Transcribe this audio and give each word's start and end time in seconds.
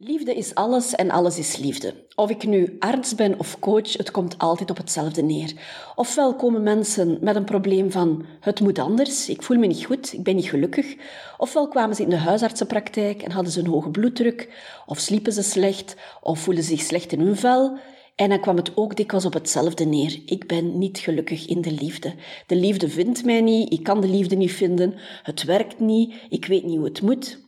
Liefde 0.00 0.34
is 0.34 0.54
alles 0.54 0.94
en 0.94 1.10
alles 1.10 1.38
is 1.38 1.56
liefde. 1.56 1.94
Of 2.14 2.30
ik 2.30 2.46
nu 2.46 2.76
arts 2.78 3.14
ben 3.14 3.38
of 3.38 3.58
coach, 3.58 3.92
het 3.92 4.10
komt 4.10 4.38
altijd 4.38 4.70
op 4.70 4.76
hetzelfde 4.76 5.22
neer. 5.22 5.52
Ofwel 5.94 6.34
komen 6.34 6.62
mensen 6.62 7.18
met 7.20 7.36
een 7.36 7.44
probleem 7.44 7.90
van 7.90 8.24
het 8.40 8.60
moet 8.60 8.78
anders, 8.78 9.28
ik 9.28 9.42
voel 9.42 9.58
me 9.58 9.66
niet 9.66 9.84
goed, 9.84 10.12
ik 10.12 10.22
ben 10.22 10.36
niet 10.36 10.48
gelukkig. 10.48 10.96
Ofwel 11.38 11.68
kwamen 11.68 11.96
ze 11.96 12.02
in 12.02 12.08
de 12.08 12.16
huisartsenpraktijk 12.16 13.22
en 13.22 13.30
hadden 13.30 13.52
ze 13.52 13.60
een 13.60 13.66
hoge 13.66 13.90
bloeddruk, 13.90 14.48
of 14.86 14.98
sliepen 14.98 15.32
ze 15.32 15.42
slecht, 15.42 15.96
of 16.20 16.38
voelden 16.38 16.64
ze 16.64 16.70
zich 16.76 16.86
slecht 16.86 17.12
in 17.12 17.20
hun 17.20 17.36
vel. 17.36 17.78
En 18.14 18.28
dan 18.28 18.40
kwam 18.40 18.56
het 18.56 18.76
ook 18.76 18.96
dikwijls 18.96 19.26
op 19.26 19.34
hetzelfde 19.34 19.84
neer. 19.84 20.20
Ik 20.26 20.46
ben 20.46 20.78
niet 20.78 20.98
gelukkig 20.98 21.46
in 21.46 21.60
de 21.60 21.72
liefde. 21.72 22.14
De 22.46 22.56
liefde 22.56 22.88
vindt 22.88 23.24
mij 23.24 23.40
niet, 23.40 23.72
ik 23.72 23.82
kan 23.82 24.00
de 24.00 24.08
liefde 24.08 24.36
niet 24.36 24.52
vinden, 24.52 24.94
het 25.22 25.44
werkt 25.44 25.80
niet, 25.80 26.14
ik 26.28 26.44
weet 26.44 26.64
niet 26.64 26.76
hoe 26.76 26.84
het 26.84 27.02
moet. 27.02 27.47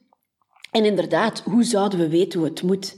En 0.71 0.85
inderdaad, 0.85 1.41
hoe 1.41 1.65
zouden 1.65 1.99
we 1.99 2.09
weten 2.09 2.39
hoe 2.39 2.49
het 2.49 2.63
moet? 2.63 2.97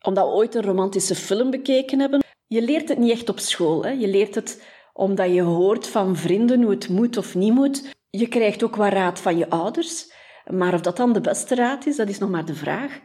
Omdat 0.00 0.26
we 0.26 0.32
ooit 0.32 0.54
een 0.54 0.62
romantische 0.62 1.14
film 1.14 1.50
bekeken 1.50 2.00
hebben. 2.00 2.20
Je 2.46 2.62
leert 2.62 2.88
het 2.88 2.98
niet 2.98 3.10
echt 3.10 3.28
op 3.28 3.38
school. 3.38 3.84
Hè? 3.84 3.90
Je 3.90 4.08
leert 4.08 4.34
het 4.34 4.62
omdat 4.92 5.34
je 5.34 5.42
hoort 5.42 5.86
van 5.86 6.16
vrienden 6.16 6.62
hoe 6.62 6.70
het 6.70 6.88
moet 6.88 7.16
of 7.16 7.34
niet 7.34 7.54
moet. 7.54 7.90
Je 8.10 8.28
krijgt 8.28 8.62
ook 8.62 8.76
wat 8.76 8.92
raad 8.92 9.20
van 9.20 9.36
je 9.36 9.50
ouders. 9.50 10.12
Maar 10.50 10.74
of 10.74 10.80
dat 10.80 10.96
dan 10.96 11.12
de 11.12 11.20
beste 11.20 11.54
raad 11.54 11.86
is, 11.86 11.96
dat 11.96 12.08
is 12.08 12.18
nog 12.18 12.30
maar 12.30 12.44
de 12.44 12.54
vraag. 12.54 13.00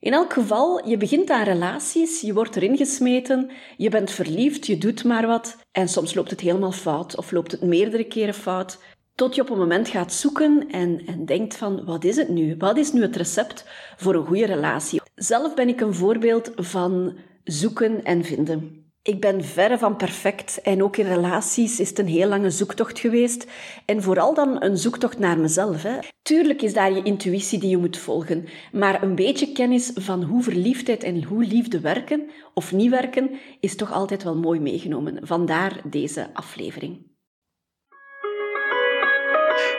In 0.00 0.12
elk 0.12 0.32
geval, 0.32 0.88
je 0.88 0.96
begint 0.96 1.30
aan 1.30 1.44
relaties, 1.44 2.20
je 2.20 2.34
wordt 2.34 2.56
erin 2.56 2.76
gesmeten, 2.76 3.50
je 3.76 3.88
bent 3.88 4.10
verliefd, 4.10 4.66
je 4.66 4.78
doet 4.78 5.04
maar 5.04 5.26
wat. 5.26 5.56
En 5.72 5.88
soms 5.88 6.14
loopt 6.14 6.30
het 6.30 6.40
helemaal 6.40 6.72
fout 6.72 7.16
of 7.16 7.30
loopt 7.30 7.52
het 7.52 7.62
meerdere 7.62 8.04
keren 8.04 8.34
fout. 8.34 8.78
Tot 9.18 9.34
je 9.34 9.40
op 9.40 9.50
een 9.50 9.58
moment 9.58 9.88
gaat 9.88 10.12
zoeken 10.12 10.68
en, 10.70 11.06
en 11.06 11.24
denkt 11.24 11.56
van, 11.56 11.84
wat 11.84 12.04
is 12.04 12.16
het 12.16 12.28
nu? 12.28 12.54
Wat 12.58 12.76
is 12.76 12.92
nu 12.92 13.02
het 13.02 13.16
recept 13.16 13.64
voor 13.96 14.14
een 14.14 14.26
goede 14.26 14.46
relatie? 14.46 15.00
Zelf 15.14 15.54
ben 15.54 15.68
ik 15.68 15.80
een 15.80 15.94
voorbeeld 15.94 16.52
van 16.56 17.16
zoeken 17.44 18.04
en 18.04 18.24
vinden. 18.24 18.86
Ik 19.02 19.20
ben 19.20 19.44
verre 19.44 19.78
van 19.78 19.96
perfect 19.96 20.60
en 20.62 20.82
ook 20.82 20.96
in 20.96 21.06
relaties 21.06 21.80
is 21.80 21.88
het 21.88 21.98
een 21.98 22.06
heel 22.06 22.28
lange 22.28 22.50
zoektocht 22.50 22.98
geweest. 22.98 23.46
En 23.84 24.02
vooral 24.02 24.34
dan 24.34 24.62
een 24.62 24.76
zoektocht 24.76 25.18
naar 25.18 25.38
mezelf. 25.38 25.82
Hè. 25.82 25.98
Tuurlijk 26.22 26.62
is 26.62 26.74
daar 26.74 26.92
je 26.92 27.02
intuïtie 27.02 27.58
die 27.58 27.70
je 27.70 27.78
moet 27.78 27.98
volgen, 27.98 28.44
maar 28.72 29.02
een 29.02 29.14
beetje 29.14 29.52
kennis 29.52 29.90
van 29.94 30.22
hoe 30.22 30.42
verliefdheid 30.42 31.02
en 31.02 31.24
hoe 31.24 31.44
liefde 31.44 31.80
werken 31.80 32.30
of 32.54 32.72
niet 32.72 32.90
werken 32.90 33.30
is 33.60 33.76
toch 33.76 33.92
altijd 33.92 34.22
wel 34.22 34.36
mooi 34.36 34.60
meegenomen. 34.60 35.26
Vandaar 35.26 35.80
deze 35.84 36.30
aflevering. 36.32 37.07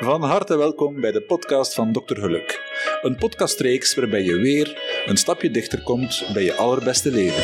Van 0.02 0.22
harte 0.22 0.58
welkom 0.58 1.02
bij 1.02 1.12
de 1.12 1.22
podcast 1.22 1.74
van 1.74 1.92
Dr. 1.92 2.16
Geluk. 2.16 2.62
Een 3.02 3.16
podcastreeks 3.16 3.96
waarbij 3.96 4.24
je 4.24 4.36
weer 4.36 4.82
een 5.06 5.18
stapje 5.18 5.52
dichter 5.52 5.84
komt 5.84 6.30
bij 6.34 6.44
je 6.44 6.56
allerbeste 6.56 7.12
leven. 7.12 7.44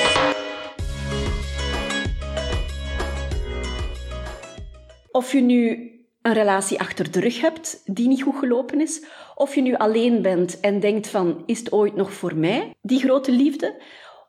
Of 5.12 5.32
je 5.32 5.42
nu 5.42 5.92
een 6.22 6.34
relatie 6.34 6.80
achter 6.80 7.12
de 7.12 7.20
rug 7.20 7.42
hebt 7.42 7.82
die 7.86 8.08
niet 8.08 8.24
goed 8.24 8.36
gelopen 8.36 8.82
is, 8.82 9.06
of 9.36 9.56
je 9.56 9.62
nu 9.62 9.76
alleen 9.76 10.22
bent 10.22 10.60
en 10.60 10.80
denkt 10.80 11.08
van, 11.08 11.44
is 11.46 11.60
het 11.60 11.72
ooit 11.72 11.96
nog 11.96 12.14
voor 12.14 12.36
mij, 12.36 12.74
die 12.82 13.00
grote 13.00 13.32
liefde? 13.32 13.82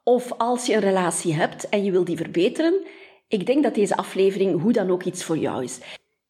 Of 0.04 0.32
als 0.32 0.66
je 0.66 0.74
een 0.74 0.80
relatie 0.80 1.34
hebt 1.34 1.68
en 1.68 1.84
je 1.84 1.90
wil 1.90 2.04
die 2.04 2.16
verbeteren, 2.16 2.86
ik 3.28 3.46
denk 3.46 3.62
dat 3.62 3.74
deze 3.74 3.96
aflevering 3.96 4.60
hoe 4.60 4.72
dan 4.72 4.90
ook 4.90 5.04
iets 5.04 5.24
voor 5.24 5.38
jou 5.38 5.64
is. 5.64 5.80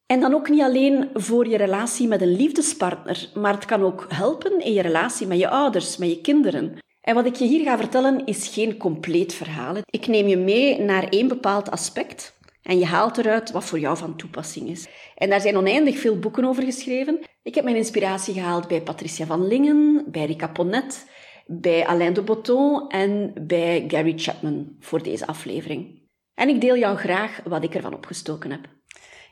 En 0.06 0.20
dan 0.20 0.34
ook 0.34 0.48
niet 0.48 0.62
alleen 0.62 1.08
voor 1.14 1.48
je 1.48 1.56
relatie 1.56 2.08
met 2.08 2.20
een 2.20 2.36
liefdespartner, 2.36 3.30
maar 3.34 3.54
het 3.54 3.64
kan 3.64 3.82
ook 3.82 4.06
helpen 4.08 4.60
in 4.60 4.72
je 4.72 4.82
relatie 4.82 5.26
met 5.26 5.38
je 5.38 5.48
ouders, 5.48 5.96
met 5.96 6.08
je 6.08 6.20
kinderen. 6.20 6.78
En 7.00 7.14
wat 7.14 7.26
ik 7.26 7.34
je 7.34 7.46
hier 7.46 7.64
ga 7.64 7.78
vertellen 7.78 8.26
is 8.26 8.48
geen 8.48 8.76
compleet 8.76 9.34
verhaal. 9.34 9.76
Ik 9.86 10.06
neem 10.06 10.26
je 10.26 10.36
mee 10.36 10.80
naar 10.80 11.08
één 11.08 11.28
bepaald 11.28 11.70
aspect 11.70 12.38
en 12.62 12.78
je 12.78 12.84
haalt 12.84 13.18
eruit 13.18 13.50
wat 13.50 13.64
voor 13.64 13.78
jou 13.78 13.96
van 13.96 14.16
toepassing 14.16 14.68
is. 14.68 14.88
En 15.14 15.30
daar 15.30 15.40
zijn 15.40 15.56
oneindig 15.56 15.98
veel 15.98 16.18
boeken 16.18 16.44
over 16.44 16.62
geschreven. 16.62 17.20
Ik 17.42 17.54
heb 17.54 17.64
mijn 17.64 17.76
inspiratie 17.76 18.34
gehaald 18.34 18.68
bij 18.68 18.82
Patricia 18.82 19.26
van 19.26 19.46
Lingen, 19.46 20.04
bij 20.06 20.24
Rika 20.24 20.48
Ponnet, 20.48 21.06
bij 21.46 21.86
Alain 21.86 22.12
de 22.12 22.22
Botton 22.22 22.88
en 22.88 23.32
bij 23.46 23.84
Gary 23.88 24.12
Chapman 24.16 24.76
voor 24.80 25.02
deze 25.02 25.26
aflevering. 25.26 26.04
En 26.34 26.48
ik 26.48 26.60
deel 26.60 26.76
jou 26.76 26.96
graag 26.96 27.40
wat 27.44 27.64
ik 27.64 27.74
ervan 27.74 27.94
opgestoken 27.94 28.50
heb. 28.50 28.75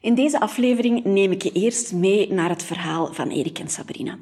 In 0.04 0.14
deze 0.14 0.40
aflevering 0.40 1.04
neem 1.04 1.32
ik 1.32 1.42
je 1.42 1.52
eerst 1.52 1.92
mee 1.92 2.32
naar 2.32 2.48
het 2.48 2.62
verhaal 2.62 3.12
van 3.12 3.28
Erik 3.28 3.58
en 3.58 3.68
Sabrina. 3.68 4.18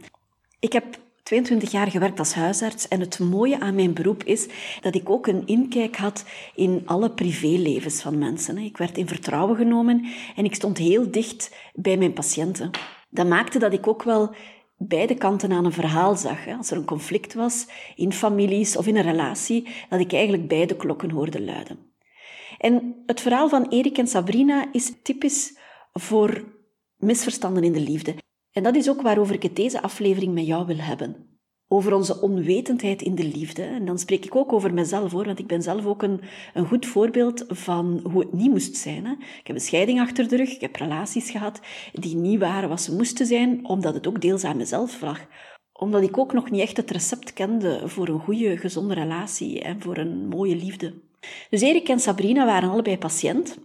Ik 0.61 0.73
heb 0.73 0.85
22 1.23 1.71
jaar 1.71 1.91
gewerkt 1.91 2.19
als 2.19 2.35
huisarts 2.35 2.89
en 2.89 3.01
het 3.01 3.19
mooie 3.19 3.61
aan 3.61 3.75
mijn 3.75 3.93
beroep 3.93 4.25
is 4.25 4.49
dat 4.81 4.95
ik 4.95 5.11
ook 5.11 5.27
een 5.27 5.47
inkijk 5.47 5.97
had 5.97 6.25
in 6.55 6.83
alle 6.85 7.11
privélevens 7.11 8.03
van 8.03 8.19
mensen. 8.19 8.59
Ik 8.59 8.77
werd 8.77 8.99
in 8.99 9.09
vertrouwen 9.09 9.57
genomen 9.57 10.07
en 10.37 10.45
ik 10.45 10.55
stond 10.55 10.79
heel 10.79 11.11
dicht 11.11 11.55
bij 11.75 11.97
mijn 11.97 12.13
patiënten. 12.13 12.71
Dat 13.11 13.27
maakte 13.27 13.59
dat 13.59 13.73
ik 13.73 13.87
ook 13.87 14.03
wel 14.03 14.35
beide 14.77 15.15
kanten 15.15 15.53
aan 15.53 15.65
een 15.65 15.73
verhaal 15.73 16.17
zag. 16.17 16.47
Als 16.47 16.71
er 16.71 16.77
een 16.77 16.85
conflict 16.85 17.35
was, 17.35 17.67
in 17.97 18.13
families 18.13 18.77
of 18.77 18.87
in 18.87 18.97
een 18.97 19.03
relatie, 19.03 19.69
dat 19.89 20.01
ik 20.01 20.13
eigenlijk 20.13 20.49
beide 20.49 20.77
klokken 20.77 21.11
hoorde 21.11 21.43
luiden. 21.43 21.79
En 22.59 23.03
het 23.07 23.21
verhaal 23.21 23.49
van 23.49 23.67
Erik 23.69 23.99
en 23.99 24.07
Sabrina 24.07 24.67
is 24.73 24.93
typisch 25.03 25.61
voor 25.93 26.45
misverstanden 26.97 27.65
in 27.65 27.73
de 27.73 27.81
liefde. 27.81 28.15
En 28.53 28.63
dat 28.63 28.75
is 28.75 28.89
ook 28.89 29.03
waarover 29.03 29.35
ik 29.35 29.43
het 29.43 29.57
deze 29.57 29.83
aflevering 29.83 30.35
met 30.35 30.47
jou 30.47 30.67
wil 30.67 30.77
hebben. 30.77 31.31
Over 31.69 31.95
onze 31.95 32.21
onwetendheid 32.21 33.03
in 33.03 33.15
de 33.15 33.25
liefde. 33.25 33.63
En 33.63 33.85
dan 33.85 33.99
spreek 33.99 34.25
ik 34.25 34.37
ook 34.37 34.53
over 34.53 34.75
mezelf 34.75 35.13
hoor, 35.13 35.25
want 35.25 35.39
ik 35.39 35.47
ben 35.47 35.63
zelf 35.63 35.87
ook 35.87 36.03
een, 36.03 36.21
een 36.55 36.67
goed 36.67 36.87
voorbeeld 36.87 37.45
van 37.49 38.01
hoe 38.13 38.21
het 38.21 38.33
niet 38.33 38.51
moest 38.51 38.77
zijn. 38.77 39.07
Hè. 39.07 39.13
Ik 39.13 39.47
heb 39.47 39.57
een 39.57 39.63
scheiding 39.63 40.01
achter 40.01 40.29
de 40.29 40.37
rug, 40.37 40.51
ik 40.51 40.61
heb 40.61 40.77
relaties 40.77 41.31
gehad 41.31 41.61
die 41.93 42.17
niet 42.17 42.39
waren 42.39 42.69
wat 42.69 42.81
ze 42.81 42.95
moesten 42.95 43.27
zijn, 43.27 43.67
omdat 43.67 43.95
het 43.95 44.07
ook 44.07 44.21
deels 44.21 44.45
aan 44.45 44.57
mezelf 44.57 45.01
lag 45.01 45.27
omdat 45.83 46.03
ik 46.03 46.19
ook 46.19 46.33
nog 46.33 46.51
niet 46.51 46.61
echt 46.61 46.77
het 46.77 46.91
recept 46.91 47.33
kende 47.33 47.83
voor 47.85 48.09
een 48.09 48.21
goede, 48.21 48.57
gezonde 48.57 48.95
relatie 48.95 49.61
en 49.61 49.81
voor 49.81 49.97
een 49.97 50.29
mooie 50.29 50.57
liefde. 50.57 50.95
Dus 51.51 51.61
Erik 51.61 51.89
en 51.89 52.01
Sabrina 52.01 52.47
waren 52.47 52.71
allebei 52.71 52.99
patiënt. 52.99 53.59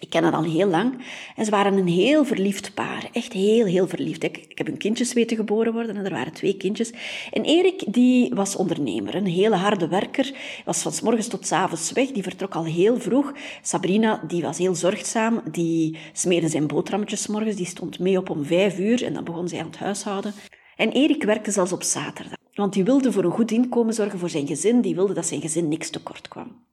Ik 0.00 0.10
ken 0.10 0.24
het 0.24 0.34
al 0.34 0.42
heel 0.42 0.68
lang. 0.68 1.04
En 1.36 1.44
ze 1.44 1.50
waren 1.50 1.76
een 1.76 1.88
heel 1.88 2.24
verliefd 2.24 2.74
paar. 2.74 3.08
Echt 3.12 3.32
heel, 3.32 3.64
heel 3.66 3.88
verliefd. 3.88 4.22
Ik, 4.22 4.36
ik 4.36 4.58
heb 4.58 4.66
hun 4.66 4.76
kindjes 4.76 5.12
weten 5.12 5.36
geboren 5.36 5.72
worden 5.72 5.96
en 5.96 6.04
er 6.04 6.10
waren 6.10 6.32
twee 6.32 6.56
kindjes. 6.56 6.92
En 7.32 7.42
Erik, 7.44 7.84
die 7.86 8.34
was 8.34 8.56
ondernemer. 8.56 9.14
Een 9.14 9.26
hele 9.26 9.56
harde 9.56 9.88
werker. 9.88 10.32
Was 10.64 10.82
van 10.82 10.92
s 10.92 11.00
morgens 11.00 11.28
tot 11.28 11.46
s 11.46 11.52
avonds 11.52 11.92
weg. 11.92 12.10
Die 12.10 12.22
vertrok 12.22 12.54
al 12.54 12.64
heel 12.64 13.00
vroeg. 13.00 13.32
Sabrina, 13.62 14.22
die 14.26 14.42
was 14.42 14.58
heel 14.58 14.74
zorgzaam. 14.74 15.42
Die 15.50 15.96
smeerde 16.12 16.48
zijn 16.48 16.66
boterhammetjes 16.66 17.26
morgens. 17.26 17.56
Die 17.56 17.66
stond 17.66 17.98
mee 17.98 18.18
op 18.18 18.30
om 18.30 18.44
vijf 18.44 18.78
uur. 18.78 19.04
En 19.04 19.12
dan 19.12 19.24
begon 19.24 19.48
zij 19.48 19.58
aan 19.58 19.66
het 19.66 19.78
huishouden. 19.78 20.34
En 20.76 20.92
Erik 20.92 21.22
werkte 21.22 21.50
zelfs 21.50 21.72
op 21.72 21.82
zaterdag. 21.82 22.38
Want 22.54 22.72
die 22.72 22.84
wilde 22.84 23.12
voor 23.12 23.24
een 23.24 23.30
goed 23.30 23.50
inkomen 23.50 23.94
zorgen 23.94 24.18
voor 24.18 24.30
zijn 24.30 24.46
gezin. 24.46 24.80
Die 24.80 24.94
wilde 24.94 25.14
dat 25.14 25.26
zijn 25.26 25.40
gezin 25.40 25.68
niks 25.68 25.90
tekort 25.90 26.28
kwam. 26.28 26.68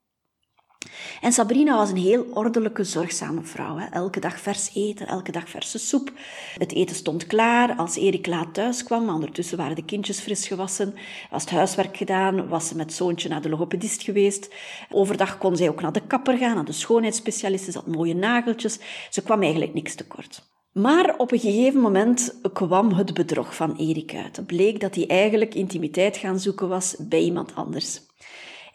En 1.22 1.32
Sabrina 1.32 1.78
was 1.78 1.90
een 1.90 1.98
heel 1.98 2.26
ordelijke, 2.34 2.84
zorgzame 2.84 3.42
vrouw. 3.44 3.78
Hè. 3.78 3.86
Elke 3.86 4.20
dag 4.20 4.40
vers 4.40 4.72
eten, 4.74 5.08
elke 5.08 5.32
dag 5.32 5.50
verse 5.50 5.80
soep. 5.80 6.12
Het 6.58 6.74
eten 6.74 6.96
stond 6.96 7.26
klaar 7.28 7.76
als 7.76 7.96
Erik 7.96 8.28
laat 8.28 8.54
thuis 8.54 8.84
kwam. 8.84 9.10
Ondertussen 9.10 9.58
waren 9.58 9.76
de 9.76 9.86
kindjes 9.86 10.20
fris 10.20 10.48
gewassen. 10.48 10.94
Was 11.32 11.42
het 11.42 11.52
huiswerk 11.52 11.98
gedaan. 11.98 12.48
Was 12.48 12.68
ze 12.68 12.76
met 12.76 12.94
zoontje 12.94 13.30
naar 13.30 13.42
de 13.42 13.50
logopedist 13.50 14.02
geweest. 14.02 14.54
Overdag 14.92 15.38
kon 15.38 15.56
zij 15.56 15.70
ook 15.70 15.82
naar 15.82 15.92
de 15.92 16.08
kapper 16.08 16.38
gaan, 16.38 16.56
naar 16.56 16.66
de 16.66 16.72
schoonheidsspecialisten. 16.72 17.72
Ze 17.72 17.78
had 17.78 17.88
mooie 17.88 18.16
nageltjes. 18.16 18.80
Ze 19.10 19.24
kwam 19.24 19.42
eigenlijk 19.42 19.74
niks 19.74 19.96
tekort. 19.96 20.46
Maar 20.72 21.16
op 21.18 21.32
een 21.32 21.40
gegeven 21.40 21.80
moment 21.80 22.40
kwam 22.54 22.92
het 22.92 23.14
bedrog 23.14 23.56
van 23.56 23.76
Erik 23.76 24.16
uit. 24.16 24.36
Het 24.36 24.46
bleek 24.46 24.80
dat 24.80 24.96
hij 24.96 25.08
eigenlijk 25.08 25.56
intimiteit 25.56 26.18
gaan 26.18 26.40
zoeken 26.40 26.68
was 26.68 26.96
bij 27.00 27.22
iemand 27.22 27.56
anders. 27.56 28.07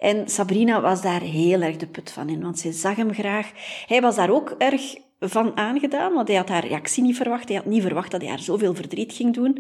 En 0.03 0.29
Sabrina 0.29 0.81
was 0.81 1.03
daar 1.03 1.21
heel 1.21 1.61
erg 1.61 1.77
de 1.77 1.87
put 1.87 2.11
van 2.11 2.29
in, 2.29 2.43
want 2.43 2.59
ze 2.59 2.73
zag 2.73 2.97
hem 2.97 3.15
graag. 3.15 3.51
Hij 3.87 4.01
was 4.01 4.17
daar 4.17 4.31
ook 4.31 4.55
erg 4.59 4.95
van 5.29 5.57
aangedaan, 5.57 6.13
want 6.13 6.29
hij 6.29 6.37
had 6.37 6.49
haar 6.49 6.67
reactie 6.67 7.03
niet 7.03 7.17
verwacht. 7.17 7.49
Hij 7.49 7.57
had 7.57 7.67
niet 7.67 7.83
verwacht 7.83 8.11
dat 8.11 8.21
hij 8.21 8.31
haar 8.31 8.39
zoveel 8.39 8.75
verdriet 8.75 9.13
ging 9.13 9.35
doen. 9.35 9.53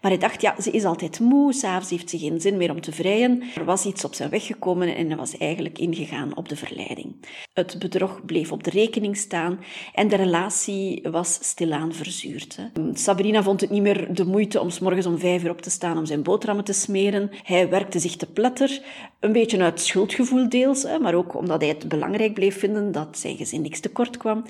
Maar 0.00 0.10
hij 0.10 0.20
dacht, 0.20 0.40
ja, 0.40 0.54
ze 0.60 0.70
is 0.70 0.84
altijd 0.84 1.20
moe, 1.20 1.52
s'avonds 1.52 1.90
heeft 1.90 2.10
ze 2.10 2.18
geen 2.18 2.40
zin 2.40 2.56
meer 2.56 2.70
om 2.70 2.80
te 2.80 2.92
vrijen. 2.92 3.42
Er 3.54 3.64
was 3.64 3.84
iets 3.84 4.04
op 4.04 4.14
zijn 4.14 4.30
weg 4.30 4.46
gekomen 4.46 4.96
en 4.96 5.06
hij 5.06 5.16
was 5.16 5.36
eigenlijk 5.36 5.78
ingegaan 5.78 6.36
op 6.36 6.48
de 6.48 6.56
verleiding. 6.56 7.14
Het 7.52 7.78
bedrog 7.78 8.24
bleef 8.24 8.52
op 8.52 8.62
de 8.64 8.70
rekening 8.70 9.16
staan 9.16 9.58
en 9.94 10.08
de 10.08 10.16
relatie 10.16 11.02
was 11.10 11.38
stilaan 11.40 11.92
verzuurd. 11.92 12.58
Sabrina 12.92 13.42
vond 13.42 13.60
het 13.60 13.70
niet 13.70 13.82
meer 13.82 14.14
de 14.14 14.24
moeite 14.24 14.60
om 14.60 14.70
s 14.70 14.78
morgens 14.78 15.06
om 15.06 15.18
vijf 15.18 15.44
uur 15.44 15.50
op 15.50 15.60
te 15.60 15.70
staan 15.70 15.98
om 15.98 16.06
zijn 16.06 16.22
boterhammen 16.22 16.64
te 16.64 16.72
smeren. 16.72 17.30
Hij 17.42 17.68
werkte 17.68 17.98
zich 17.98 18.16
te 18.16 18.26
pletter, 18.26 18.82
een 19.20 19.32
beetje 19.32 19.62
uit 19.62 19.80
schuldgevoel 19.80 20.48
deels, 20.48 20.86
maar 21.00 21.14
ook 21.14 21.34
omdat 21.36 21.60
hij 21.60 21.70
het 21.70 21.88
belangrijk 21.88 22.34
bleef 22.34 22.58
vinden 22.58 22.92
dat 22.92 23.18
zijn 23.18 23.36
gezin 23.36 23.62
niks 23.62 23.80
tekort 23.80 24.16
kwam. 24.16 24.44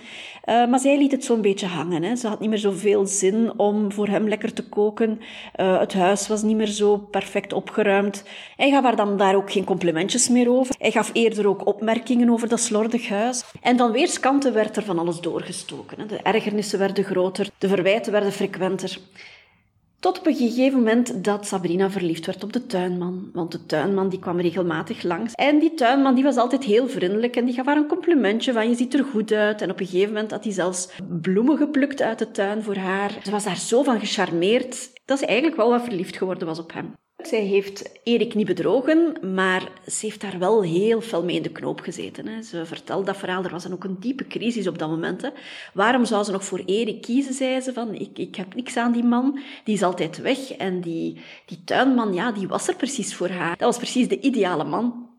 Maar 0.65 0.79
zij 0.79 0.99
liet 0.99 1.13
het 1.13 1.25
zo'n 1.25 1.41
beetje 1.41 1.67
hangen. 1.67 2.03
Hè. 2.03 2.17
Ze 2.17 2.29
had 2.29 2.41
niet 2.41 2.49
meer 2.49 2.59
zoveel 2.59 3.07
zin 3.07 3.59
om 3.59 3.93
voor 3.93 4.09
hem 4.09 4.29
lekker 4.29 4.53
te 4.53 4.63
koken. 4.63 5.21
Uh, 5.57 5.79
het 5.79 5.95
huis 5.95 6.29
was 6.29 6.43
niet 6.43 6.57
meer 6.57 6.67
zo 6.67 6.97
perfect 6.97 7.53
opgeruimd. 7.53 8.25
Hij 8.57 8.71
gaf 8.71 8.83
haar 8.83 8.97
dan 8.97 9.17
daar 9.17 9.35
ook 9.35 9.53
geen 9.53 9.65
complimentjes 9.65 10.29
meer 10.29 10.51
over. 10.51 10.75
Hij 10.79 10.91
gaf 10.91 11.11
eerder 11.13 11.49
ook 11.49 11.67
opmerkingen 11.67 12.31
over 12.31 12.49
dat 12.49 12.61
slordig 12.61 13.09
huis. 13.09 13.45
En 13.61 13.77
van 13.77 13.93
weerskanten 13.93 14.53
werd 14.53 14.77
er 14.77 14.85
van 14.85 14.99
alles 14.99 15.21
doorgestoken. 15.21 16.09
De 16.09 16.17
ergernissen 16.23 16.79
werden 16.79 17.05
groter, 17.05 17.49
de 17.59 17.69
verwijten 17.69 18.13
werden 18.13 18.33
frequenter. 18.33 18.99
Tot 20.07 20.19
op 20.19 20.27
een 20.27 20.35
gegeven 20.35 20.79
moment 20.79 21.25
dat 21.25 21.47
Sabrina 21.47 21.91
verliefd 21.91 22.27
werd 22.27 22.45
op 22.45 22.53
de 22.53 22.67
tuinman. 22.67 23.31
Want 23.33 23.53
de 23.53 23.67
tuinman 23.67 24.09
die 24.09 24.19
kwam 24.19 24.41
regelmatig 24.41 25.03
langs. 25.03 25.35
En 25.35 25.59
die 25.59 25.75
tuinman 25.75 26.15
die 26.15 26.25
was 26.25 26.37
altijd 26.37 26.65
heel 26.65 26.89
vriendelijk 26.89 27.37
en 27.37 27.45
die 27.45 27.55
gaf 27.55 27.67
haar 27.67 27.77
een 27.77 27.87
complimentje 27.87 28.53
van 28.53 28.69
je 28.69 28.75
ziet 28.75 28.95
er 28.95 29.05
goed 29.05 29.33
uit. 29.33 29.63
En 29.63 29.71
op 29.71 29.81
een 29.81 29.87
gegeven 29.87 30.13
moment 30.13 30.31
had 30.31 30.45
hij 30.45 30.53
zelfs 30.53 30.89
bloemen 31.21 31.57
geplukt 31.57 32.03
uit 32.03 32.19
de 32.19 32.31
tuin 32.31 32.63
voor 32.63 32.77
haar. 32.77 33.19
Ze 33.25 33.31
was 33.31 33.45
daar 33.45 33.57
zo 33.57 33.83
van 33.83 34.01
gecharmeerd 34.01 34.91
dat 35.05 35.19
ze 35.19 35.27
eigenlijk 35.27 35.57
wel 35.57 35.71
wat 35.71 35.83
verliefd 35.85 36.17
geworden 36.17 36.47
was 36.47 36.59
op 36.59 36.73
hem. 36.73 36.95
Zij 37.17 37.41
heeft 37.41 38.01
Erik 38.03 38.35
niet 38.35 38.47
bedrogen, 38.47 39.17
maar 39.35 39.69
ze 39.87 40.07
heeft 40.07 40.21
daar 40.21 40.39
wel 40.39 40.63
heel 40.63 41.01
veel 41.01 41.25
mee 41.25 41.37
in 41.37 41.43
de 41.43 41.53
knoop 41.53 41.81
gezeten. 41.81 42.27
Hè. 42.27 42.43
Ze 42.43 42.67
vertelde 42.67 43.05
dat 43.05 43.17
verhaal, 43.17 43.45
er 43.45 43.51
was 43.51 43.63
dan 43.63 43.73
ook 43.73 43.85
een 43.85 44.01
diepe 44.01 44.27
crisis 44.27 44.67
op 44.67 44.79
dat 44.79 44.89
moment. 44.89 45.23
Hè. 45.23 45.29
Waarom 45.75 46.05
zou 46.05 46.25
ze 46.25 46.33
nog 46.33 46.45
voor 46.45 46.63
Erik 46.67 47.03
kiezen, 47.03 47.35
zei 47.35 47.61
ze, 47.61 47.73
van 47.73 47.95
ik, 47.95 48.19
ik 48.19 48.35
heb 48.35 48.55
niks 48.55 48.77
aan 48.77 48.93
die 48.93 49.05
man, 49.05 49.41
die 49.65 49.75
is 49.75 49.83
altijd 49.83 50.17
weg. 50.17 50.51
En 50.51 50.81
die, 50.81 51.21
die 51.47 51.65
tuinman, 51.65 52.15
ja, 52.15 52.33
die 52.33 52.49
was 52.49 52.69
er 52.69 52.77
precies 52.77 53.15
voor 53.15 53.29
haar. 53.29 53.57
Dat 53.57 53.69
was 53.69 53.77
precies 53.77 54.09
de 54.09 54.21
ideale 54.21 54.65
man. 54.65 55.11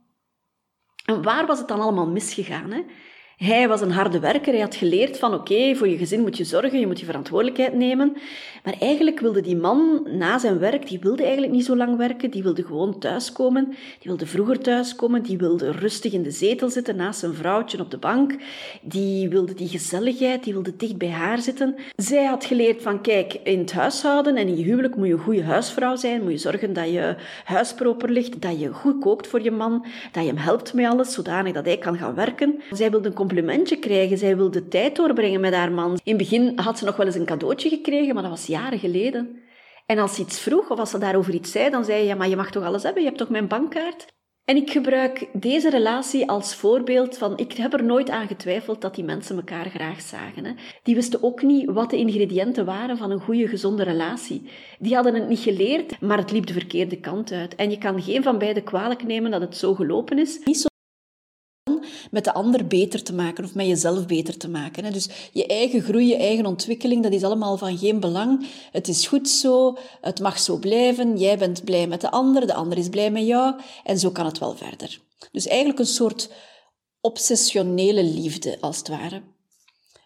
En 1.06 1.24
waar 1.24 1.46
was 1.46 1.60
het 1.60 1.68
dan 1.68 1.80
allemaal 1.80 2.08
misgegaan? 2.08 2.72
Hè? 2.72 2.84
Hij 3.38 3.68
was 3.68 3.82
een 3.82 3.92
harde 3.92 4.20
werker. 4.20 4.52
Hij 4.52 4.62
had 4.62 4.76
geleerd 4.76 5.20
van 5.20 5.34
oké, 5.34 5.76
voor 5.76 5.88
je 5.88 5.98
gezin 5.98 6.22
moet 6.22 6.38
je 6.38 6.44
zorgen, 6.44 6.80
je 6.80 6.88
moet 6.88 7.00
je 7.00 7.06
verantwoordelijkheid 7.06 7.74
nemen. 7.74 8.18
Maar 8.64 8.76
eigenlijk 8.80 9.20
wilde 9.20 9.42
die 9.42 9.56
man 9.56 10.08
na 10.10 10.38
zijn 10.38 10.60
werk, 10.60 10.88
die 10.88 11.00
wilde 11.00 11.24
eigenlijk 11.24 11.54
niet 11.54 11.66
zo 11.66 11.76
lang 11.76 11.98
werken. 11.98 12.32
Die 12.32 12.44
wilde 12.44 12.64
gewoon 12.64 13.00
thuiskomen. 13.00 13.66
Die 13.68 13.76
wilde 14.02 14.26
vroeger 14.26 14.60
thuiskomen. 14.60 15.24
Die 15.24 15.38
wilde 15.38 15.72
rustig 15.72 16.14
in 16.14 16.24
de 16.24 16.32
zetel 16.32 16.70
zitten 16.70 16.96
naast 16.96 17.20
zijn 17.20 17.34
vrouwtje 17.34 17.80
op 17.80 17.92
de 17.92 17.98
bank. 17.98 18.36
Die 18.82 19.30
wilde 19.30 19.54
die 19.54 19.68
gezelligheid. 19.68 20.44
Die 20.44 20.54
wilde 20.54 20.76
dicht 20.76 20.98
bij 20.98 21.10
haar 21.10 21.40
zitten. 21.40 21.76
Zij 21.96 22.26
had 22.26 22.46
geleerd 22.46 22.82
van 22.82 23.02
kijk, 23.02 23.34
in 23.44 23.60
het 23.60 23.72
huishouden 23.72 24.36
en 24.36 24.48
in 24.48 24.58
je 24.58 24.64
huwelijk 24.64 24.96
moet 24.96 25.08
je 25.08 25.14
een 25.14 25.20
goede 25.20 25.44
huisvrouw 25.44 25.96
zijn. 25.96 26.24
Moet 26.24 26.32
je 26.32 26.38
zorgen 26.38 26.74
dat 26.74 26.90
je 26.90 27.16
huis 27.44 27.74
proper 27.74 28.12
ligt. 28.12 28.42
Dat 28.42 28.60
je 28.60 28.74
goed 28.74 29.00
kookt 29.00 29.28
voor 29.28 29.42
je 29.42 29.52
man. 29.52 29.86
Dat 30.12 30.24
je 30.24 30.30
hem 30.30 30.38
helpt 30.38 30.74
met 30.74 30.86
alles, 30.86 31.14
zodanig 31.14 31.54
dat 31.54 31.66
hij 31.66 31.78
kan 31.78 31.98
gaan 31.98 32.16
werken. 32.16 32.62
Zij 32.72 32.92
wilde 32.92 33.08
een 33.08 33.14
complimentje 33.28 33.78
krijgen. 33.78 34.18
Zij 34.18 34.38
wilde 34.38 34.68
tijd 34.68 34.96
doorbrengen 34.96 35.40
met 35.40 35.54
haar 35.54 35.72
man. 35.72 35.92
In 35.92 36.00
het 36.04 36.18
begin 36.18 36.60
had 36.60 36.78
ze 36.78 36.86
nog 36.86 36.96
wel 36.96 37.06
eens 37.06 37.16
een 37.16 37.26
cadeautje 37.26 37.70
gekregen, 37.70 38.14
maar 38.14 38.24
dat 38.24 38.32
was 38.32 38.46
jaren 38.46 38.80
geleden. 38.80 39.40
En 39.86 40.00
als 40.00 40.16
ze 40.16 40.22
iets 40.22 40.40
vroeg 40.40 40.70
of 40.70 40.80
als 40.80 40.90
ze 40.90 40.98
daarover 40.98 41.34
iets 41.34 41.52
zei, 41.52 41.70
dan 41.70 41.86
zei 41.86 42.02
je, 42.02 42.08
ja, 42.08 42.16
maar 42.16 42.30
je 42.30 42.36
mag 42.36 42.52
toch 42.52 42.64
alles 42.64 42.84
hebben? 42.84 43.02
Je 43.02 43.08
hebt 43.08 43.20
toch 43.20 43.30
mijn 43.30 43.48
bankkaart? 43.48 44.06
En 44.46 44.56
ik 44.56 44.72
gebruik 44.72 45.28
deze 45.34 45.70
relatie 45.70 46.30
als 46.30 46.56
voorbeeld 46.56 47.18
van, 47.18 47.38
ik 47.38 47.54
heb 47.54 47.74
er 47.74 47.84
nooit 47.84 48.10
aan 48.10 48.28
getwijfeld 48.28 48.82
dat 48.82 48.96
die 48.96 49.04
mensen 49.04 49.36
elkaar 49.36 49.70
graag 49.70 50.02
zagen. 50.02 50.46
Hè. 50.46 50.52
Die 50.84 50.96
wisten 50.96 51.24
ook 51.24 51.42
niet 51.42 51.72
wat 51.72 51.90
de 51.90 51.98
ingrediënten 51.98 52.66
waren 52.66 52.98
van 52.98 53.12
een 53.12 53.20
goede, 53.20 53.48
gezonde 53.48 53.84
relatie. 53.84 54.50
Die 54.80 54.96
hadden 54.96 55.14
het 55.14 55.28
niet 55.28 55.40
geleerd, 55.40 56.02
maar 56.02 56.18
het 56.18 56.32
liep 56.32 56.46
de 56.46 56.54
verkeerde 56.54 57.00
kant 57.00 57.32
uit. 57.32 57.56
En 57.56 57.70
je 57.70 57.78
kan 57.78 58.02
geen 58.02 58.24
van 58.24 58.38
beiden 58.38 58.64
kwalijk 58.64 59.04
nemen 59.04 59.32
dat 59.32 59.42
het 59.42 59.58
zo 59.58 59.74
gelopen 59.74 60.20
is. 60.20 60.40
Met 62.12 62.24
de 62.24 62.34
ander 62.34 62.68
beter 62.68 63.04
te 63.04 63.14
maken 63.14 63.44
of 63.44 63.56
met 63.56 63.68
jezelf 63.68 64.06
beter 64.06 64.38
te 64.38 64.50
maken. 64.50 64.94
Dus 64.94 65.10
je 65.32 65.46
eigen 65.46 65.82
groei, 65.82 66.08
je 66.08 66.18
eigen 66.18 66.46
ontwikkeling, 66.46 67.04
dat 67.04 67.14
is 67.14 67.24
allemaal 67.24 67.58
van 67.58 67.78
geen 67.78 68.00
belang. 68.00 68.48
Het 68.72 68.88
is 68.88 69.08
goed 69.08 69.30
zo, 69.30 69.78
het 70.02 70.20
mag 70.20 70.40
zo 70.40 70.58
blijven, 70.58 71.18
jij 71.18 71.38
bent 71.38 71.64
blij 71.64 71.88
met 71.88 72.02
de 72.02 72.12
ander, 72.12 72.48
de 72.48 72.54
ander 72.54 72.78
is 72.78 72.90
blij 72.90 73.12
met 73.12 73.26
jou 73.26 73.56
en 73.84 74.00
zo 74.00 74.12
kan 74.12 74.26
het 74.26 74.40
wel 74.40 74.56
verder. 74.56 75.00
Dus 75.32 75.48
eigenlijk 75.48 75.80
een 75.80 75.86
soort 75.86 76.30
obsessionele 77.02 78.04
liefde, 78.04 78.58
als 78.62 78.78
het 78.78 78.88
ware. 78.88 79.22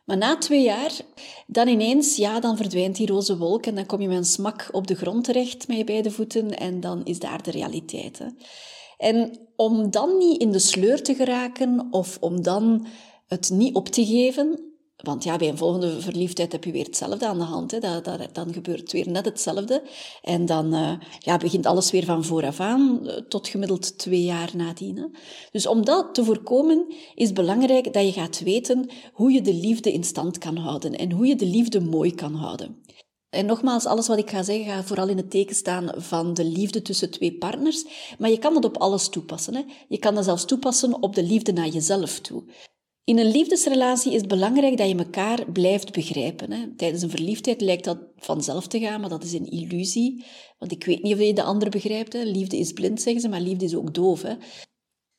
Maar 0.06 0.18
na 0.18 0.38
twee 0.38 0.64
jaar, 0.64 0.92
dan 1.48 1.68
ineens, 1.68 2.16
ja, 2.16 2.40
dan 2.40 2.58
verdwijnt 2.58 2.96
die 2.96 3.08
roze 3.08 3.38
wolk 3.38 3.66
en 3.66 3.76
dan 3.76 3.86
kom 3.86 4.02
je 4.02 4.08
met 4.08 4.18
een 4.18 4.26
smak 4.26 4.70
op 4.72 4.88
de 4.88 4.96
grond 4.96 5.24
terecht 5.24 5.68
met 5.68 5.78
je 5.78 5.84
beide 5.84 6.12
voeten 6.12 6.58
en 6.58 6.80
dan 6.80 7.06
is 7.06 7.20
daar 7.20 7.44
de 7.44 7.52
realiteit. 7.52 8.18
Hè. 8.20 8.26
En 9.02 9.38
om 9.56 9.92
dan 9.92 10.18
niet 10.18 10.42
in 10.42 10.52
de 10.52 10.60
sleur 10.60 11.04
te 11.04 11.16
geraken 11.16 11.88
of 11.92 12.18
om 12.20 12.42
dan 12.42 12.86
het 13.28 13.50
niet 13.54 13.76
op 13.76 13.88
te 13.88 14.06
geven, 14.06 14.72
want 14.96 15.24
ja, 15.24 15.38
bij 15.38 15.50
een 15.50 15.58
volgende 15.58 16.02
verliefdheid 16.02 16.52
heb 16.52 16.64
je 16.64 16.72
weer 16.72 16.86
hetzelfde 16.86 17.28
aan 17.28 17.38
de 17.38 17.44
hand. 17.44 17.72
Hè. 17.72 17.80
Dat, 17.80 18.10
dan 18.32 18.54
gebeurt 18.54 18.92
weer 18.92 19.10
net 19.10 19.26
hetzelfde. 19.26 19.84
En 20.22 20.46
dan 20.46 20.74
uh, 20.74 20.94
ja, 21.20 21.38
begint 21.38 21.66
alles 21.66 21.92
weer 21.92 22.06
van 22.06 22.24
vooraf 22.24 22.60
aan, 22.60 23.08
eh, 23.08 23.16
tot 23.16 23.48
gemiddeld 23.48 23.98
twee 23.98 24.24
jaar 24.24 24.52
nadien. 24.56 24.98
Hè. 24.98 25.06
Dus 25.52 25.68
om 25.68 25.86
dat 25.86 26.14
te 26.14 26.24
voorkomen, 26.24 26.86
is 27.16 27.34
belangrijk 27.34 27.94
dat 27.94 28.06
je 28.06 28.12
gaat 28.12 28.40
weten 28.40 28.90
hoe 29.14 29.32
je 29.32 29.42
de 29.42 29.54
liefde 29.54 29.94
in 29.94 30.04
stand 30.04 30.38
kan 30.38 30.58
houden 30.58 30.96
en 30.96 31.12
hoe 31.12 31.26
je 31.26 31.36
de 31.36 31.46
liefde 31.46 31.80
mooi 31.80 32.16
kan 32.16 32.34
houden. 32.34 32.84
En 33.32 33.46
nogmaals, 33.46 33.86
alles 33.86 34.08
wat 34.08 34.18
ik 34.18 34.30
ga 34.30 34.44
zeggen 34.44 34.66
gaat 34.66 34.86
vooral 34.86 35.08
in 35.08 35.18
het 35.18 35.32
teken 35.32 35.56
staan 35.56 35.92
van 35.96 36.34
de 36.34 36.46
liefde 36.46 36.82
tussen 36.82 37.12
twee 37.12 37.38
partners. 37.38 37.86
Maar 38.18 38.30
je 38.30 38.40
kan 38.40 38.54
dat 38.54 38.66
op 38.66 38.78
alles 38.78 39.10
toepassen. 39.10 39.56
Hè? 39.56 39.62
Je 39.88 39.98
kan 39.98 40.16
dat 40.16 40.24
zelfs 40.24 40.46
toepassen 40.46 41.02
op 41.02 41.16
de 41.16 41.24
liefde 41.24 41.52
naar 41.52 41.68
jezelf 41.68 42.20
toe. 42.20 42.44
In 43.04 43.18
een 43.18 43.32
liefdesrelatie 43.32 44.12
is 44.12 44.18
het 44.18 44.28
belangrijk 44.28 44.78
dat 44.78 44.90
je 44.90 44.96
elkaar 44.96 45.52
blijft 45.52 45.92
begrijpen. 45.92 46.52
Hè? 46.52 46.76
Tijdens 46.76 47.02
een 47.02 47.10
verliefdheid 47.10 47.62
lijkt 47.62 47.84
dat 47.84 47.98
vanzelf 48.18 48.68
te 48.68 48.80
gaan, 48.80 49.02
maar 49.02 49.10
dat 49.10 49.24
is 49.24 49.34
een 49.34 49.50
illusie. 49.50 50.26
Want 50.58 50.72
ik 50.72 50.86
weet 50.86 51.04
niet 51.04 51.14
of 51.14 51.20
je 51.20 51.34
de 51.34 51.44
ander 51.44 51.70
begrijpt. 51.70 52.14
Hè? 52.14 52.24
Liefde 52.24 52.58
is 52.58 52.72
blind, 52.72 53.02
zeggen 53.02 53.22
ze, 53.22 53.30
maar 53.30 53.42
liefde 53.42 53.66
is 53.66 53.76
ook 53.76 53.94
doof. 53.94 54.22
Hè? 54.22 54.36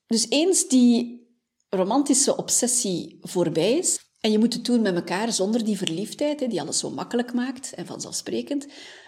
Dus 0.07 0.27
eens 0.29 0.69
die 0.69 1.27
romantische 1.69 2.37
obsessie 2.37 3.19
voorbij 3.21 3.73
is, 3.73 4.12
en 4.23 4.31
je 4.31 4.39
moet 4.39 4.53
het 4.53 4.65
doen 4.65 4.83
met 4.83 4.95
elkaar 4.95 5.33
zonder 5.33 5.65
die 5.65 5.77
verliefdheid, 5.77 6.51
die 6.51 6.61
alles 6.61 6.79
zo 6.79 6.91
makkelijk 6.91 7.33
maakt 7.33 7.73
en 7.75 7.87
vanzelfsprekend, 7.87 8.67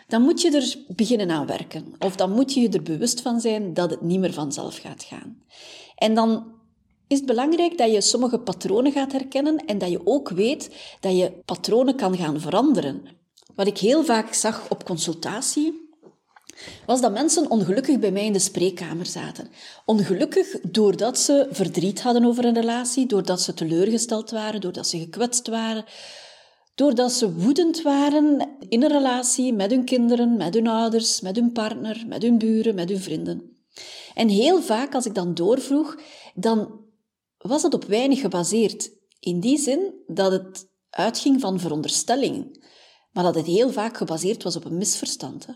dan 0.09 0.23
moet 0.23 0.41
je 0.41 0.51
er 0.51 0.95
beginnen 0.97 1.31
aan 1.31 1.47
werken. 1.47 1.95
Of 1.99 2.17
dan 2.17 2.31
moet 2.31 2.55
je 2.55 2.61
je 2.61 2.69
er 2.69 2.83
bewust 2.83 3.21
van 3.21 3.41
zijn 3.41 3.75
dat 3.75 3.91
het 3.91 4.01
niet 4.01 4.21
meer 4.21 4.33
vanzelf 4.33 4.77
gaat 4.77 5.03
gaan. 5.03 5.43
En 5.97 6.15
dan 6.15 6.53
is 7.07 7.17
het 7.17 7.27
belangrijk 7.27 7.79
dat 7.79 7.93
je 7.93 8.01
sommige 8.01 8.39
patronen 8.39 8.93
gaat 8.93 9.13
herkennen 9.13 9.57
en 9.57 9.79
dat 9.79 9.91
je 9.91 10.07
ook 10.07 10.29
weet 10.29 10.97
dat 11.01 11.17
je 11.17 11.33
patronen 11.45 11.97
kan 11.97 12.17
gaan 12.17 12.41
veranderen. 12.41 13.03
Wat 13.55 13.67
ik 13.67 13.79
heel 13.79 14.05
vaak 14.05 14.33
zag 14.33 14.71
op 14.71 14.85
consultatie, 14.85 15.84
was 16.87 17.01
dat 17.01 17.13
mensen 17.13 17.51
ongelukkig 17.51 17.99
bij 17.99 18.13
mij 18.13 18.25
in 18.25 18.33
de 18.33 18.39
spreekkamer 18.39 19.07
zaten. 19.07 19.49
Ongelukkig 19.85 20.61
doordat 20.61 21.19
ze 21.19 21.49
verdriet 21.51 22.03
hadden 22.03 22.25
over 22.25 22.45
een 22.45 22.55
relatie, 22.55 23.07
doordat 23.07 23.41
ze 23.41 23.55
teleurgesteld 23.55 24.31
waren, 24.31 24.61
doordat 24.61 24.87
ze 24.87 24.99
gekwetst 24.99 25.49
waren, 25.49 25.85
doordat 26.75 27.13
ze 27.13 27.35
woedend 27.35 27.83
waren 27.83 28.49
in 28.69 28.83
een 28.83 28.91
relatie 28.91 29.53
met 29.53 29.71
hun 29.71 29.85
kinderen, 29.85 30.37
met 30.37 30.55
hun 30.55 30.67
ouders, 30.67 31.21
met 31.21 31.37
hun 31.37 31.53
partner, 31.53 32.05
met 32.07 32.23
hun 32.23 32.39
buren, 32.39 32.75
met 32.75 32.89
hun 32.89 33.01
vrienden. 33.01 33.53
En 34.15 34.29
heel 34.29 34.63
vaak, 34.63 34.95
als 34.95 35.07
ik 35.07 35.15
dan 35.15 35.35
doorvroeg, 35.35 35.99
dan 36.35 36.81
was 37.39 37.63
het 37.63 37.75
op 37.75 37.85
weinig 37.85 38.21
gebaseerd. 38.21 38.91
In 39.21 39.41
die 39.41 39.59
zin 39.59 39.95
dat 40.07 40.33
het 40.33 40.69
uitging 40.91 41.41
van 41.41 41.61
veronderstellingen, 41.61 42.59
maar 43.13 43.25
dat 43.25 43.35
het 43.35 43.47
heel 43.47 43.71
vaak 43.71 43.97
gebaseerd 43.97 44.43
was 44.43 44.57
op 44.57 44.65
een 44.65 44.77
misverstand. 44.77 45.47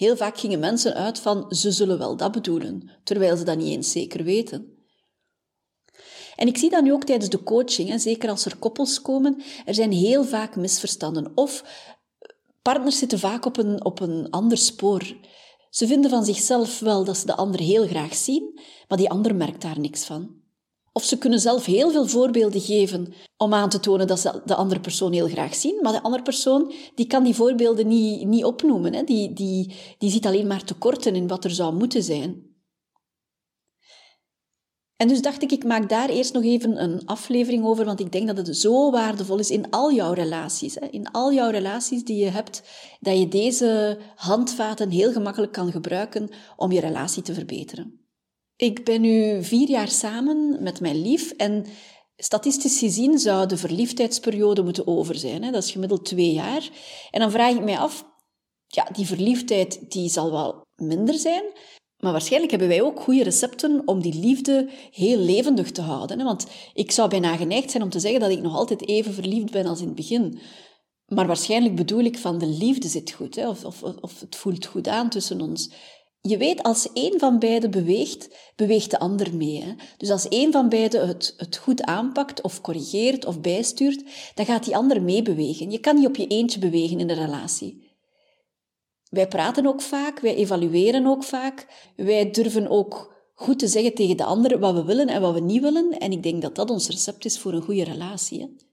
Heel 0.00 0.16
vaak 0.16 0.38
gingen 0.38 0.58
mensen 0.58 0.94
uit 0.94 1.18
van 1.18 1.46
ze 1.48 1.70
zullen 1.70 1.98
wel 1.98 2.16
dat 2.16 2.32
bedoelen, 2.32 2.90
terwijl 3.04 3.36
ze 3.36 3.44
dat 3.44 3.56
niet 3.56 3.68
eens 3.68 3.90
zeker 3.90 4.24
weten. 4.24 4.78
En 6.36 6.46
ik 6.46 6.58
zie 6.58 6.70
dat 6.70 6.82
nu 6.82 6.92
ook 6.92 7.04
tijdens 7.04 7.30
de 7.30 7.42
coaching, 7.42 7.88
hè, 7.88 7.98
zeker 7.98 8.30
als 8.30 8.44
er 8.44 8.56
koppels 8.56 9.02
komen, 9.02 9.42
er 9.64 9.74
zijn 9.74 9.92
heel 9.92 10.24
vaak 10.24 10.56
misverstanden. 10.56 11.32
Of 11.34 11.64
partners 12.62 12.98
zitten 12.98 13.18
vaak 13.18 13.44
op 13.44 13.56
een, 13.56 13.84
op 13.84 14.00
een 14.00 14.30
ander 14.30 14.58
spoor. 14.58 15.16
Ze 15.70 15.86
vinden 15.86 16.10
van 16.10 16.24
zichzelf 16.24 16.78
wel 16.78 17.04
dat 17.04 17.16
ze 17.16 17.26
de 17.26 17.36
ander 17.36 17.60
heel 17.60 17.86
graag 17.86 18.14
zien, 18.14 18.60
maar 18.88 18.98
die 18.98 19.10
ander 19.10 19.34
merkt 19.34 19.62
daar 19.62 19.80
niks 19.80 20.04
van. 20.04 20.39
Of 20.92 21.04
ze 21.04 21.18
kunnen 21.18 21.40
zelf 21.40 21.64
heel 21.64 21.90
veel 21.90 22.06
voorbeelden 22.06 22.60
geven 22.60 23.12
om 23.36 23.54
aan 23.54 23.68
te 23.68 23.80
tonen 23.80 24.06
dat 24.06 24.20
ze 24.20 24.42
de 24.44 24.54
andere 24.54 24.80
persoon 24.80 25.12
heel 25.12 25.28
graag 25.28 25.54
zien, 25.54 25.78
maar 25.82 25.92
de 25.92 26.02
andere 26.02 26.22
persoon 26.22 26.72
die 26.94 27.06
kan 27.06 27.24
die 27.24 27.34
voorbeelden 27.34 27.88
niet, 27.88 28.26
niet 28.26 28.44
opnoemen. 28.44 28.94
Hè. 28.94 29.04
Die, 29.04 29.32
die, 29.32 29.74
die 29.98 30.10
ziet 30.10 30.26
alleen 30.26 30.46
maar 30.46 30.64
tekorten 30.64 31.14
in 31.14 31.26
wat 31.28 31.44
er 31.44 31.50
zou 31.50 31.74
moeten 31.74 32.02
zijn. 32.02 32.48
En 34.96 35.08
dus 35.08 35.22
dacht 35.22 35.42
ik, 35.42 35.52
ik 35.52 35.64
maak 35.64 35.88
daar 35.88 36.08
eerst 36.08 36.32
nog 36.32 36.42
even 36.42 36.82
een 36.82 37.06
aflevering 37.06 37.64
over, 37.64 37.84
want 37.84 38.00
ik 38.00 38.12
denk 38.12 38.26
dat 38.26 38.36
het 38.36 38.56
zo 38.56 38.90
waardevol 38.90 39.38
is 39.38 39.50
in 39.50 39.70
al 39.70 39.92
jouw 39.92 40.12
relaties. 40.12 40.74
Hè. 40.74 40.86
In 40.86 41.10
al 41.10 41.32
jouw 41.32 41.50
relaties 41.50 42.04
die 42.04 42.24
je 42.24 42.30
hebt, 42.30 42.62
dat 43.00 43.18
je 43.18 43.28
deze 43.28 43.98
handvaten 44.14 44.90
heel 44.90 45.12
gemakkelijk 45.12 45.52
kan 45.52 45.70
gebruiken 45.70 46.28
om 46.56 46.72
je 46.72 46.80
relatie 46.80 47.22
te 47.22 47.34
verbeteren. 47.34 47.99
Ik 48.60 48.84
ben 48.84 49.00
nu 49.00 49.44
vier 49.44 49.68
jaar 49.68 49.88
samen 49.88 50.62
met 50.62 50.80
mijn 50.80 51.02
lief 51.02 51.30
en 51.30 51.66
Statistisch 52.22 52.78
gezien 52.78 53.18
zou 53.18 53.46
de 53.46 53.56
verliefdheidsperiode 53.56 54.62
moeten 54.62 54.86
over 54.86 55.14
zijn. 55.14 55.42
Hè? 55.42 55.50
Dat 55.50 55.62
is 55.62 55.70
gemiddeld 55.70 56.04
twee 56.04 56.32
jaar. 56.32 56.70
En 57.10 57.20
dan 57.20 57.30
vraag 57.30 57.54
ik 57.54 57.64
mij 57.64 57.78
af, 57.78 58.04
ja, 58.66 58.88
die 58.92 59.06
verliefdheid 59.06 59.90
die 59.90 60.08
zal 60.08 60.30
wel 60.30 60.62
minder 60.74 61.14
zijn, 61.14 61.42
maar 61.96 62.12
waarschijnlijk 62.12 62.50
hebben 62.50 62.68
wij 62.68 62.82
ook 62.82 63.00
goede 63.00 63.22
recepten 63.22 63.82
om 63.84 64.02
die 64.02 64.14
liefde 64.14 64.68
heel 64.90 65.18
levendig 65.18 65.70
te 65.70 65.80
houden. 65.80 66.18
Hè? 66.18 66.24
Want 66.24 66.46
ik 66.74 66.90
zou 66.90 67.08
bijna 67.08 67.36
geneigd 67.36 67.70
zijn 67.70 67.82
om 67.82 67.90
te 67.90 68.00
zeggen 68.00 68.20
dat 68.20 68.30
ik 68.30 68.42
nog 68.42 68.56
altijd 68.56 68.88
even 68.88 69.14
verliefd 69.14 69.50
ben 69.50 69.66
als 69.66 69.80
in 69.80 69.86
het 69.86 69.94
begin. 69.94 70.38
Maar 71.06 71.26
waarschijnlijk 71.26 71.74
bedoel 71.74 72.04
ik 72.04 72.18
van 72.18 72.38
de 72.38 72.46
liefde 72.46 72.88
zit 72.88 73.10
goed, 73.10 73.34
hè? 73.34 73.48
Of, 73.48 73.64
of, 73.64 73.82
of 73.82 74.20
het 74.20 74.36
voelt 74.36 74.66
goed 74.66 74.88
aan 74.88 75.08
tussen 75.08 75.40
ons. 75.40 75.70
Je 76.22 76.36
weet, 76.36 76.62
als 76.62 76.92
één 76.92 77.18
van 77.18 77.38
beiden 77.38 77.70
beweegt, 77.70 78.52
beweegt 78.56 78.90
de 78.90 78.98
ander 78.98 79.36
mee. 79.36 79.62
Hè? 79.62 79.72
Dus 79.96 80.10
als 80.10 80.28
één 80.28 80.52
van 80.52 80.68
beiden 80.68 81.08
het, 81.08 81.34
het 81.36 81.56
goed 81.56 81.82
aanpakt, 81.82 82.42
of 82.42 82.60
corrigeert, 82.60 83.24
of 83.24 83.40
bijstuurt, 83.40 84.04
dan 84.34 84.46
gaat 84.46 84.64
die 84.64 84.76
ander 84.76 85.02
meebewegen. 85.02 85.70
Je 85.70 85.78
kan 85.78 85.94
niet 85.96 86.06
op 86.06 86.16
je 86.16 86.26
eentje 86.26 86.60
bewegen 86.60 87.00
in 87.00 87.10
een 87.10 87.24
relatie. 87.24 87.88
Wij 89.10 89.28
praten 89.28 89.66
ook 89.66 89.80
vaak, 89.80 90.20
wij 90.20 90.34
evalueren 90.34 91.06
ook 91.06 91.24
vaak, 91.24 91.66
wij 91.96 92.30
durven 92.30 92.68
ook 92.68 93.16
goed 93.34 93.58
te 93.58 93.66
zeggen 93.66 93.94
tegen 93.94 94.16
de 94.16 94.24
ander 94.24 94.58
wat 94.58 94.74
we 94.74 94.84
willen 94.84 95.08
en 95.08 95.20
wat 95.20 95.34
we 95.34 95.40
niet 95.40 95.62
willen. 95.62 95.98
En 95.98 96.12
ik 96.12 96.22
denk 96.22 96.42
dat 96.42 96.54
dat 96.54 96.70
ons 96.70 96.88
recept 96.88 97.24
is 97.24 97.38
voor 97.38 97.52
een 97.52 97.62
goede 97.62 97.84
relatie. 97.84 98.40
Hè? 98.40 98.69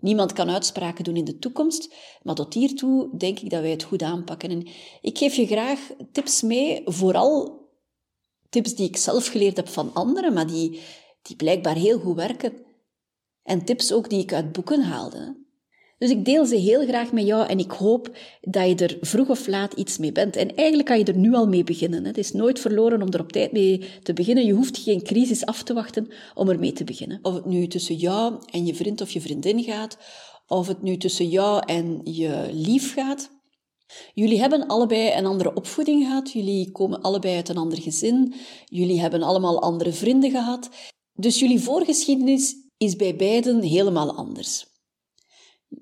Niemand 0.00 0.32
kan 0.32 0.50
uitspraken 0.50 1.04
doen 1.04 1.16
in 1.16 1.24
de 1.24 1.38
toekomst, 1.38 1.94
maar 2.22 2.34
tot 2.34 2.54
hiertoe 2.54 3.16
denk 3.16 3.38
ik 3.38 3.50
dat 3.50 3.60
wij 3.60 3.70
het 3.70 3.82
goed 3.82 4.02
aanpakken. 4.02 4.50
En 4.50 4.68
ik 5.00 5.18
geef 5.18 5.34
je 5.34 5.46
graag 5.46 5.90
tips 6.12 6.42
mee, 6.42 6.82
vooral 6.84 7.60
tips 8.48 8.74
die 8.74 8.88
ik 8.88 8.96
zelf 8.96 9.26
geleerd 9.26 9.56
heb 9.56 9.68
van 9.68 9.94
anderen, 9.94 10.32
maar 10.32 10.46
die, 10.46 10.80
die 11.22 11.36
blijkbaar 11.36 11.76
heel 11.76 11.98
goed 11.98 12.16
werken. 12.16 12.52
En 13.42 13.64
tips 13.64 13.92
ook 13.92 14.10
die 14.10 14.22
ik 14.22 14.32
uit 14.32 14.52
boeken 14.52 14.82
haalde. 14.82 15.39
Dus 16.00 16.10
ik 16.10 16.24
deel 16.24 16.46
ze 16.46 16.56
heel 16.56 16.86
graag 16.86 17.12
met 17.12 17.26
jou 17.26 17.46
en 17.46 17.58
ik 17.58 17.70
hoop 17.70 18.16
dat 18.40 18.68
je 18.68 18.74
er 18.74 18.98
vroeg 19.00 19.28
of 19.28 19.46
laat 19.46 19.72
iets 19.72 19.98
mee 19.98 20.12
bent. 20.12 20.36
En 20.36 20.54
eigenlijk 20.54 20.88
kan 20.88 20.98
je 20.98 21.04
er 21.04 21.16
nu 21.16 21.34
al 21.34 21.46
mee 21.46 21.64
beginnen. 21.64 22.04
Het 22.04 22.18
is 22.18 22.32
nooit 22.32 22.60
verloren 22.60 23.02
om 23.02 23.08
er 23.10 23.20
op 23.20 23.32
tijd 23.32 23.52
mee 23.52 23.84
te 24.02 24.12
beginnen. 24.12 24.46
Je 24.46 24.52
hoeft 24.52 24.78
geen 24.78 25.02
crisis 25.02 25.46
af 25.46 25.62
te 25.62 25.74
wachten 25.74 26.08
om 26.34 26.48
ermee 26.48 26.72
te 26.72 26.84
beginnen. 26.84 27.18
Of 27.22 27.34
het 27.34 27.44
nu 27.44 27.66
tussen 27.66 27.94
jou 27.94 28.34
en 28.52 28.66
je 28.66 28.74
vriend 28.74 29.00
of 29.00 29.10
je 29.10 29.20
vriendin 29.20 29.62
gaat, 29.62 29.98
of 30.46 30.66
het 30.66 30.82
nu 30.82 30.96
tussen 30.96 31.28
jou 31.28 31.62
en 31.66 32.00
je 32.04 32.48
lief 32.52 32.94
gaat. 32.94 33.30
Jullie 34.14 34.40
hebben 34.40 34.66
allebei 34.66 35.18
een 35.18 35.26
andere 35.26 35.54
opvoeding 35.54 36.04
gehad, 36.04 36.32
jullie 36.32 36.70
komen 36.70 37.00
allebei 37.00 37.36
uit 37.36 37.48
een 37.48 37.56
ander 37.56 37.82
gezin, 37.82 38.34
jullie 38.64 39.00
hebben 39.00 39.22
allemaal 39.22 39.62
andere 39.62 39.92
vrienden 39.92 40.30
gehad. 40.30 40.68
Dus 41.12 41.38
jullie 41.38 41.60
voorgeschiedenis 41.60 42.54
is 42.76 42.96
bij 42.96 43.16
beiden 43.16 43.62
helemaal 43.62 44.14
anders. 44.14 44.69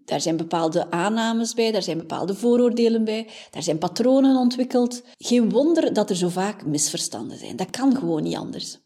Daar 0.09 0.21
zijn 0.21 0.37
bepaalde 0.37 0.91
aannames 0.91 1.55
bij, 1.55 1.73
daar 1.73 1.83
zijn 1.83 1.99
bepaalde 1.99 2.35
vooroordelen 2.35 3.05
bij, 3.05 3.27
daar 3.51 3.63
zijn 3.63 3.79
patronen 3.79 4.37
ontwikkeld. 4.37 5.03
Geen 5.19 5.51
wonder 5.51 5.93
dat 5.93 6.11
er 6.11 6.17
zo 6.17 6.29
vaak 6.29 6.67
misverstanden 6.67 7.39
zijn. 7.39 7.57
Dat 7.57 7.71
kan 7.71 7.97
gewoon 7.97 8.23
niet 8.23 8.37
anders. 8.37 8.79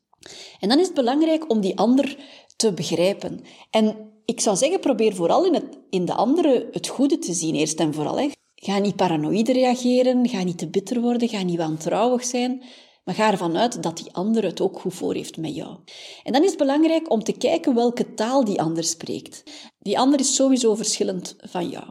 En 0.61 0.69
dan 0.69 0.79
is 0.79 0.87
het 0.87 0.95
belangrijk 0.95 1.50
om 1.50 1.61
die 1.61 1.79
ander 1.79 2.17
te 2.57 2.73
begrijpen. 2.73 3.41
En 3.71 3.97
ik 4.25 4.41
zou 4.41 4.57
zeggen, 4.57 4.81
probeer 4.81 5.14
vooral 5.14 5.45
in, 5.45 5.55
het, 5.55 5.79
in 5.91 6.05
de 6.05 6.14
andere 6.14 6.69
het 6.73 6.88
goede 6.88 7.19
te 7.19 7.33
zien, 7.33 7.55
eerst 7.55 7.81
en 7.81 7.95
vooral. 7.95 8.31
Ga 8.55 8.79
niet 8.79 8.97
paranoïde 8.97 9.52
reageren, 9.52 10.29
ga 10.29 10.43
niet 10.43 10.59
te 10.59 10.69
bitter 10.69 11.00
worden, 11.00 11.29
ga 11.29 11.43
niet 11.43 11.59
wantrouwig 11.59 12.25
zijn. 12.25 12.62
Maar 13.04 13.14
ga 13.14 13.30
ervan 13.30 13.56
uit 13.56 13.82
dat 13.82 13.97
die 13.97 14.12
ander 14.12 14.44
het 14.44 14.61
ook 14.61 14.80
goed 14.80 14.94
voor 14.94 15.14
heeft 15.14 15.37
met 15.37 15.54
jou. 15.54 15.76
En 16.23 16.32
dan 16.32 16.42
is 16.42 16.49
het 16.49 16.59
belangrijk 16.59 17.11
om 17.11 17.25
te 17.25 17.32
kijken 17.32 17.75
welke 17.75 18.14
taal 18.14 18.44
die 18.44 18.61
ander 18.61 18.85
spreekt. 18.85 19.42
Die 19.78 19.99
ander 19.99 20.21
is 20.21 20.35
sowieso 20.35 20.75
verschillend 20.75 21.37
van 21.38 21.68
jou. 21.68 21.85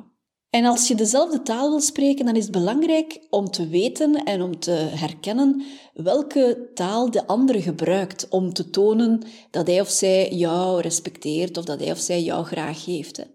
En 0.50 0.66
als 0.66 0.88
je 0.88 0.96
dezelfde 0.96 1.42
taal 1.42 1.70
wil 1.70 1.80
spreken, 1.80 2.26
dan 2.26 2.36
is 2.36 2.44
het 2.44 2.52
belangrijk 2.52 3.20
om 3.30 3.52
te 3.52 3.68
weten 3.68 4.24
en 4.24 4.42
om 4.42 4.60
te 4.60 4.72
herkennen 4.72 5.64
welke 5.94 6.70
taal 6.74 7.12
de 7.12 7.28
ander 7.28 7.62
gebruikt 7.62 8.28
om 8.30 8.54
te 8.54 8.70
tonen 8.70 9.22
dat 9.52 9.68
hij 9.68 9.82
of 9.82 9.90
zij 9.90 10.32
jou 10.34 10.82
respecteert 10.82 11.58
of 11.58 11.66
dat 11.66 11.80
hij 11.80 11.92
of 11.92 12.00
zij 12.00 12.22
jou 12.22 12.46
graag 12.46 12.86
heeft. 12.86 13.26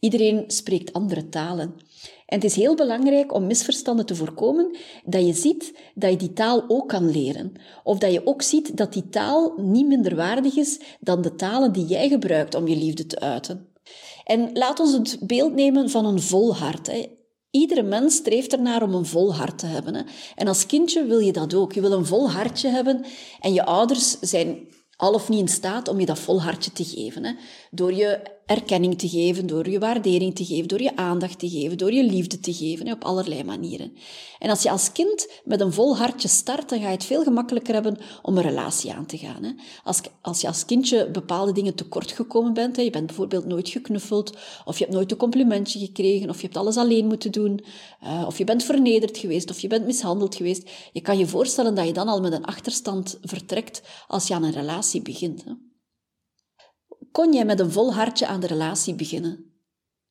Iedereen 0.00 0.44
spreekt 0.46 0.92
andere 0.92 1.28
talen. 1.28 1.74
En 2.26 2.36
het 2.36 2.44
is 2.44 2.56
heel 2.56 2.74
belangrijk 2.74 3.32
om 3.32 3.46
misverstanden 3.46 4.06
te 4.06 4.14
voorkomen, 4.14 4.76
dat 5.04 5.26
je 5.26 5.32
ziet 5.32 5.74
dat 5.94 6.10
je 6.10 6.16
die 6.16 6.32
taal 6.32 6.64
ook 6.68 6.88
kan 6.88 7.10
leren. 7.10 7.52
Of 7.84 7.98
dat 7.98 8.12
je 8.12 8.26
ook 8.26 8.42
ziet 8.42 8.76
dat 8.76 8.92
die 8.92 9.08
taal 9.08 9.54
niet 9.56 9.86
minder 9.86 10.16
waardig 10.16 10.56
is 10.56 10.80
dan 11.00 11.22
de 11.22 11.34
talen 11.34 11.72
die 11.72 11.86
jij 11.86 12.08
gebruikt 12.08 12.54
om 12.54 12.68
je 12.68 12.76
liefde 12.76 13.06
te 13.06 13.20
uiten. 13.20 13.68
En 14.24 14.50
laat 14.52 14.80
ons 14.80 14.92
het 14.92 15.18
beeld 15.26 15.54
nemen 15.54 15.90
van 15.90 16.06
een 16.06 16.20
vol 16.20 16.56
hart. 16.56 16.86
Hè. 16.86 17.06
Iedere 17.50 17.82
mens 17.82 18.14
streeft 18.14 18.52
ernaar 18.52 18.82
om 18.82 18.94
een 18.94 19.06
vol 19.06 19.34
hart 19.34 19.58
te 19.58 19.66
hebben. 19.66 19.94
Hè. 19.94 20.02
En 20.36 20.48
als 20.48 20.66
kindje 20.66 21.04
wil 21.04 21.18
je 21.18 21.32
dat 21.32 21.54
ook. 21.54 21.72
Je 21.72 21.80
wil 21.80 21.92
een 21.92 22.06
vol 22.06 22.30
hartje 22.30 22.68
hebben 22.68 23.04
en 23.40 23.52
je 23.52 23.64
ouders 23.64 24.18
zijn 24.20 24.68
al 24.96 25.12
of 25.12 25.28
niet 25.28 25.40
in 25.40 25.48
staat 25.48 25.88
om 25.88 26.00
je 26.00 26.06
dat 26.06 26.18
vol 26.18 26.42
hartje 26.42 26.72
te 26.72 26.84
geven. 26.84 27.24
Hè. 27.24 27.32
Door 27.70 27.92
je 27.92 28.38
erkenning 28.50 28.98
te 28.98 29.08
geven, 29.08 29.46
door 29.46 29.68
je 29.68 29.78
waardering 29.78 30.34
te 30.34 30.44
geven, 30.44 30.68
door 30.68 30.82
je 30.82 30.96
aandacht 30.96 31.38
te 31.38 31.48
geven, 31.48 31.78
door 31.78 31.92
je 31.92 32.04
liefde 32.04 32.40
te 32.40 32.52
geven, 32.52 32.92
op 32.92 33.04
allerlei 33.04 33.44
manieren. 33.44 33.92
En 34.38 34.50
als 34.50 34.62
je 34.62 34.70
als 34.70 34.92
kind 34.92 35.28
met 35.44 35.60
een 35.60 35.72
vol 35.72 35.96
hartje 35.96 36.28
start, 36.28 36.68
dan 36.68 36.80
ga 36.80 36.86
je 36.86 36.92
het 36.92 37.04
veel 37.04 37.22
gemakkelijker 37.22 37.74
hebben 37.74 37.98
om 38.22 38.36
een 38.36 38.42
relatie 38.42 38.92
aan 38.92 39.06
te 39.06 39.18
gaan. 39.18 39.58
Als, 39.84 40.00
als 40.20 40.40
je 40.40 40.46
als 40.46 40.64
kindje 40.64 41.10
bepaalde 41.10 41.52
dingen 41.52 41.74
tekort 41.74 42.12
gekomen 42.12 42.52
bent, 42.52 42.76
je 42.76 42.90
bent 42.90 43.06
bijvoorbeeld 43.06 43.46
nooit 43.46 43.68
geknuffeld, 43.68 44.36
of 44.64 44.78
je 44.78 44.84
hebt 44.84 44.96
nooit 44.96 45.10
een 45.10 45.16
complimentje 45.16 45.78
gekregen, 45.78 46.28
of 46.28 46.36
je 46.36 46.46
hebt 46.46 46.56
alles 46.56 46.76
alleen 46.76 47.06
moeten 47.06 47.32
doen, 47.32 47.64
uh, 48.04 48.24
of 48.26 48.38
je 48.38 48.44
bent 48.44 48.64
vernederd 48.64 49.18
geweest, 49.18 49.50
of 49.50 49.60
je 49.60 49.68
bent 49.68 49.86
mishandeld 49.86 50.34
geweest, 50.34 50.70
je 50.92 51.00
kan 51.00 51.18
je 51.18 51.26
voorstellen 51.26 51.74
dat 51.74 51.86
je 51.86 51.92
dan 51.92 52.08
al 52.08 52.20
met 52.20 52.32
een 52.32 52.44
achterstand 52.44 53.18
vertrekt 53.22 53.82
als 54.08 54.26
je 54.26 54.34
aan 54.34 54.44
een 54.44 54.52
relatie 54.52 55.02
begint. 55.02 55.44
Kon 57.12 57.32
jij 57.32 57.44
met 57.44 57.60
een 57.60 57.72
vol 57.72 57.94
hartje 57.94 58.26
aan 58.26 58.40
de 58.40 58.46
relatie 58.46 58.94
beginnen? 58.94 59.52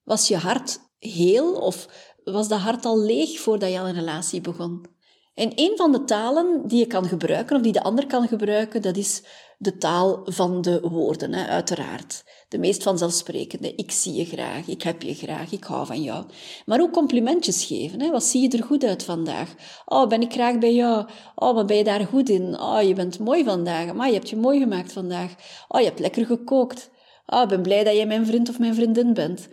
Was 0.03 0.27
je 0.27 0.38
hart 0.38 0.79
heel 1.00 1.53
of 1.53 1.88
was 2.24 2.48
dat 2.48 2.60
hart 2.60 2.86
al 2.86 3.00
leeg 3.00 3.39
voordat 3.39 3.72
je 3.72 3.79
aan 3.79 3.86
een 3.86 3.94
relatie 3.94 4.41
begon? 4.41 4.86
En 5.34 5.51
een 5.56 5.77
van 5.77 5.91
de 5.91 6.03
talen 6.03 6.68
die 6.68 6.79
je 6.79 6.88
kan 6.88 7.06
gebruiken, 7.06 7.56
of 7.56 7.62
die 7.62 7.72
de 7.72 7.84
ander 7.84 8.08
kan 8.08 8.27
gebruiken, 8.27 8.82
dat 8.82 8.98
is 8.98 9.24
de 9.62 9.78
taal 9.78 10.22
van 10.25 10.62
de 10.62 10.80
woorden, 10.80 11.34
hè, 11.34 11.48
uiteraard. 11.48 12.24
De 12.48 12.58
meest 12.58 12.84
vanzelfsprekende. 12.84 13.75
Ik 13.75 13.92
zie 13.92 14.13
je 14.13 14.25
graag, 14.25 14.68
ik 14.68 14.82
heb 14.82 15.01
je 15.01 15.13
graag, 15.13 15.51
ik 15.51 15.63
hou 15.63 15.86
van 15.86 16.01
jou. 16.01 16.25
Maar 16.66 16.82
ook 16.82 16.92
complimentjes 16.92 17.66
geven. 17.66 18.01
Hè. 18.01 18.12
Wat 18.12 18.24
zie 18.24 18.42
je 18.42 18.58
er 18.58 18.63
goed 18.63 18.84
uit 18.84 19.04
vandaag? 19.04 19.54
Oh, 19.86 20.08
ben 20.08 20.22
ik 20.22 20.32
graag 20.32 20.58
bij 20.58 20.74
jou? 20.74 21.08
Oh, 21.36 21.54
wat 21.54 21.66
ben 21.66 21.78
je 21.78 21.84
daar 21.84 22.06
goed 22.06 22.30
in? 22.30 22.60
Oh, 22.60 22.82
je 22.82 22.94
bent 22.94 23.20
mooi 23.20 23.44
vandaag. 23.44 23.94
Maar 23.94 24.08
je 24.08 24.13
hebt 24.13 24.30
je 24.30 24.36
mooi 24.36 24.60
gemaakt 24.60 24.92
vandaag. 24.92 25.36
Oh, 25.68 25.80
je 25.80 25.88
hebt 25.88 26.00
lekker 26.00 26.25
gekookt. 26.25 26.89
Oh, 27.25 27.48
ben 27.48 27.62
blij 27.62 27.84
dat 27.84 27.96
jij 27.96 28.08
mijn 28.08 28.25
vriend 28.25 28.50
of 28.50 28.60
mijn 28.60 28.75
vriendin 28.75 29.13
bent. 29.13 29.48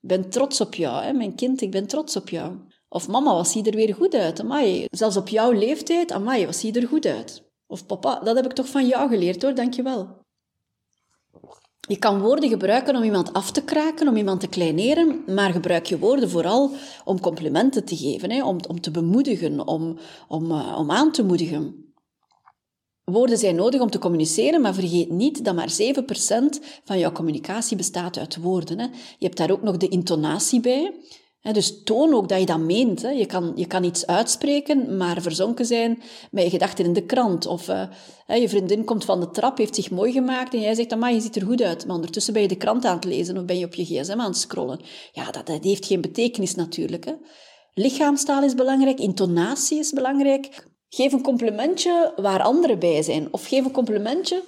Ben 0.00 0.30
trots 0.30 0.60
op 0.60 0.74
jou, 0.74 1.04
hè, 1.04 1.12
mijn 1.12 1.34
kind, 1.34 1.60
ik 1.60 1.70
ben 1.70 1.86
trots 1.86 2.16
op 2.16 2.28
jou. 2.28 2.56
Of 2.88 3.08
mama, 3.08 3.34
wat 3.34 3.48
zie 3.48 3.64
je 3.64 3.70
er 3.70 3.76
weer 3.76 3.94
goed 3.94 4.14
uit? 4.14 4.40
Amai, 4.40 4.86
zelfs 4.90 5.16
op 5.16 5.28
jouw 5.28 5.52
leeftijd, 5.52 6.12
amai, 6.12 6.46
wat 6.46 6.56
zie 6.56 6.74
je 6.74 6.80
er 6.80 6.88
goed 6.88 7.06
uit? 7.06 7.49
Of 7.70 7.86
papa, 7.86 8.20
dat 8.24 8.36
heb 8.36 8.44
ik 8.44 8.52
toch 8.52 8.68
van 8.68 8.86
jou 8.86 9.08
geleerd 9.08 9.42
hoor, 9.42 9.54
dankjewel. 9.54 10.08
Je 11.80 11.98
kan 11.98 12.20
woorden 12.20 12.48
gebruiken 12.48 12.96
om 12.96 13.02
iemand 13.02 13.32
af 13.32 13.50
te 13.50 13.62
kraken, 13.62 14.08
om 14.08 14.16
iemand 14.16 14.40
te 14.40 14.48
kleineren, 14.48 15.22
maar 15.26 15.52
gebruik 15.52 15.86
je 15.86 15.98
woorden 15.98 16.30
vooral 16.30 16.70
om 17.04 17.20
complimenten 17.20 17.84
te 17.84 17.96
geven, 17.96 18.30
hè, 18.30 18.44
om, 18.44 18.58
om 18.68 18.80
te 18.80 18.90
bemoedigen, 18.90 19.66
om, 19.66 19.98
om, 20.28 20.50
uh, 20.50 20.76
om 20.78 20.90
aan 20.90 21.12
te 21.12 21.24
moedigen. 21.24 21.92
Woorden 23.04 23.38
zijn 23.38 23.54
nodig 23.54 23.80
om 23.80 23.90
te 23.90 23.98
communiceren, 23.98 24.60
maar 24.60 24.74
vergeet 24.74 25.10
niet 25.10 25.44
dat 25.44 25.54
maar 25.54 25.70
7% 25.70 26.60
van 26.84 26.98
jouw 26.98 27.12
communicatie 27.12 27.76
bestaat 27.76 28.18
uit 28.18 28.36
woorden. 28.36 28.78
Hè. 28.78 28.86
Je 29.18 29.26
hebt 29.26 29.36
daar 29.36 29.50
ook 29.50 29.62
nog 29.62 29.76
de 29.76 29.88
intonatie 29.88 30.60
bij. 30.60 30.94
Dus 31.42 31.82
toon 31.82 32.14
ook 32.14 32.28
dat 32.28 32.40
je 32.40 32.46
dat 32.46 32.58
meent. 32.58 33.00
Je 33.00 33.26
kan, 33.26 33.52
je 33.54 33.66
kan 33.66 33.84
iets 33.84 34.06
uitspreken, 34.06 34.96
maar 34.96 35.22
verzonken 35.22 35.66
zijn 35.66 36.02
met 36.30 36.44
je 36.44 36.50
gedachten 36.50 36.84
in 36.84 36.92
de 36.92 37.06
krant. 37.06 37.46
Of 37.46 37.68
uh, 37.68 37.86
je 38.26 38.48
vriendin 38.48 38.84
komt 38.84 39.04
van 39.04 39.20
de 39.20 39.30
trap, 39.30 39.58
heeft 39.58 39.74
zich 39.74 39.90
mooi 39.90 40.12
gemaakt 40.12 40.54
en 40.54 40.60
jij 40.60 40.74
zegt, 40.74 40.96
maar 40.96 41.12
je 41.12 41.20
ziet 41.20 41.36
er 41.36 41.46
goed 41.46 41.62
uit. 41.62 41.86
Maar 41.86 41.94
ondertussen 41.96 42.32
ben 42.32 42.42
je 42.42 42.48
de 42.48 42.56
krant 42.56 42.84
aan 42.84 42.94
het 42.94 43.04
lezen 43.04 43.38
of 43.38 43.44
ben 43.44 43.58
je 43.58 43.64
op 43.64 43.74
je 43.74 43.84
gsm 43.84 44.20
aan 44.20 44.30
het 44.30 44.36
scrollen. 44.36 44.80
Ja, 45.12 45.30
dat, 45.30 45.46
dat 45.46 45.64
heeft 45.64 45.86
geen 45.86 46.00
betekenis 46.00 46.54
natuurlijk. 46.54 47.04
Hè. 47.04 47.12
Lichaamstaal 47.74 48.42
is 48.42 48.54
belangrijk, 48.54 48.98
intonatie 48.98 49.78
is 49.78 49.92
belangrijk. 49.92 50.68
Geef 50.88 51.12
een 51.12 51.22
complimentje 51.22 52.12
waar 52.16 52.42
anderen 52.42 52.78
bij 52.78 53.02
zijn. 53.02 53.28
Of 53.30 53.46
geef 53.46 53.64
een 53.64 53.70
complimentje 53.70 54.42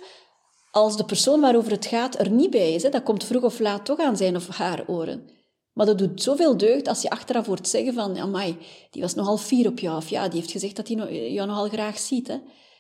als 0.71 0.97
de 0.97 1.05
persoon 1.05 1.41
waarover 1.41 1.73
het 1.73 1.87
gaat 1.87 2.19
er 2.19 2.31
niet 2.31 2.51
bij 2.51 2.73
is. 2.73 2.83
Dat 2.83 3.03
komt 3.03 3.25
vroeg 3.25 3.43
of 3.43 3.59
laat 3.59 3.85
toch 3.85 3.99
aan 4.01 4.17
zijn 4.17 4.37
of 4.37 4.49
haar 4.49 4.85
oren. 4.87 5.42
Maar 5.73 5.87
dat 5.87 5.99
doet 5.99 6.23
zoveel 6.23 6.57
deugd 6.57 6.89
als 6.89 7.03
je 7.03 7.11
achteraf 7.11 7.47
hoort 7.47 7.69
zeggen 7.69 7.95
van... 7.95 8.19
Amai, 8.19 8.57
die 8.91 9.03
was 9.03 9.15
nogal 9.15 9.37
fier 9.37 9.69
op 9.69 9.79
jou. 9.79 9.97
Of 9.97 10.09
ja, 10.09 10.29
die 10.29 10.41
heeft 10.41 10.53
gezegd 10.53 10.77
dat 10.77 10.89
hij 10.89 11.33
jou 11.33 11.49
nogal 11.49 11.69
graag 11.69 11.99
ziet. 11.99 12.29
Hè. 12.29 12.37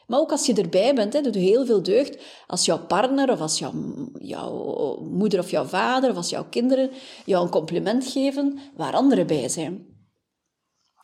Maar 0.07 0.19
ook 0.21 0.31
als 0.31 0.47
je 0.47 0.55
erbij 0.55 0.95
bent, 0.95 1.13
hè, 1.13 1.21
doet 1.21 1.35
heel 1.35 1.67
veel 1.67 1.83
deugd 1.83 2.23
als 2.47 2.65
jouw 2.65 2.87
partner 2.87 3.31
of 3.31 3.41
als 3.41 3.59
jouw, 3.59 3.73
jouw 4.19 4.97
moeder 5.01 5.39
of 5.39 5.51
jouw 5.51 5.65
vader 5.65 6.11
of 6.11 6.17
als 6.17 6.31
jouw 6.31 6.47
kinderen 6.51 6.91
jou 7.25 7.45
een 7.45 7.51
compliment 7.51 8.07
geven 8.07 8.59
waar 8.77 8.95
anderen 8.95 9.27
bij 9.27 9.49
zijn. 9.49 9.91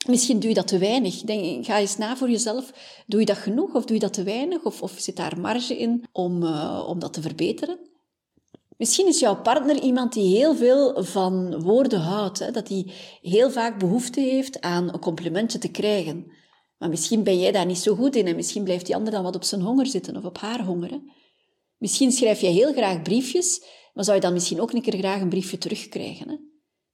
Misschien 0.07 0.41
doe 0.41 0.49
je 0.49 0.55
dat 0.55 0.67
te 0.67 0.79
weinig. 0.79 1.21
Denk, 1.21 1.65
ga 1.65 1.79
eens 1.79 1.97
na 1.97 2.17
voor 2.17 2.31
jezelf. 2.31 2.73
Doe 3.07 3.21
je 3.21 3.27
dat 3.27 3.37
genoeg 3.37 3.75
of 3.75 3.85
doe 3.85 3.95
je 3.95 4.03
dat 4.03 4.13
te 4.13 4.23
weinig? 4.23 4.65
Of, 4.65 4.83
of 4.83 4.95
zit 4.97 5.17
daar 5.17 5.41
marge 5.41 5.79
in 5.79 6.05
om, 6.13 6.43
uh, 6.43 6.85
om 6.89 6.99
dat 6.99 7.13
te 7.13 7.21
verbeteren? 7.21 7.79
Misschien 8.79 9.07
is 9.07 9.21
jouw 9.21 9.43
partner 9.43 9.81
iemand 9.81 10.13
die 10.13 10.37
heel 10.37 10.55
veel 10.55 11.05
van 11.05 11.63
woorden 11.63 12.01
houdt. 12.01 12.39
Hè? 12.39 12.51
Dat 12.51 12.69
hij 12.69 12.93
heel 13.21 13.51
vaak 13.51 13.79
behoefte 13.79 14.21
heeft 14.21 14.61
aan 14.61 14.93
een 14.93 15.01
complimentje 15.01 15.59
te 15.59 15.71
krijgen. 15.71 16.33
Maar 16.79 16.89
misschien 16.89 17.23
ben 17.23 17.39
jij 17.39 17.53
daar 17.53 17.67
niet 17.67 17.79
zo 17.79 17.95
goed 17.95 18.17
in 18.17 18.27
en 18.27 18.37
misschien 18.37 18.65
blijft 18.65 18.87
die 18.87 18.97
ander 18.97 19.13
dan 19.13 19.23
wat 19.23 19.35
op 19.35 19.45
zijn 19.45 19.61
honger 19.61 19.87
zitten 19.87 20.17
of 20.17 20.25
op 20.25 20.39
haar 20.39 20.65
honger. 20.65 21.01
Misschien 21.79 22.13
schrijf 22.13 22.41
je 22.41 22.47
heel 22.47 22.73
graag 22.73 23.03
briefjes, 23.03 23.65
maar 23.95 24.05
zou 24.05 24.17
je 24.17 24.23
dan 24.23 24.33
misschien 24.33 24.61
ook 24.61 24.73
een 24.73 24.83
keer 24.83 24.99
graag 24.99 25.21
een 25.21 25.29
briefje 25.29 25.59
terugkrijgen. 25.59 26.29
Hè? 26.29 26.37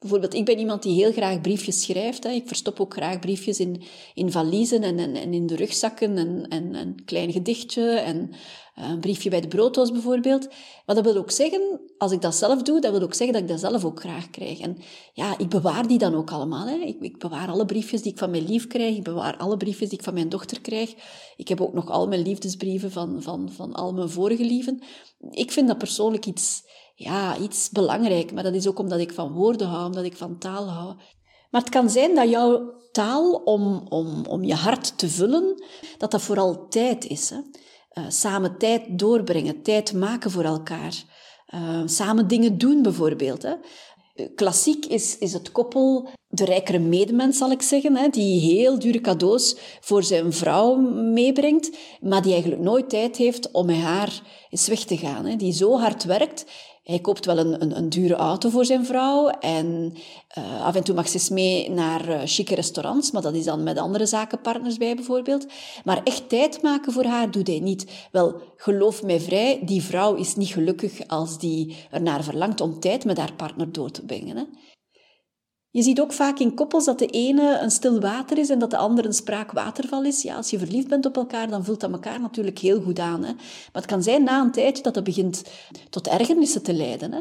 Bijvoorbeeld, 0.04 0.34
ik 0.34 0.44
ben 0.44 0.58
iemand 0.58 0.82
die 0.82 0.94
heel 0.94 1.12
graag 1.12 1.40
briefjes 1.40 1.82
schrijft. 1.82 2.24
Hè. 2.24 2.30
Ik 2.30 2.46
verstop 2.46 2.80
ook 2.80 2.92
graag 2.92 3.18
briefjes 3.18 3.60
in, 3.60 3.82
in 4.14 4.32
valiezen 4.32 4.82
en, 4.82 4.98
en, 4.98 5.14
en 5.14 5.34
in 5.34 5.46
de 5.46 5.56
rugzakken 5.56 6.16
en, 6.18 6.46
en, 6.48 6.74
een 6.74 7.04
klein 7.04 7.32
gedichtje 7.32 7.90
en 7.90 8.30
eh, 8.74 8.88
een 8.88 9.00
briefje 9.00 9.30
bij 9.30 9.40
de 9.40 9.48
brooddoos 9.48 9.92
bijvoorbeeld. 9.92 10.48
Maar 10.86 10.94
dat 10.94 11.04
wil 11.04 11.16
ook 11.16 11.30
zeggen, 11.30 11.80
als 11.98 12.12
ik 12.12 12.20
dat 12.22 12.34
zelf 12.34 12.62
doe, 12.62 12.80
dat 12.80 12.92
wil 12.92 13.02
ook 13.02 13.14
zeggen 13.14 13.32
dat 13.32 13.42
ik 13.42 13.48
dat 13.48 13.70
zelf 13.70 13.84
ook 13.84 14.00
graag 14.00 14.30
krijg. 14.30 14.58
En 14.58 14.76
ja, 15.12 15.38
ik 15.38 15.48
bewaar 15.48 15.86
die 15.86 15.98
dan 15.98 16.14
ook 16.14 16.30
allemaal. 16.30 16.66
Hè. 16.66 16.76
Ik, 16.76 17.00
ik 17.00 17.18
bewaar 17.18 17.48
alle 17.48 17.66
briefjes 17.66 18.02
die 18.02 18.12
ik 18.12 18.18
van 18.18 18.30
mijn 18.30 18.46
lief 18.46 18.66
krijg. 18.66 18.96
Ik 18.96 19.04
bewaar 19.04 19.36
alle 19.36 19.56
briefjes 19.56 19.88
die 19.88 19.98
ik 19.98 20.04
van 20.04 20.14
mijn 20.14 20.28
dochter 20.28 20.60
krijg. 20.60 20.94
Ik 21.36 21.48
heb 21.48 21.60
ook 21.60 21.74
nog 21.74 21.90
al 21.90 22.08
mijn 22.08 22.22
liefdesbrieven 22.22 22.90
van, 22.90 23.22
van, 23.22 23.52
van 23.52 23.72
al 23.72 23.92
mijn 23.92 24.10
vorige 24.10 24.44
lieven. 24.44 24.82
Ik 25.30 25.52
vind 25.52 25.68
dat 25.68 25.78
persoonlijk 25.78 26.26
iets 26.26 26.62
ja, 26.94 27.36
iets 27.36 27.70
belangrijk. 27.70 28.32
Maar 28.32 28.42
dat 28.42 28.54
is 28.54 28.66
ook 28.66 28.78
omdat 28.78 28.98
ik 28.98 29.12
van 29.12 29.32
woorden 29.32 29.66
hou, 29.66 29.86
omdat 29.86 30.04
ik 30.04 30.16
van 30.16 30.38
taal 30.38 30.68
hou. 30.68 30.94
Maar 31.50 31.60
het 31.60 31.70
kan 31.70 31.90
zijn 31.90 32.14
dat 32.14 32.30
jouw 32.30 32.72
taal 32.92 33.32
om, 33.32 33.86
om, 33.88 34.26
om 34.26 34.44
je 34.44 34.54
hart 34.54 34.98
te 34.98 35.08
vullen, 35.08 35.62
dat 35.98 36.10
dat 36.10 36.22
vooral 36.22 36.68
tijd 36.68 37.06
is. 37.06 37.30
Hè? 37.30 37.36
Uh, 37.36 38.10
samen 38.10 38.58
tijd 38.58 38.98
doorbrengen, 38.98 39.62
tijd 39.62 39.92
maken 39.92 40.30
voor 40.30 40.44
elkaar. 40.44 41.02
Uh, 41.54 41.82
samen 41.84 42.28
dingen 42.28 42.58
doen 42.58 42.82
bijvoorbeeld. 42.82 43.42
Hè? 43.42 43.54
Klassiek 44.34 44.86
is, 44.86 45.18
is 45.18 45.32
het 45.32 45.52
koppel, 45.52 46.08
de 46.28 46.44
rijkere 46.44 46.78
medemens 46.78 47.38
zal 47.38 47.50
ik 47.50 47.62
zeggen, 47.62 47.96
hè, 47.96 48.08
die 48.08 48.40
heel 48.40 48.78
dure 48.78 49.00
cadeaus 49.00 49.56
voor 49.80 50.02
zijn 50.02 50.32
vrouw 50.32 50.76
meebrengt, 51.12 51.70
maar 52.00 52.22
die 52.22 52.32
eigenlijk 52.32 52.62
nooit 52.62 52.88
tijd 52.88 53.16
heeft 53.16 53.50
om 53.50 53.66
met 53.66 53.76
haar 53.76 54.22
eens 54.48 54.68
weg 54.68 54.84
te 54.84 54.96
gaan. 54.96 55.24
Hè, 55.24 55.36
die 55.36 55.52
zo 55.52 55.78
hard 55.78 56.04
werkt 56.04 56.44
hij 56.84 56.98
koopt 56.98 57.26
wel 57.26 57.38
een, 57.38 57.62
een, 57.62 57.76
een, 57.76 57.88
dure 57.88 58.14
auto 58.14 58.48
voor 58.48 58.64
zijn 58.64 58.86
vrouw 58.86 59.28
en 59.28 59.94
uh, 60.38 60.64
af 60.64 60.74
en 60.74 60.84
toe 60.84 60.94
mag 60.94 61.08
ze 61.08 61.32
mee 61.32 61.70
naar 61.70 62.08
uh, 62.08 62.20
chique 62.24 62.54
restaurants, 62.54 63.10
maar 63.10 63.22
dat 63.22 63.34
is 63.34 63.44
dan 63.44 63.62
met 63.62 63.78
andere 63.78 64.06
zakenpartners 64.06 64.76
bij 64.76 64.94
bijvoorbeeld. 64.94 65.46
Maar 65.84 66.02
echt 66.02 66.28
tijd 66.28 66.62
maken 66.62 66.92
voor 66.92 67.04
haar 67.04 67.30
doet 67.30 67.46
hij 67.46 67.60
niet. 67.60 67.86
Wel, 68.12 68.42
geloof 68.56 69.02
mij 69.02 69.20
vrij, 69.20 69.60
die 69.64 69.82
vrouw 69.82 70.14
is 70.14 70.36
niet 70.36 70.48
gelukkig 70.48 71.08
als 71.08 71.38
die 71.38 71.76
ernaar 71.90 72.24
verlangt 72.24 72.60
om 72.60 72.80
tijd 72.80 73.04
met 73.04 73.18
haar 73.18 73.32
partner 73.32 73.72
door 73.72 73.90
te 73.90 74.04
brengen. 74.04 74.36
Hè. 74.36 74.42
Je 75.74 75.82
ziet 75.82 76.00
ook 76.00 76.12
vaak 76.12 76.38
in 76.38 76.54
koppels 76.54 76.84
dat 76.84 76.98
de 76.98 77.06
ene 77.06 77.58
een 77.58 77.70
stil 77.70 78.00
water 78.00 78.38
is 78.38 78.50
en 78.50 78.58
dat 78.58 78.70
de 78.70 78.76
andere 78.76 79.08
een 79.08 79.14
spraakwaterval 79.14 80.04
is. 80.04 80.22
Ja, 80.22 80.36
als 80.36 80.50
je 80.50 80.58
verliefd 80.58 80.88
bent 80.88 81.06
op 81.06 81.16
elkaar, 81.16 81.48
dan 81.48 81.64
voelt 81.64 81.80
dat 81.80 81.92
elkaar 81.92 82.20
natuurlijk 82.20 82.58
heel 82.58 82.80
goed 82.80 82.98
aan. 82.98 83.24
Hè? 83.24 83.32
Maar 83.32 83.82
het 83.82 83.86
kan 83.86 84.02
zijn 84.02 84.24
na 84.24 84.40
een 84.40 84.52
tijdje 84.52 84.82
dat 84.82 84.94
het 84.94 85.04
begint 85.04 85.42
tot 85.90 86.06
ergernissen 86.06 86.62
te 86.62 86.72
leiden. 86.72 87.12
Hè? 87.12 87.20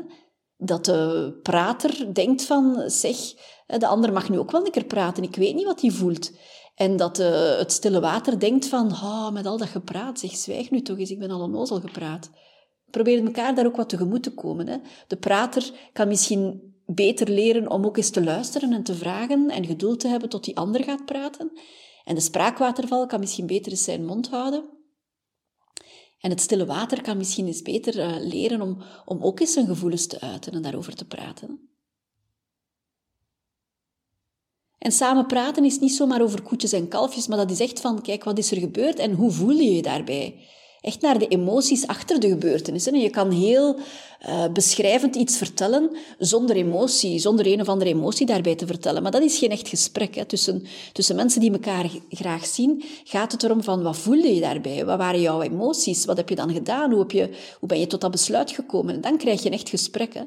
Dat 0.57 0.85
de 0.85 1.33
prater 1.43 2.13
denkt 2.13 2.43
van, 2.43 2.83
zeg, 2.87 3.17
de 3.65 3.87
ander 3.87 4.13
mag 4.13 4.29
nu 4.29 4.39
ook 4.39 4.51
wel 4.51 4.65
een 4.65 4.71
keer 4.71 4.85
praten, 4.85 5.23
ik 5.23 5.35
weet 5.35 5.55
niet 5.55 5.65
wat 5.65 5.81
hij 5.81 5.91
voelt. 5.91 6.31
En 6.75 6.97
dat 6.97 7.15
de, 7.15 7.55
het 7.59 7.71
stille 7.71 7.99
water 7.99 8.39
denkt 8.39 8.67
van, 8.67 8.91
oh, 8.91 9.31
met 9.31 9.45
al 9.45 9.57
dat 9.57 9.67
gepraat, 9.67 10.19
zeg, 10.19 10.31
zwijg 10.31 10.71
nu 10.71 10.81
toch 10.81 10.97
eens, 10.97 11.11
ik 11.11 11.19
ben 11.19 11.31
al 11.31 11.41
onnozel 11.41 11.79
gepraat. 11.79 12.29
Probeer 12.89 13.25
elkaar 13.25 13.55
daar 13.55 13.65
ook 13.65 13.75
wat 13.75 13.89
tegemoet 13.89 14.23
te 14.23 14.33
komen. 14.33 14.67
Hè? 14.67 14.77
De 15.07 15.17
prater 15.17 15.71
kan 15.93 16.07
misschien 16.07 16.72
beter 16.95 17.29
leren 17.29 17.69
om 17.69 17.85
ook 17.85 17.97
eens 17.97 18.09
te 18.09 18.23
luisteren 18.23 18.73
en 18.73 18.83
te 18.83 18.95
vragen 18.95 19.49
en 19.49 19.65
geduld 19.65 19.99
te 19.99 20.07
hebben 20.07 20.29
tot 20.29 20.43
die 20.43 20.57
ander 20.57 20.83
gaat 20.83 21.05
praten. 21.05 21.51
En 22.03 22.15
de 22.15 22.21
spraakwaterval 22.21 23.05
kan 23.05 23.19
misschien 23.19 23.47
beter 23.47 23.71
eens 23.71 23.83
zijn 23.83 24.05
mond 24.05 24.29
houden. 24.29 24.69
En 26.19 26.29
het 26.29 26.41
stille 26.41 26.65
water 26.65 27.01
kan 27.01 27.17
misschien 27.17 27.47
eens 27.47 27.61
beter 27.61 27.97
uh, 27.97 28.15
leren 28.19 28.61
om, 28.61 28.83
om 29.05 29.23
ook 29.23 29.39
eens 29.39 29.53
zijn 29.53 29.65
gevoelens 29.65 30.07
te 30.07 30.21
uiten 30.21 30.53
en 30.53 30.61
daarover 30.61 30.95
te 30.95 31.05
praten. 31.05 31.69
En 34.77 34.91
samen 34.91 35.25
praten 35.25 35.65
is 35.65 35.79
niet 35.79 35.93
zomaar 35.93 36.21
over 36.21 36.41
koetjes 36.41 36.71
en 36.71 36.87
kalfjes, 36.87 37.27
maar 37.27 37.37
dat 37.37 37.51
is 37.51 37.59
echt 37.59 37.79
van, 37.79 38.01
kijk, 38.01 38.23
wat 38.23 38.37
is 38.37 38.51
er 38.51 38.57
gebeurd 38.57 38.99
en 38.99 39.13
hoe 39.13 39.31
voel 39.31 39.55
je 39.55 39.73
je 39.75 39.81
daarbij? 39.81 40.47
Echt 40.83 41.01
naar 41.01 41.19
de 41.19 41.27
emoties 41.27 41.87
achter 41.87 42.19
de 42.19 42.29
gebeurtenissen. 42.29 42.99
Je 42.99 43.09
kan 43.09 43.31
heel 43.31 43.75
uh, 44.27 44.47
beschrijvend 44.53 45.15
iets 45.15 45.37
vertellen 45.37 45.89
zonder 46.17 46.55
emotie, 46.55 47.19
zonder 47.19 47.47
een 47.47 47.61
of 47.61 47.69
andere 47.69 47.89
emotie 47.89 48.25
daarbij 48.25 48.55
te 48.55 48.65
vertellen. 48.65 49.01
Maar 49.01 49.11
dat 49.11 49.21
is 49.21 49.37
geen 49.37 49.49
echt 49.49 49.67
gesprek. 49.67 50.15
Hè. 50.15 50.25
Tussen, 50.25 50.63
tussen 50.93 51.15
mensen 51.15 51.41
die 51.41 51.51
elkaar 51.51 51.89
graag 52.09 52.45
zien, 52.45 52.83
gaat 53.03 53.31
het 53.31 53.43
erom 53.43 53.63
van 53.63 53.83
wat 53.83 53.97
voelde 53.97 54.35
je 54.35 54.41
daarbij? 54.41 54.85
Wat 54.85 54.97
waren 54.97 55.21
jouw 55.21 55.41
emoties? 55.41 56.05
Wat 56.05 56.17
heb 56.17 56.29
je 56.29 56.35
dan 56.35 56.53
gedaan? 56.53 56.91
Hoe, 56.91 56.99
heb 56.99 57.11
je, 57.11 57.29
hoe 57.59 57.67
ben 57.67 57.79
je 57.79 57.87
tot 57.87 58.01
dat 58.01 58.11
besluit 58.11 58.51
gekomen? 58.51 58.93
En 58.93 59.01
dan 59.01 59.17
krijg 59.17 59.41
je 59.41 59.47
een 59.47 59.55
echt 59.55 59.69
gesprek. 59.69 60.13
Hè. 60.13 60.21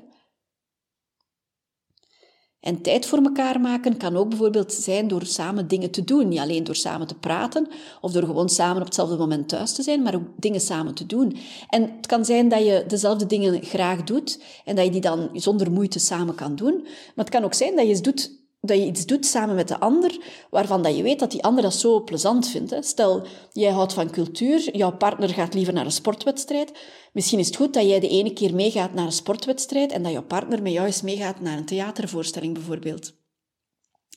En 2.67 2.83
tijd 2.83 3.07
voor 3.07 3.19
elkaar 3.19 3.61
maken 3.61 3.97
kan 3.97 4.17
ook 4.17 4.29
bijvoorbeeld 4.29 4.73
zijn 4.73 5.09
door 5.09 5.27
samen 5.27 5.69
dingen 5.69 5.91
te 5.91 6.05
doen. 6.05 6.29
Niet 6.29 6.39
alleen 6.39 6.65
door 6.65 6.75
samen 6.75 7.07
te 7.07 7.15
praten 7.15 7.69
of 8.01 8.13
door 8.13 8.23
gewoon 8.23 8.49
samen 8.49 8.77
op 8.77 8.85
hetzelfde 8.85 9.17
moment 9.17 9.49
thuis 9.49 9.73
te 9.73 9.83
zijn, 9.83 10.03
maar 10.03 10.15
ook 10.15 10.27
dingen 10.37 10.61
samen 10.61 10.95
te 10.95 11.07
doen. 11.07 11.37
En 11.69 11.83
het 11.97 12.07
kan 12.07 12.25
zijn 12.25 12.49
dat 12.49 12.65
je 12.65 12.85
dezelfde 12.89 13.27
dingen 13.27 13.63
graag 13.63 14.05
doet 14.05 14.43
en 14.65 14.77
dat 14.77 14.85
je 14.85 14.91
die 14.91 15.01
dan 15.01 15.29
zonder 15.33 15.73
moeite 15.73 15.99
samen 15.99 16.35
kan 16.35 16.57
doen. 16.57 16.81
Maar 16.83 17.25
het 17.25 17.29
kan 17.29 17.45
ook 17.45 17.55
zijn 17.55 17.77
dat 17.77 17.85
je 17.85 17.91
iets 17.91 18.03
doet 18.03 18.31
dat 18.67 18.77
je 18.77 18.87
iets 18.87 19.07
doet 19.07 19.27
samen 19.27 19.55
met 19.55 19.69
de 19.69 19.81
ander, 19.81 20.19
waarvan 20.51 20.83
dat 20.83 20.97
je 20.97 21.03
weet 21.03 21.19
dat 21.19 21.31
die 21.31 21.43
ander 21.43 21.63
dat 21.63 21.75
zo 21.75 22.03
plezant 22.03 22.49
vindt. 22.49 22.71
Hè. 22.71 22.83
Stel, 22.83 23.27
jij 23.53 23.71
houdt 23.71 23.93
van 23.93 24.11
cultuur, 24.11 24.77
jouw 24.77 24.97
partner 24.97 25.29
gaat 25.29 25.55
liever 25.55 25.75
naar 25.75 25.85
een 25.85 25.93
sportwedstrijd. 25.93 26.73
Misschien 27.13 27.39
is 27.39 27.47
het 27.47 27.57
goed 27.57 27.75
dat 27.75 27.87
jij 27.89 28.01
de 28.01 28.09
ene 28.09 28.33
keer 28.33 28.55
meegaat 28.55 28.95
naar 28.95 29.07
een 29.07 29.13
sportwedstrijd 29.13 29.93
en 29.93 30.03
dat 30.03 30.13
jouw 30.13 30.23
partner 30.23 30.63
met 30.63 30.73
jou 30.73 30.87
eens 30.87 31.03
meegaat 31.03 31.41
naar 31.41 31.57
een 31.57 31.65
theatervoorstelling 31.65 32.55
bijvoorbeeld. 32.55 33.15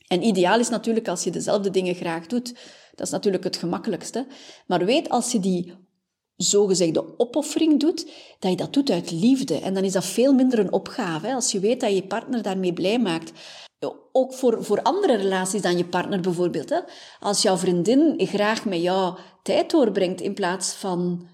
En 0.07 0.23
ideaal 0.23 0.59
is 0.59 0.69
natuurlijk 0.69 1.07
als 1.07 1.23
je 1.23 1.31
dezelfde 1.31 1.69
dingen 1.69 1.95
graag 1.95 2.27
doet. 2.27 2.53
Dat 2.95 3.05
is 3.05 3.13
natuurlijk 3.13 3.43
het 3.43 3.57
gemakkelijkste. 3.57 4.27
Maar 4.67 4.85
weet 4.85 5.09
als 5.09 5.31
je 5.31 5.39
die 5.39 5.73
zogezegde 6.35 7.19
opoffering 7.19 7.79
doet, 7.79 8.11
dat 8.39 8.51
je 8.51 8.57
dat 8.57 8.73
doet 8.73 8.89
uit 8.89 9.11
liefde. 9.11 9.59
En 9.59 9.73
dan 9.73 9.83
is 9.83 9.91
dat 9.91 10.05
veel 10.05 10.33
minder 10.33 10.59
een 10.59 10.71
opgave. 10.71 11.27
Hè? 11.27 11.33
Als 11.33 11.51
je 11.51 11.59
weet 11.59 11.79
dat 11.79 11.95
je 11.95 12.03
partner 12.03 12.41
daarmee 12.41 12.73
blij 12.73 12.99
maakt 12.99 13.31
ook 14.11 14.33
voor, 14.33 14.63
voor 14.63 14.81
andere 14.81 15.15
relaties 15.15 15.61
dan 15.61 15.77
je 15.77 15.85
partner 15.85 16.19
bijvoorbeeld. 16.21 16.69
Hè? 16.69 16.79
Als 17.19 17.41
jouw 17.41 17.57
vriendin 17.57 18.27
graag 18.27 18.65
met 18.65 18.81
jou 18.81 19.17
tijd 19.43 19.71
doorbrengt 19.71 20.21
in 20.21 20.33
plaats 20.33 20.73
van 20.73 21.27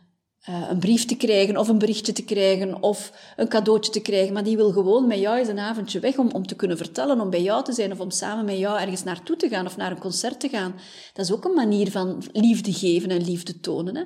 uh, 0.49 0.69
een 0.69 0.79
brief 0.79 1.05
te 1.05 1.17
krijgen 1.17 1.57
of 1.57 1.67
een 1.67 1.77
berichtje 1.77 2.13
te 2.13 2.23
krijgen 2.23 2.83
of 2.83 3.11
een 3.35 3.47
cadeautje 3.47 3.91
te 3.91 4.01
krijgen, 4.01 4.33
maar 4.33 4.43
die 4.43 4.55
wil 4.55 4.71
gewoon 4.71 5.07
met 5.07 5.19
jou 5.19 5.37
eens 5.37 5.47
een 5.47 5.59
avondje 5.59 5.99
weg 5.99 6.17
om, 6.17 6.31
om 6.31 6.47
te 6.47 6.55
kunnen 6.55 6.77
vertellen, 6.77 7.21
om 7.21 7.29
bij 7.29 7.41
jou 7.41 7.63
te 7.63 7.73
zijn 7.73 7.91
of 7.91 7.99
om 7.99 8.11
samen 8.11 8.45
met 8.45 8.57
jou 8.57 8.79
ergens 8.79 9.03
naartoe 9.03 9.35
te 9.35 9.49
gaan 9.49 9.65
of 9.65 9.77
naar 9.77 9.91
een 9.91 9.99
concert 9.99 10.39
te 10.39 10.49
gaan. 10.49 10.75
Dat 11.13 11.25
is 11.25 11.33
ook 11.33 11.45
een 11.45 11.53
manier 11.53 11.91
van 11.91 12.23
liefde 12.31 12.73
geven 12.73 13.09
en 13.09 13.23
liefde 13.23 13.59
tonen. 13.59 13.95
Hè? 13.95 14.03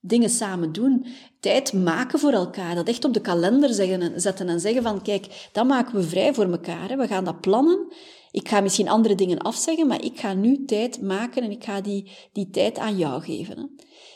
Dingen 0.00 0.30
samen 0.30 0.72
doen, 0.72 1.06
tijd 1.40 1.72
maken 1.72 2.18
voor 2.18 2.32
elkaar, 2.32 2.74
dat 2.74 2.88
echt 2.88 3.04
op 3.04 3.14
de 3.14 3.20
kalender 3.20 3.74
zetten 4.16 4.48
en 4.48 4.60
zeggen 4.60 4.82
van 4.82 5.02
kijk, 5.02 5.48
dat 5.52 5.66
maken 5.66 5.94
we 5.94 6.02
vrij 6.02 6.34
voor 6.34 6.50
elkaar, 6.50 6.88
hè. 6.88 6.96
we 6.96 7.06
gaan 7.06 7.24
dat 7.24 7.40
plannen. 7.40 7.92
Ik 8.30 8.48
ga 8.48 8.60
misschien 8.60 8.88
andere 8.88 9.14
dingen 9.14 9.38
afzeggen, 9.38 9.86
maar 9.86 10.04
ik 10.04 10.20
ga 10.20 10.32
nu 10.34 10.64
tijd 10.64 11.02
maken 11.02 11.42
en 11.42 11.50
ik 11.50 11.64
ga 11.64 11.80
die, 11.80 12.10
die 12.32 12.50
tijd 12.50 12.78
aan 12.78 12.96
jou 12.96 13.22
geven. 13.22 13.58
Hè. 13.58 13.64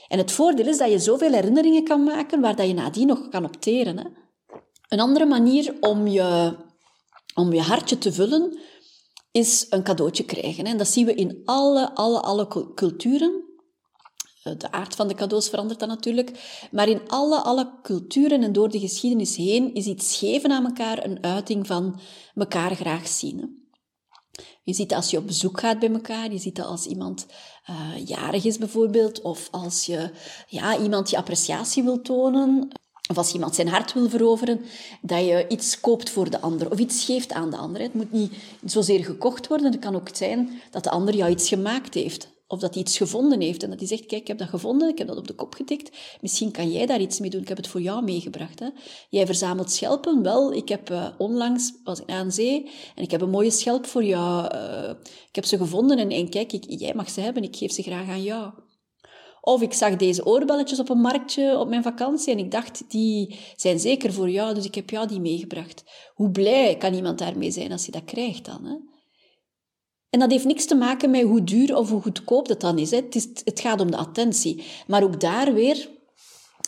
En 0.08 0.18
het 0.18 0.32
voordeel 0.32 0.66
is 0.66 0.78
dat 0.78 0.90
je 0.90 0.98
zoveel 0.98 1.32
herinneringen 1.32 1.84
kan 1.84 2.02
maken 2.02 2.40
waar 2.40 2.56
dat 2.56 2.66
je 2.66 2.74
nadien 2.74 3.06
nog 3.06 3.28
kan 3.28 3.44
opteren. 3.44 3.98
Hè. 3.98 4.04
Een 4.88 5.00
andere 5.00 5.26
manier 5.26 5.74
om 5.80 6.06
je, 6.06 6.56
om 7.34 7.52
je 7.52 7.60
hartje 7.60 7.98
te 7.98 8.12
vullen, 8.12 8.58
is 9.30 9.66
een 9.70 9.82
cadeautje 9.82 10.24
krijgen. 10.24 10.64
En 10.64 10.78
dat 10.78 10.88
zien 10.88 11.06
we 11.06 11.14
in 11.14 11.42
alle, 11.44 11.94
alle, 11.94 12.20
alle 12.20 12.72
culturen. 12.74 13.51
Eh, 14.42 14.52
de 14.58 14.72
aard 14.72 14.94
van 14.94 15.08
de 15.08 15.14
cadeaus 15.14 15.48
verandert 15.48 15.78
dan 15.78 15.88
natuurlijk. 15.88 16.66
Maar 16.70 16.88
in 16.88 17.08
alle, 17.08 17.40
alle 17.40 17.72
culturen 17.82 18.42
en 18.42 18.52
door 18.52 18.68
de 18.68 18.78
geschiedenis 18.78 19.36
heen 19.36 19.74
is 19.74 19.86
iets 19.86 20.16
geven 20.16 20.50
aan 20.50 20.64
elkaar 20.64 21.04
een 21.04 21.24
uiting 21.24 21.66
van 21.66 22.00
elkaar 22.34 22.74
graag 22.74 23.08
zien. 23.08 23.60
Je 24.62 24.74
ziet 24.74 24.88
dat 24.88 24.98
als 24.98 25.10
je 25.10 25.18
op 25.18 25.26
bezoek 25.26 25.60
gaat 25.60 25.78
bij 25.78 25.92
elkaar, 25.92 26.32
je 26.32 26.38
ziet 26.38 26.56
dat 26.56 26.66
als 26.66 26.86
iemand 26.86 27.26
uh, 27.70 28.06
jarig 28.06 28.44
is 28.44 28.58
bijvoorbeeld, 28.58 29.20
of 29.20 29.48
als 29.50 29.86
je 29.86 30.10
ja, 30.46 30.78
iemand 30.78 31.10
je 31.10 31.16
appreciatie 31.16 31.82
wil 31.82 32.00
tonen, 32.00 32.68
of 33.10 33.16
als 33.16 33.32
iemand 33.32 33.54
zijn 33.54 33.68
hart 33.68 33.92
wil 33.92 34.08
veroveren, 34.08 34.60
dat 35.00 35.24
je 35.24 35.44
iets 35.48 35.80
koopt 35.80 36.10
voor 36.10 36.30
de 36.30 36.40
ander 36.40 36.70
of 36.70 36.78
iets 36.78 37.04
geeft 37.04 37.32
aan 37.32 37.50
de 37.50 37.56
ander. 37.56 37.82
Het 37.82 37.94
moet 37.94 38.12
niet 38.12 38.32
zozeer 38.64 39.04
gekocht 39.04 39.46
worden, 39.46 39.72
het 39.72 39.80
kan 39.80 39.94
ook 39.94 40.08
zijn 40.12 40.60
dat 40.70 40.84
de 40.84 40.90
ander 40.90 41.14
jou 41.14 41.30
iets 41.30 41.48
gemaakt 41.48 41.94
heeft. 41.94 42.31
Of 42.52 42.58
dat 42.58 42.74
hij 42.74 42.82
iets 42.82 42.96
gevonden 42.96 43.40
heeft 43.40 43.62
en 43.62 43.70
dat 43.70 43.78
hij 43.78 43.88
zegt, 43.88 44.06
kijk, 44.06 44.20
ik 44.20 44.26
heb 44.26 44.38
dat 44.38 44.48
gevonden, 44.48 44.88
ik 44.88 44.98
heb 44.98 45.06
dat 45.06 45.16
op 45.16 45.26
de 45.26 45.34
kop 45.34 45.54
getikt, 45.54 45.96
misschien 46.20 46.50
kan 46.50 46.72
jij 46.72 46.86
daar 46.86 47.00
iets 47.00 47.20
mee 47.20 47.30
doen, 47.30 47.40
ik 47.40 47.48
heb 47.48 47.56
het 47.56 47.66
voor 47.66 47.80
jou 47.80 48.04
meegebracht. 48.04 48.58
Hè? 48.58 48.68
Jij 49.08 49.26
verzamelt 49.26 49.70
schelpen, 49.70 50.22
wel, 50.22 50.52
ik 50.52 50.68
heb 50.68 50.90
uh, 50.90 51.06
onlangs, 51.18 51.72
was 51.84 52.00
ik 52.00 52.10
aan 52.10 52.32
zee, 52.32 52.70
en 52.94 53.02
ik 53.02 53.10
heb 53.10 53.20
een 53.20 53.30
mooie 53.30 53.50
schelp 53.50 53.86
voor 53.86 54.04
jou, 54.04 54.54
uh, 54.54 54.90
ik 55.28 55.34
heb 55.34 55.44
ze 55.44 55.56
gevonden 55.56 55.98
en, 55.98 56.10
en 56.10 56.28
kijk, 56.28 56.52
ik, 56.52 56.64
jij 56.68 56.94
mag 56.94 57.10
ze 57.10 57.20
hebben, 57.20 57.42
ik 57.42 57.56
geef 57.56 57.72
ze 57.72 57.82
graag 57.82 58.08
aan 58.08 58.22
jou. 58.22 58.50
Of 59.40 59.62
ik 59.62 59.72
zag 59.72 59.96
deze 59.96 60.26
oorbelletjes 60.26 60.80
op 60.80 60.88
een 60.88 61.00
marktje 61.00 61.58
op 61.58 61.68
mijn 61.68 61.82
vakantie 61.82 62.32
en 62.32 62.38
ik 62.38 62.50
dacht, 62.50 62.84
die 62.90 63.38
zijn 63.56 63.78
zeker 63.78 64.12
voor 64.12 64.30
jou, 64.30 64.54
dus 64.54 64.64
ik 64.64 64.74
heb 64.74 64.90
jou 64.90 65.08
die 65.08 65.20
meegebracht. 65.20 65.84
Hoe 66.14 66.30
blij 66.30 66.76
kan 66.76 66.94
iemand 66.94 67.18
daarmee 67.18 67.50
zijn 67.50 67.72
als 67.72 67.82
hij 67.82 68.00
dat 68.00 68.10
krijgt 68.10 68.44
dan? 68.44 68.64
Hè? 68.64 68.91
En 70.12 70.18
dat 70.18 70.30
heeft 70.30 70.44
niks 70.44 70.64
te 70.64 70.74
maken 70.74 71.10
met 71.10 71.22
hoe 71.22 71.44
duur 71.44 71.76
of 71.76 71.90
hoe 71.90 72.02
goedkoop 72.02 72.48
dat 72.48 72.60
dan 72.60 72.78
is. 72.78 72.90
Hè. 72.90 72.96
Het, 72.96 73.14
is 73.14 73.28
het 73.44 73.60
gaat 73.60 73.80
om 73.80 73.90
de 73.90 73.96
attentie. 73.96 74.64
Maar 74.86 75.02
ook 75.02 75.20
daar 75.20 75.54
weer 75.54 75.88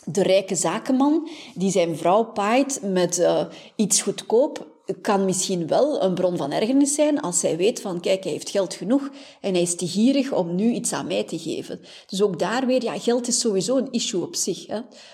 de 0.05 0.23
rijke 0.23 0.55
zakenman 0.55 1.29
die 1.55 1.71
zijn 1.71 1.97
vrouw 1.97 2.23
paait 2.23 2.79
met 2.83 3.19
uh, 3.19 3.45
iets 3.75 4.01
goedkoop 4.01 4.74
kan 5.01 5.25
misschien 5.25 5.67
wel 5.67 6.03
een 6.03 6.13
bron 6.13 6.37
van 6.37 6.51
ergernis 6.51 6.93
zijn 6.93 7.21
als 7.21 7.39
zij 7.39 7.57
weet 7.57 7.81
van, 7.81 7.99
kijk, 7.99 8.23
hij 8.23 8.31
heeft 8.31 8.49
geld 8.49 8.73
genoeg 8.73 9.09
en 9.41 9.53
hij 9.53 9.61
is 9.61 9.75
te 9.75 9.87
gierig 9.87 10.31
om 10.31 10.55
nu 10.55 10.71
iets 10.71 10.93
aan 10.93 11.07
mij 11.07 11.23
te 11.23 11.39
geven. 11.39 11.79
Dus 12.07 12.21
ook 12.21 12.39
daar 12.39 12.65
weer, 12.65 12.83
ja, 12.83 12.99
geld 12.99 13.27
is 13.27 13.39
sowieso 13.39 13.77
een 13.77 13.91
issue 13.91 14.21
op 14.21 14.35
zich. 14.35 14.65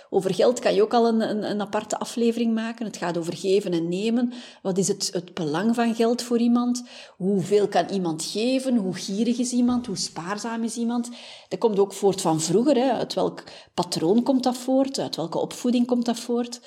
Over 0.09 0.33
geld 0.33 0.59
kan 0.59 0.73
je 0.73 0.81
ook 0.81 0.93
al 0.93 1.07
een, 1.07 1.29
een, 1.29 1.49
een, 1.49 1.61
aparte 1.61 1.99
aflevering 1.99 2.53
maken. 2.53 2.85
Het 2.85 2.97
gaat 2.97 3.17
over 3.17 3.37
geven 3.37 3.71
en 3.71 3.89
nemen. 3.89 4.33
Wat 4.61 4.77
is 4.77 4.87
het, 4.87 5.09
het 5.13 5.33
belang 5.33 5.75
van 5.75 5.95
geld 5.95 6.21
voor 6.21 6.37
iemand? 6.37 6.83
Hoeveel 7.17 7.67
kan 7.67 7.89
iemand 7.89 8.23
geven? 8.23 8.75
Hoe 8.75 8.93
gierig 8.93 9.37
is 9.37 9.51
iemand? 9.51 9.85
Hoe 9.85 9.97
spaarzaam 9.97 10.63
is 10.63 10.75
iemand? 10.75 11.09
Dat 11.47 11.59
komt 11.59 11.79
ook 11.79 11.93
voort 11.93 12.21
van 12.21 12.41
vroeger. 12.41 12.75
Hè. 12.75 12.91
Uit 12.91 13.13
welk 13.13 13.43
patroon 13.73 14.23
komt 14.23 14.43
dat 14.43 14.57
voort? 14.57 14.99
Uit 14.99 15.15
welke 15.15 15.39
opvoeding 15.39 15.87
komt 15.87 16.05
dat 16.05 16.19
voort? 16.19 16.59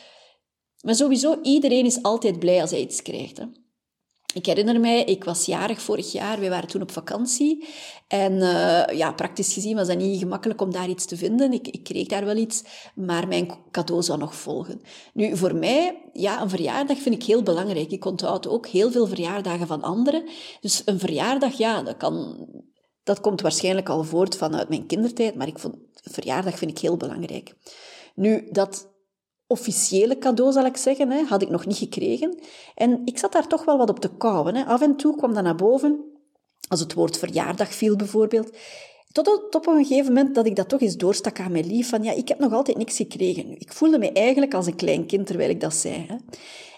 Maar 0.85 0.95
sowieso, 0.95 1.39
iedereen 1.43 1.85
is 1.85 2.03
altijd 2.03 2.39
blij 2.39 2.61
als 2.61 2.71
hij 2.71 2.81
iets 2.81 3.03
krijgt. 3.03 3.37
Hè. 3.37 3.45
Ik 4.35 4.47
herinner 4.47 4.81
mij, 4.81 5.05
ik 5.05 5.25
was 5.25 5.47
jarig 5.47 5.83
vorig 5.83 6.13
jaar, 6.13 6.41
wij 6.41 6.51
waren 6.51 6.69
toen 6.69 6.83
op 6.83 6.91
vakantie. 6.91 7.69
En 8.09 8.33
uh, 8.33 8.83
ja, 8.87 9.13
praktisch 9.13 9.53
gezien 9.53 9.77
was 9.77 9.87
dat 9.87 9.99
niet 9.99 10.19
gemakkelijk 10.19 10.61
om 10.61 10.73
daar 10.73 10.89
iets 10.89 11.05
te 11.05 11.17
vinden. 11.17 11.53
Ik, 11.53 11.69
ik 11.69 11.85
kreeg 11.85 12.07
daar 12.07 12.25
wel 12.25 12.37
iets, 12.37 12.63
maar 12.95 13.29
mijn 13.29 13.51
cadeau 13.71 14.03
zou 14.03 14.19
nog 14.19 14.35
volgen. 14.35 14.81
Nu, 15.13 15.37
voor 15.37 15.55
mij, 15.55 16.03
ja, 16.13 16.43
een 16.43 16.49
verjaardag 16.49 16.99
vind 16.99 17.15
ik 17.15 17.23
heel 17.23 17.43
belangrijk. 17.43 17.91
Ik 17.91 18.05
onthoud 18.05 18.49
ook 18.49 18.67
heel 18.67 18.91
veel 18.91 19.07
verjaardagen 19.07 19.67
van 19.67 19.83
anderen. 19.83 20.25
Dus 20.61 20.83
een 20.85 20.99
verjaardag, 20.99 21.59
ja, 21.59 21.83
dat 21.83 21.97
kan... 21.97 22.47
Dat 23.03 23.21
komt 23.21 23.41
waarschijnlijk 23.41 23.89
al 23.89 24.05
voort 24.05 24.37
vanuit 24.37 24.69
mijn 24.69 24.87
kindertijd, 24.87 25.35
maar 25.35 25.47
ik 25.47 25.59
vond, 25.59 25.75
verjaardag 25.93 26.59
vind 26.59 26.71
ik 26.71 26.79
heel 26.79 26.97
belangrijk. 26.97 27.55
Nu, 28.15 28.49
dat 28.51 28.94
officiële 29.55 30.19
cadeau, 30.19 30.53
zal 30.53 30.65
ik 30.65 30.77
zeggen, 30.77 31.11
hè, 31.11 31.23
had 31.23 31.43
ik 31.43 31.51
nog 31.51 31.67
niet 31.67 31.77
gekregen. 31.77 32.39
En 32.75 33.01
ik 33.05 33.19
zat 33.19 33.33
daar 33.33 33.47
toch 33.47 33.65
wel 33.65 33.79
wat 33.79 33.91
op 33.91 34.01
te 34.01 34.17
kouwen. 34.17 34.55
Hè. 34.55 34.65
Af 34.65 34.81
en 34.81 34.97
toe 34.97 35.17
kwam 35.17 35.35
dat 35.35 35.45
naar 35.45 35.55
boven, 35.55 36.05
als 36.69 36.81
het 36.81 36.95
woord 36.95 37.19
verjaardag 37.19 37.75
viel 37.75 37.97
bijvoorbeeld. 37.97 38.57
Tot, 39.13 39.55
op 39.55 39.67
een 39.67 39.85
gegeven 39.85 40.13
moment 40.13 40.35
dat 40.35 40.47
ik 40.47 40.57
dat 40.57 40.69
toch 40.69 40.81
eens 40.81 40.97
doorstak 40.97 41.41
aan 41.41 41.53
mijn 41.53 41.67
lief, 41.67 41.89
van 41.89 42.03
ja, 42.03 42.13
ik 42.13 42.29
heb 42.29 42.39
nog 42.39 42.53
altijd 42.53 42.77
niks 42.77 42.97
gekregen. 42.97 43.61
Ik 43.61 43.73
voelde 43.73 43.99
me 43.99 44.13
eigenlijk 44.13 44.55
als 44.55 44.67
een 44.67 44.77
klein 44.77 45.07
kind 45.07 45.27
terwijl 45.27 45.51
ik 45.51 45.61
dat 45.61 45.75
zei. 45.75 46.07
Hè. 46.09 46.15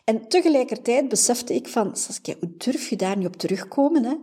En 0.07 0.29
tegelijkertijd 0.29 1.09
besefte 1.09 1.55
ik 1.55 1.69
van, 1.69 1.97
Saskia, 1.97 2.35
hoe 2.41 2.51
durf 2.57 2.89
je 2.89 2.97
daar 2.97 3.17
niet 3.17 3.27
op 3.27 3.37
terugkomen? 3.37 4.05
Hè? 4.05 4.15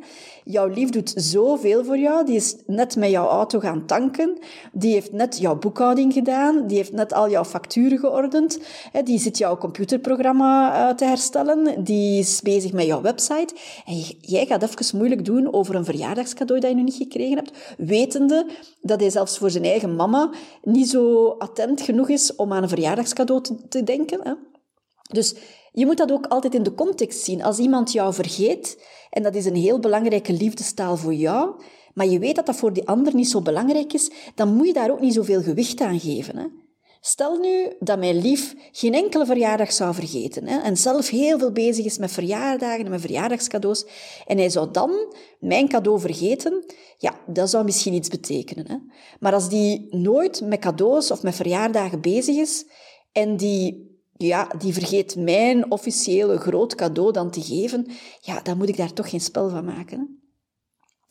Jouw 0.44 0.68
lief 0.68 0.90
doet 0.90 1.14
zoveel 1.16 1.84
voor 1.84 1.98
jou. 1.98 2.26
Die 2.26 2.36
is 2.36 2.56
net 2.68 2.96
met 2.96 3.10
jouw 3.10 3.28
auto 3.28 3.60
gaan 3.60 3.86
tanken. 3.86 4.38
Die 4.72 4.94
heeft 4.94 5.12
net 5.12 5.38
jouw 5.38 5.56
boekhouding 5.56 6.14
gedaan. 6.14 6.68
Die 6.68 6.78
heeft 6.78 6.92
net 6.92 7.14
al 7.14 7.30
jouw 7.30 7.46
facturen 7.46 7.98
geordend. 8.00 8.60
Die 9.04 9.20
zit 9.20 9.38
jouw 9.38 9.58
computerprogramma 9.58 10.74
eh, 10.90 10.96
te 10.96 11.06
herstellen. 11.06 11.84
Die 11.84 12.20
is 12.20 12.42
bezig 12.42 12.72
met 12.72 12.86
jouw 12.86 13.02
website. 13.02 13.56
En 13.86 14.00
jij 14.20 14.46
gaat 14.46 14.64
even 14.64 14.98
moeilijk 14.98 15.26
doen 15.26 15.54
over 15.54 15.76
een 15.76 15.86
verjaardagscadeau 15.86 16.60
dat 16.60 16.70
je 16.70 16.76
nog 16.76 16.86
niet 16.86 16.96
gekregen 16.96 17.36
hebt, 17.36 17.52
wetende 17.78 18.46
dat 18.82 19.00
hij 19.00 19.10
zelfs 19.10 19.38
voor 19.38 19.52
zijn 19.52 19.64
eigen 19.64 19.96
mama 19.96 20.30
niet 20.62 20.90
zo 20.90 21.28
attent 21.28 21.82
genoeg 21.82 22.10
is 22.10 22.36
om 22.36 22.54
aan 22.54 22.64
een 22.64 22.70
verjaardagscadeau 22.70 23.42
te, 23.42 23.68
te 23.70 23.84
denken. 23.84 24.20
Hè? 24.24 24.34
Dus 25.12 25.36
je 25.74 25.86
moet 25.86 25.98
dat 25.98 26.12
ook 26.12 26.26
altijd 26.26 26.54
in 26.54 26.64
de 26.64 26.74
context 26.74 27.24
zien. 27.24 27.44
Als 27.44 27.58
iemand 27.58 27.92
jou 27.92 28.14
vergeet, 28.14 28.84
en 29.10 29.24
dat 29.24 29.36
is 29.36 29.46
een 29.46 29.56
heel 29.56 29.80
belangrijke 29.80 30.34
liefdestaal 30.34 30.98
voor 30.98 31.14
jou, 31.14 31.62
maar 31.94 32.08
je 32.08 32.20
weet 32.20 32.36
dat 32.36 32.46
dat 32.46 32.56
voor 32.56 32.74
die 32.74 32.88
ander 32.88 33.16
niet 33.16 33.30
zo 33.30 33.42
belangrijk 33.42 33.94
is, 33.94 34.12
dan 34.36 34.56
moet 34.56 34.68
je 34.68 34.74
daar 34.74 34.92
ook 34.92 35.02
niet 35.02 35.14
zoveel 35.14 35.42
gewicht 35.42 35.82
aan 35.82 36.00
geven. 36.00 36.38
Hè? 36.38 36.46
Stel 37.06 37.38
nu 37.38 37.74
dat 37.80 38.00
mijn 38.00 38.22
lief 38.22 38.56
geen 38.72 38.94
enkele 38.94 39.26
verjaardag 39.26 39.72
zou 39.72 39.94
vergeten 39.94 40.48
hè, 40.48 40.60
en 40.60 40.78
zelf 40.78 41.10
heel 41.10 41.40
veel 41.40 41.52
bezig 41.52 41.86
is 41.86 41.98
met 41.98 42.12
verjaardagen 42.12 42.86
en 42.86 42.92
met 42.92 43.02
verjaardagscadeaus 43.02 43.86
en 44.28 44.38
hij 44.38 44.50
zou 44.50 44.72
dan 44.72 45.16
mijn 45.40 45.68
cadeau 45.68 46.00
vergeten, 46.00 46.66
ja, 46.98 47.20
dat 47.28 47.50
zou 47.50 47.64
misschien 47.64 47.94
iets 47.94 48.10
betekenen. 48.10 48.68
Hè. 48.68 48.76
Maar 49.20 49.34
als 49.34 49.50
die 49.50 49.88
nooit 49.90 50.42
met 50.42 50.60
cadeaus 50.60 51.12
of 51.12 51.24
met 51.24 51.36
verjaardagen 51.36 52.02
bezig 52.02 52.36
is 52.36 52.66
en 53.12 53.38
die 53.38 53.93
ja, 54.18 54.48
die 54.58 54.74
vergeet 54.74 55.16
mijn 55.16 55.72
officiële 55.72 56.38
groot 56.38 56.76
cadeau 56.76 57.12
dan 57.12 57.32
te 57.32 57.42
geven, 57.42 57.88
ja, 58.22 58.42
dan 58.42 58.58
moet 58.58 58.70
ik 58.70 58.78
daar 58.78 58.94
toch 58.94 59.10
geen 59.10 59.22
spel 59.22 59.50
van 59.50 59.66
maken. 59.66 60.24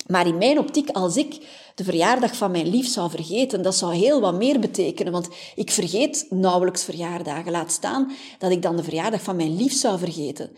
Maar 0.06 0.26
in 0.26 0.38
mijn 0.38 0.58
optiek, 0.58 0.88
als 0.88 1.16
ik 1.16 1.46
de 1.74 1.84
verjaardag 1.84 2.36
van 2.36 2.50
mijn 2.50 2.68
lief 2.68 2.86
zou 2.86 3.10
vergeten, 3.10 3.62
dat 3.62 3.74
zou 3.74 3.94
heel 3.94 4.20
wat 4.20 4.34
meer 4.34 4.60
betekenen. 4.60 5.12
Want 5.12 5.28
ik 5.54 5.70
vergeet 5.70 6.26
nauwelijks 6.30 6.84
verjaardagen. 6.84 7.52
Laat 7.52 7.72
staan 7.72 8.12
dat 8.38 8.50
ik 8.50 8.62
dan 8.62 8.76
de 8.76 8.82
verjaardag 8.82 9.22
van 9.22 9.36
mijn 9.36 9.56
lief 9.56 9.72
zou 9.72 9.98
vergeten. 9.98 10.50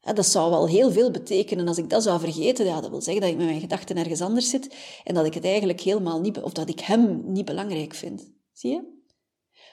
Dat 0.00 0.26
zou 0.26 0.50
wel 0.50 0.68
heel 0.68 0.92
veel 0.92 1.10
betekenen 1.10 1.68
als 1.68 1.78
ik 1.78 1.90
dat 1.90 2.02
zou 2.02 2.20
vergeten. 2.20 2.66
Dat 2.66 2.88
wil 2.88 3.02
zeggen 3.02 3.22
dat 3.22 3.30
ik 3.30 3.36
met 3.36 3.46
mijn 3.46 3.60
gedachten 3.60 3.96
ergens 3.96 4.20
anders 4.20 4.48
zit 4.50 4.74
en 5.04 5.14
dat 5.14 5.26
ik 5.26 5.34
het 5.34 5.44
eigenlijk 5.44 5.80
helemaal 5.80 6.20
niet, 6.20 6.38
of 6.38 6.52
dat 6.52 6.68
ik 6.68 6.80
hem 6.80 7.22
niet 7.26 7.44
belangrijk 7.44 7.94
vind. 7.94 8.30
Zie 8.52 8.70
je? 8.70 8.91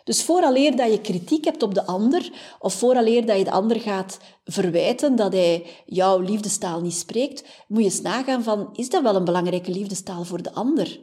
Dus 0.09 0.23
vooraleer 0.23 0.75
dat 0.75 0.91
je 0.91 1.01
kritiek 1.01 1.45
hebt 1.45 1.63
op 1.63 1.73
de 1.73 1.85
ander, 1.85 2.31
of 2.59 2.73
vooraleer 2.73 3.25
dat 3.25 3.37
je 3.37 3.43
de 3.43 3.51
ander 3.51 3.79
gaat 3.79 4.19
verwijten 4.43 5.15
dat 5.15 5.33
hij 5.33 5.65
jouw 5.85 6.19
liefdestaal 6.19 6.81
niet 6.81 6.93
spreekt, 6.93 7.65
moet 7.67 7.79
je 7.79 7.85
eens 7.85 8.01
nagaan 8.01 8.43
van, 8.43 8.69
is 8.73 8.89
dat 8.89 9.01
wel 9.01 9.15
een 9.15 9.25
belangrijke 9.25 9.71
liefdestaal 9.71 10.23
voor 10.23 10.41
de 10.41 10.53
ander? 10.53 10.99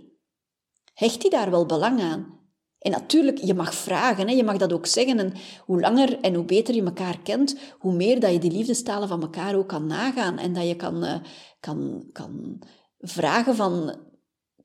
Hecht 0.94 1.22
hij 1.22 1.30
daar 1.30 1.50
wel 1.50 1.66
belang 1.66 2.00
aan? 2.00 2.40
En 2.78 2.90
natuurlijk, 2.90 3.38
je 3.38 3.54
mag 3.54 3.74
vragen, 3.74 4.28
hè, 4.28 4.34
je 4.34 4.44
mag 4.44 4.56
dat 4.56 4.72
ook 4.72 4.86
zeggen. 4.86 5.18
En 5.18 5.32
hoe 5.64 5.80
langer 5.80 6.20
en 6.20 6.34
hoe 6.34 6.44
beter 6.44 6.74
je 6.74 6.82
elkaar 6.82 7.18
kent, 7.22 7.56
hoe 7.78 7.92
meer 7.92 8.20
dat 8.20 8.32
je 8.32 8.38
die 8.38 8.52
liefdestalen 8.52 9.08
van 9.08 9.22
elkaar 9.22 9.54
ook 9.54 9.68
kan 9.68 9.86
nagaan. 9.86 10.38
En 10.38 10.52
dat 10.52 10.66
je 10.66 10.76
kan, 10.76 11.04
uh, 11.04 11.14
kan, 11.60 12.08
kan 12.12 12.62
vragen 12.98 13.56
van, 13.56 13.98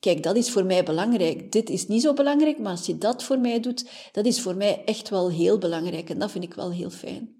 kijk, 0.01 0.23
dat 0.23 0.35
is 0.35 0.51
voor 0.51 0.65
mij 0.65 0.83
belangrijk. 0.83 1.51
Dit 1.51 1.69
is 1.69 1.87
niet 1.87 2.01
zo 2.01 2.13
belangrijk, 2.13 2.59
maar 2.59 2.71
als 2.71 2.85
je 2.85 2.97
dat 2.97 3.23
voor 3.23 3.39
mij 3.39 3.59
doet, 3.59 3.89
dat 4.11 4.25
is 4.25 4.41
voor 4.41 4.55
mij 4.55 4.81
echt 4.85 5.09
wel 5.09 5.31
heel 5.31 5.57
belangrijk. 5.57 6.09
En 6.09 6.19
dat 6.19 6.31
vind 6.31 6.43
ik 6.43 6.53
wel 6.53 6.71
heel 6.71 6.89
fijn. 6.89 7.35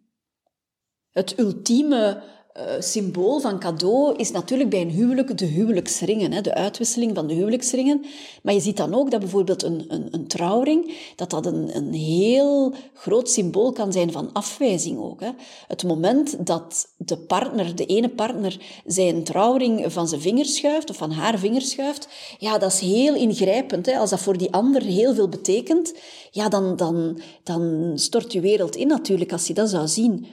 Het 1.09 1.39
ultieme 1.39 2.23
uh, 2.57 2.63
symbool 2.79 3.39
van 3.39 3.59
cadeau 3.59 4.15
is 4.15 4.31
natuurlijk 4.31 4.69
bij 4.69 4.81
een 4.81 4.89
huwelijk 4.89 5.37
de 5.37 5.45
huwelijksringen, 5.45 6.31
hè, 6.31 6.41
de 6.41 6.53
uitwisseling 6.53 7.15
van 7.15 7.27
de 7.27 7.33
huwelijksringen. 7.33 8.05
Maar 8.43 8.53
je 8.53 8.59
ziet 8.59 8.77
dan 8.77 8.93
ook 8.93 9.11
dat 9.11 9.19
bijvoorbeeld 9.19 9.63
een, 9.63 9.85
een, 9.87 10.07
een 10.11 10.27
trouwring, 10.27 10.93
dat 11.15 11.29
dat 11.29 11.45
een, 11.45 11.75
een 11.75 11.93
heel 11.93 12.73
groot 12.93 13.29
symbool 13.29 13.71
kan 13.71 13.91
zijn 13.91 14.11
van 14.11 14.29
afwijzing 14.33 14.99
ook. 14.99 15.19
Hè. 15.19 15.29
Het 15.67 15.83
moment 15.83 16.45
dat 16.45 16.87
de 16.97 17.17
partner, 17.17 17.75
de 17.75 17.85
ene 17.85 18.09
partner, 18.09 18.59
zijn 18.85 19.23
trouwring 19.23 19.93
van 19.93 20.07
zijn 20.07 20.21
vinger 20.21 20.45
schuift, 20.45 20.89
of 20.89 20.97
van 20.97 21.11
haar 21.11 21.39
vinger 21.39 21.61
schuift, 21.61 22.07
ja, 22.37 22.57
dat 22.57 22.73
is 22.73 22.79
heel 22.79 23.15
ingrijpend. 23.15 23.85
Hè. 23.85 23.97
Als 23.97 24.09
dat 24.09 24.19
voor 24.19 24.37
die 24.37 24.51
ander 24.51 24.81
heel 24.81 25.13
veel 25.13 25.29
betekent, 25.29 25.93
ja, 26.31 26.49
dan, 26.49 26.75
dan, 26.75 27.19
dan 27.43 27.91
stort 27.95 28.33
je 28.33 28.39
wereld 28.39 28.75
in 28.75 28.87
natuurlijk 28.87 29.31
als 29.31 29.47
je 29.47 29.53
dat 29.53 29.69
zou 29.69 29.87
zien. 29.87 30.25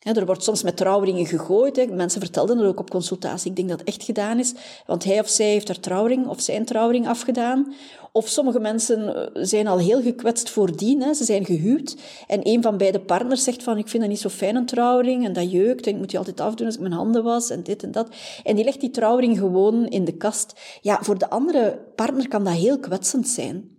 Er 0.00 0.26
wordt 0.26 0.42
soms 0.42 0.62
met 0.62 0.76
trouwringen 0.76 1.26
gegooid. 1.26 1.90
Mensen 1.94 2.20
vertelden 2.20 2.56
dat 2.56 2.66
ook 2.66 2.80
op 2.80 2.90
consultatie. 2.90 3.50
Ik 3.50 3.56
denk 3.56 3.68
dat 3.68 3.78
het 3.78 3.88
echt 3.88 4.02
gedaan 4.02 4.38
is, 4.38 4.54
want 4.86 5.04
hij 5.04 5.20
of 5.20 5.28
zij 5.28 5.46
heeft 5.46 5.68
haar 5.68 5.80
trouwring 5.80 6.26
of 6.26 6.40
zijn 6.40 6.64
trouwring 6.64 7.08
afgedaan. 7.08 7.74
Of 8.12 8.28
sommige 8.28 8.60
mensen 8.60 9.14
eh, 9.14 9.42
zijn 9.44 9.66
al 9.66 9.78
heel 9.78 10.02
gekwetst 10.02 10.50
voordien. 10.50 11.02
Hè. 11.02 11.14
Ze 11.14 11.24
zijn 11.24 11.44
gehuwd 11.44 11.96
en 12.26 12.40
een 12.42 12.62
van 12.62 12.76
beide 12.76 13.00
partners 13.00 13.44
zegt 13.44 13.62
van 13.62 13.78
ik 13.78 13.88
vind 13.88 14.02
dat 14.02 14.12
niet 14.12 14.20
zo 14.20 14.28
fijn 14.28 14.56
een 14.56 14.66
trouwring 14.66 15.24
en 15.24 15.32
dat 15.32 15.50
jeukt 15.50 15.86
en 15.86 15.92
ik 15.92 15.98
moet 15.98 16.08
die 16.10 16.18
altijd 16.18 16.40
afdoen 16.40 16.66
als 16.66 16.74
ik 16.74 16.80
mijn 16.80 16.92
handen 16.92 17.22
was 17.24 17.50
en 17.50 17.62
dit 17.62 17.82
en 17.82 17.92
dat. 17.92 18.08
En 18.44 18.56
die 18.56 18.64
legt 18.64 18.80
die 18.80 18.90
trouwring 18.90 19.38
gewoon 19.38 19.86
in 19.86 20.04
de 20.04 20.16
kast. 20.16 20.52
Ja, 20.80 20.98
voor 21.02 21.18
de 21.18 21.30
andere 21.30 21.78
partner 21.94 22.28
kan 22.28 22.44
dat 22.44 22.54
heel 22.54 22.78
kwetsend 22.78 23.28
zijn. 23.28 23.78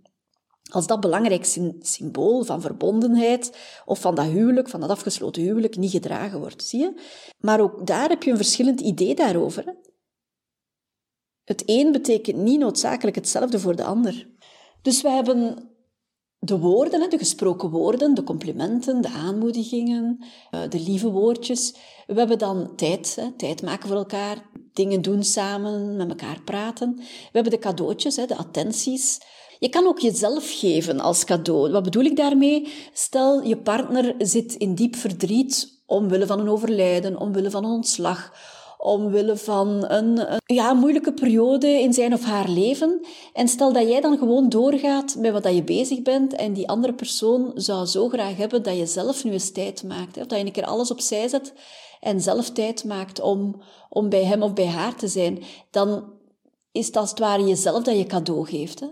Als 0.72 0.86
dat 0.86 1.00
belangrijk 1.00 1.44
symbool 1.80 2.42
van 2.42 2.60
verbondenheid 2.60 3.56
of 3.84 4.00
van 4.00 4.14
dat 4.14 4.26
huwelijk, 4.26 4.68
van 4.68 4.80
dat 4.80 4.90
afgesloten 4.90 5.42
huwelijk, 5.42 5.76
niet 5.76 5.90
gedragen 5.90 6.38
wordt, 6.38 6.62
zie 6.62 6.80
je? 6.80 7.00
Maar 7.38 7.60
ook 7.60 7.86
daar 7.86 8.08
heb 8.08 8.22
je 8.22 8.30
een 8.30 8.36
verschillend 8.36 8.80
idee 8.80 9.14
daarover. 9.14 9.76
Het 11.44 11.62
een 11.66 11.92
betekent 11.92 12.36
niet 12.36 12.58
noodzakelijk 12.58 13.16
hetzelfde 13.16 13.58
voor 13.58 13.76
de 13.76 13.84
ander. 13.84 14.28
Dus 14.82 15.02
we 15.02 15.10
hebben 15.10 15.70
de 16.38 16.58
woorden, 16.58 17.10
de 17.10 17.18
gesproken 17.18 17.70
woorden, 17.70 18.14
de 18.14 18.24
complimenten, 18.24 19.00
de 19.00 19.08
aanmoedigingen, 19.10 20.24
eh, 20.50 20.60
de 20.68 20.80
lieve 20.80 21.10
woordjes. 21.10 21.74
We 22.06 22.14
hebben 22.14 22.38
dan 22.38 22.76
tijd, 22.76 23.32
tijd 23.36 23.62
maken 23.62 23.88
voor 23.88 23.96
elkaar, 23.96 24.50
dingen 24.72 25.02
doen 25.02 25.24
samen, 25.24 25.96
met 25.96 26.08
elkaar 26.08 26.42
praten. 26.42 26.94
We 26.96 27.30
hebben 27.32 27.52
de 27.52 27.58
cadeautjes, 27.58 28.14
de 28.14 28.36
attenties. 28.36 29.18
Je 29.62 29.68
kan 29.68 29.86
ook 29.86 29.98
jezelf 29.98 30.58
geven 30.58 31.00
als 31.00 31.24
cadeau. 31.24 31.70
Wat 31.70 31.82
bedoel 31.82 32.04
ik 32.04 32.16
daarmee? 32.16 32.68
Stel, 32.92 33.42
je 33.42 33.56
partner 33.56 34.14
zit 34.18 34.54
in 34.54 34.74
diep 34.74 34.96
verdriet 34.96 35.82
omwille 35.86 36.26
van 36.26 36.40
een 36.40 36.48
overlijden, 36.48 37.20
omwille 37.20 37.50
van 37.50 37.64
een 37.64 37.70
ontslag, 37.70 38.32
omwille 38.78 39.36
van 39.36 39.84
een, 39.88 40.40
ja, 40.46 40.72
moeilijke 40.72 41.12
periode 41.12 41.68
in 41.68 41.92
zijn 41.92 42.12
of 42.12 42.24
haar 42.24 42.48
leven. 42.48 43.00
En 43.32 43.48
stel 43.48 43.72
dat 43.72 43.88
jij 43.88 44.00
dan 44.00 44.18
gewoon 44.18 44.48
doorgaat 44.48 45.16
met 45.18 45.32
wat 45.32 45.54
je 45.54 45.62
bezig 45.62 46.02
bent 46.02 46.34
en 46.34 46.52
die 46.52 46.68
andere 46.68 46.94
persoon 46.94 47.50
zou 47.54 47.86
zo 47.86 48.08
graag 48.08 48.36
hebben 48.36 48.62
dat 48.62 48.76
je 48.76 48.86
zelf 48.86 49.24
nu 49.24 49.32
eens 49.32 49.52
tijd 49.52 49.84
maakt. 49.84 50.16
Of 50.16 50.26
dat 50.26 50.38
je 50.38 50.44
een 50.44 50.52
keer 50.52 50.66
alles 50.66 50.90
opzij 50.90 51.28
zet 51.28 51.52
en 52.00 52.20
zelf 52.20 52.50
tijd 52.50 52.84
maakt 52.84 53.20
om, 53.20 53.62
om 53.88 54.08
bij 54.08 54.24
hem 54.24 54.42
of 54.42 54.52
bij 54.52 54.68
haar 54.68 54.96
te 54.96 55.08
zijn. 55.08 55.42
Dan 55.70 56.04
is 56.72 56.86
het 56.86 56.96
als 56.96 57.10
het 57.10 57.18
ware 57.18 57.44
jezelf 57.44 57.82
dat 57.82 57.96
je 57.96 58.06
cadeau 58.06 58.46
geeft. 58.46 58.82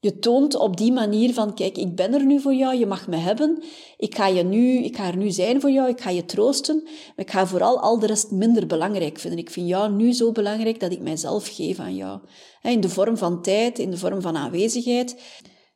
Je 0.00 0.18
toont 0.18 0.54
op 0.54 0.76
die 0.76 0.92
manier 0.92 1.34
van, 1.34 1.54
kijk, 1.54 1.76
ik 1.76 1.96
ben 1.96 2.14
er 2.14 2.24
nu 2.24 2.40
voor 2.40 2.54
jou, 2.54 2.76
je 2.76 2.86
mag 2.86 3.06
me 3.06 3.16
hebben, 3.16 3.62
ik 3.96 4.14
ga, 4.16 4.26
je 4.26 4.42
nu, 4.42 4.84
ik 4.84 4.96
ga 4.96 5.06
er 5.06 5.16
nu 5.16 5.30
zijn 5.30 5.60
voor 5.60 5.70
jou, 5.70 5.88
ik 5.88 6.00
ga 6.00 6.10
je 6.10 6.24
troosten, 6.24 6.80
maar 6.84 7.24
ik 7.24 7.30
ga 7.30 7.46
vooral 7.46 7.80
al 7.80 7.98
de 7.98 8.06
rest 8.06 8.30
minder 8.30 8.66
belangrijk 8.66 9.18
vinden. 9.18 9.38
Ik 9.38 9.50
vind 9.50 9.68
jou 9.68 9.92
nu 9.92 10.12
zo 10.12 10.32
belangrijk 10.32 10.80
dat 10.80 10.92
ik 10.92 11.00
mijzelf 11.00 11.48
geef 11.54 11.78
aan 11.78 11.94
jou. 11.94 12.20
In 12.62 12.80
de 12.80 12.88
vorm 12.88 13.16
van 13.16 13.42
tijd, 13.42 13.78
in 13.78 13.90
de 13.90 13.98
vorm 13.98 14.20
van 14.20 14.36
aanwezigheid. 14.36 15.22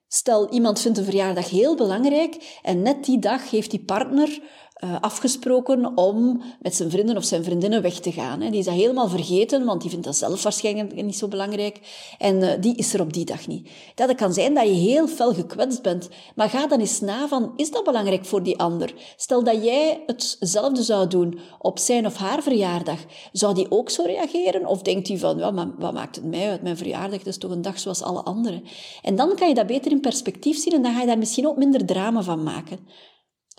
Stel, 0.08 0.50
iemand 0.50 0.80
vindt 0.80 0.98
een 0.98 1.04
verjaardag 1.04 1.50
heel 1.50 1.76
belangrijk 1.76 2.58
en 2.62 2.82
net 2.82 3.04
die 3.04 3.18
dag 3.18 3.50
heeft 3.50 3.70
die 3.70 3.84
partner 3.84 4.40
uh, 4.84 4.96
afgesproken 5.00 5.96
om 5.96 6.42
met 6.60 6.74
zijn 6.74 6.90
vrienden 6.90 7.16
of 7.16 7.24
zijn 7.24 7.44
vriendinnen 7.44 7.82
weg 7.82 7.94
te 7.94 8.12
gaan. 8.12 8.40
Die 8.40 8.58
is 8.58 8.64
dat 8.64 8.74
helemaal 8.74 9.08
vergeten, 9.08 9.64
want 9.64 9.80
die 9.80 9.90
vindt 9.90 10.04
dat 10.04 10.16
zelf 10.16 10.42
waarschijnlijk 10.42 11.02
niet 11.02 11.16
zo 11.16 11.28
belangrijk. 11.28 11.80
En 12.18 12.40
uh, 12.40 12.50
die 12.60 12.76
is 12.76 12.94
er 12.94 13.00
op 13.00 13.12
die 13.12 13.24
dag 13.24 13.46
niet. 13.46 13.68
Dat 13.94 14.14
kan 14.14 14.32
zijn 14.32 14.54
dat 14.54 14.66
je 14.66 14.72
heel 14.72 15.08
fel 15.08 15.34
gekwetst 15.34 15.82
bent, 15.82 16.08
maar 16.34 16.48
ga 16.48 16.66
dan 16.66 16.80
eens 16.80 17.00
na 17.00 17.28
van, 17.28 17.52
is 17.56 17.70
dat 17.70 17.84
belangrijk 17.84 18.24
voor 18.24 18.42
die 18.42 18.58
ander? 18.58 18.94
Stel 19.16 19.44
dat 19.44 19.64
jij 19.64 20.02
hetzelfde 20.06 20.82
zou 20.82 21.08
doen 21.08 21.38
op 21.58 21.78
zijn 21.78 22.06
of 22.06 22.16
haar 22.16 22.42
verjaardag, 22.42 22.98
zou 23.32 23.54
die 23.54 23.70
ook 23.70 23.90
zo 23.90 24.02
reageren? 24.02 24.66
Of 24.66 24.82
denkt 24.82 25.08
hij 25.08 25.18
van, 25.18 25.38
wat 25.78 25.92
maakt 25.92 26.16
het 26.16 26.24
mij 26.24 26.50
uit? 26.50 26.62
Mijn 26.62 26.76
verjaardag 26.76 27.22
is 27.22 27.38
toch 27.38 27.50
een 27.50 27.62
dag 27.62 27.78
zoals 27.78 28.02
alle 28.02 28.22
anderen? 28.22 28.64
En 29.02 29.16
dan 29.16 29.36
kan 29.36 29.48
je 29.48 29.54
dat 29.54 29.66
beter 29.66 29.90
in 29.90 30.00
perspectief 30.00 30.58
zien 30.58 30.72
en 30.72 30.82
dan 30.82 30.94
ga 30.94 31.00
je 31.00 31.06
daar 31.06 31.18
misschien 31.18 31.48
ook 31.48 31.56
minder 31.56 31.86
drama 31.86 32.22
van 32.22 32.42
maken. 32.42 32.78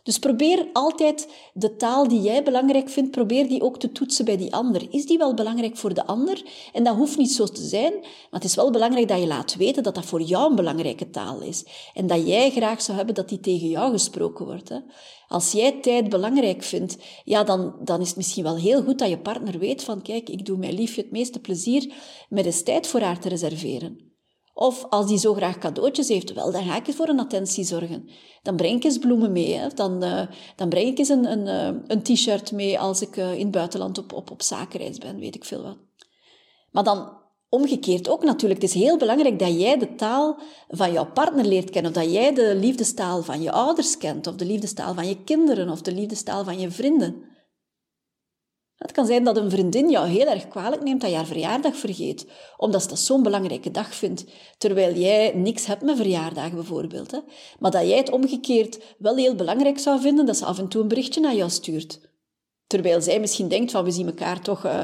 Dus 0.03 0.19
probeer 0.19 0.69
altijd 0.73 1.27
de 1.53 1.75
taal 1.75 2.07
die 2.07 2.21
jij 2.21 2.43
belangrijk 2.43 2.89
vindt, 2.89 3.11
probeer 3.11 3.47
die 3.47 3.61
ook 3.61 3.79
te 3.79 3.91
toetsen 3.91 4.25
bij 4.25 4.37
die 4.37 4.53
ander. 4.53 4.87
Is 4.89 5.05
die 5.05 5.17
wel 5.17 5.33
belangrijk 5.33 5.77
voor 5.77 5.93
de 5.93 6.05
ander? 6.05 6.43
En 6.73 6.83
dat 6.83 6.95
hoeft 6.95 7.17
niet 7.17 7.31
zo 7.31 7.45
te 7.45 7.61
zijn, 7.61 7.93
maar 8.01 8.39
het 8.39 8.43
is 8.43 8.55
wel 8.55 8.71
belangrijk 8.71 9.07
dat 9.07 9.19
je 9.19 9.27
laat 9.27 9.55
weten 9.55 9.83
dat 9.83 9.95
dat 9.95 10.05
voor 10.05 10.21
jou 10.21 10.49
een 10.49 10.55
belangrijke 10.55 11.09
taal 11.09 11.41
is. 11.41 11.65
En 11.93 12.07
dat 12.07 12.27
jij 12.27 12.51
graag 12.51 12.81
zou 12.81 12.97
hebben 12.97 13.15
dat 13.15 13.29
die 13.29 13.39
tegen 13.39 13.67
jou 13.67 13.91
gesproken 13.91 14.45
wordt. 14.45 14.69
Hè? 14.69 14.79
Als 15.27 15.51
jij 15.51 15.71
tijd 15.81 16.09
belangrijk 16.09 16.63
vindt, 16.63 16.97
ja, 17.23 17.43
dan, 17.43 17.75
dan 17.83 18.01
is 18.01 18.07
het 18.07 18.17
misschien 18.17 18.43
wel 18.43 18.57
heel 18.57 18.83
goed 18.83 18.99
dat 18.99 19.09
je 19.09 19.19
partner 19.19 19.59
weet 19.59 19.83
van, 19.83 20.01
kijk, 20.01 20.29
ik 20.29 20.45
doe 20.45 20.57
mijn 20.57 20.73
liefje 20.73 21.01
het 21.01 21.11
meeste 21.11 21.39
plezier 21.39 21.93
met 22.29 22.45
eens 22.45 22.63
tijd 22.63 22.87
voor 22.87 23.01
haar 23.01 23.19
te 23.19 23.29
reserveren. 23.29 24.12
Of 24.53 24.85
als 24.89 25.07
die 25.07 25.17
zo 25.17 25.33
graag 25.33 25.57
cadeautjes 25.57 26.07
heeft, 26.07 26.33
wel, 26.33 26.51
dan 26.51 26.63
ga 26.63 26.75
ik 26.75 26.93
voor 26.93 27.07
een 27.07 27.19
attentie 27.19 27.63
zorgen. 27.63 28.09
Dan 28.41 28.55
breng 28.55 28.75
ik 28.75 28.83
eens 28.83 28.97
bloemen 28.97 29.31
mee. 29.31 29.53
Hè. 29.53 29.67
Dan, 29.67 30.03
uh, 30.03 30.21
dan 30.55 30.69
breng 30.69 30.87
ik 30.87 30.97
eens 30.97 31.09
een, 31.09 31.31
een, 31.31 31.73
uh, 31.73 31.81
een 31.87 32.03
t-shirt 32.03 32.51
mee 32.51 32.79
als 32.79 33.01
ik 33.01 33.17
uh, 33.17 33.33
in 33.33 33.39
het 33.39 33.51
buitenland 33.51 33.97
op, 33.97 34.13
op, 34.13 34.31
op 34.31 34.41
zakenreis 34.41 34.97
ben, 34.97 35.19
weet 35.19 35.35
ik 35.35 35.45
veel 35.45 35.63
wat. 35.63 35.77
Maar 36.71 36.83
dan 36.83 37.17
omgekeerd 37.49 38.09
ook 38.09 38.23
natuurlijk. 38.23 38.61
Het 38.61 38.69
is 38.69 38.81
heel 38.81 38.97
belangrijk 38.97 39.39
dat 39.39 39.59
jij 39.59 39.77
de 39.77 39.95
taal 39.95 40.39
van 40.69 40.91
jouw 40.91 41.11
partner 41.11 41.45
leert 41.45 41.69
kennen. 41.69 41.91
Of 41.91 41.97
dat 41.97 42.11
jij 42.11 42.33
de 42.33 42.55
liefdestaal 42.55 43.23
van 43.23 43.41
je 43.41 43.51
ouders 43.51 43.97
kent. 43.97 44.27
Of 44.27 44.35
de 44.35 44.45
liefdestaal 44.45 44.93
van 44.93 45.07
je 45.07 45.23
kinderen. 45.23 45.69
Of 45.69 45.81
de 45.81 45.93
liefdestaal 45.93 46.43
van 46.43 46.59
je 46.59 46.71
vrienden. 46.71 47.23
Het 48.77 48.91
kan 48.91 49.05
zijn 49.05 49.23
dat 49.23 49.37
een 49.37 49.49
vriendin 49.49 49.89
jou 49.89 50.07
heel 50.07 50.27
erg 50.27 50.47
kwalijk 50.47 50.83
neemt 50.83 51.01
dat 51.01 51.09
je 51.09 51.15
haar 51.15 51.25
verjaardag 51.25 51.75
vergeet, 51.75 52.27
omdat 52.57 52.81
ze 52.81 52.87
dat 52.87 52.99
zo'n 52.99 53.23
belangrijke 53.23 53.71
dag 53.71 53.95
vindt, 53.95 54.25
terwijl 54.57 54.95
jij 54.95 55.31
niks 55.35 55.65
hebt 55.65 55.81
met 55.81 55.97
verjaardagen 55.97 56.55
bijvoorbeeld. 56.55 57.11
Hè? 57.11 57.19
Maar 57.59 57.71
dat 57.71 57.87
jij 57.87 57.97
het 57.97 58.11
omgekeerd 58.11 58.95
wel 58.97 59.15
heel 59.15 59.35
belangrijk 59.35 59.79
zou 59.79 60.01
vinden 60.01 60.25
dat 60.25 60.37
ze 60.37 60.45
af 60.45 60.59
en 60.59 60.67
toe 60.67 60.81
een 60.81 60.87
berichtje 60.87 61.21
naar 61.21 61.35
jou 61.35 61.49
stuurt. 61.49 61.99
Terwijl 62.67 63.01
zij 63.01 63.19
misschien 63.19 63.47
denkt 63.47 63.71
van 63.71 63.83
we 63.83 63.91
zien 63.91 64.07
elkaar 64.07 64.41
toch 64.41 64.65
uh, 64.65 64.81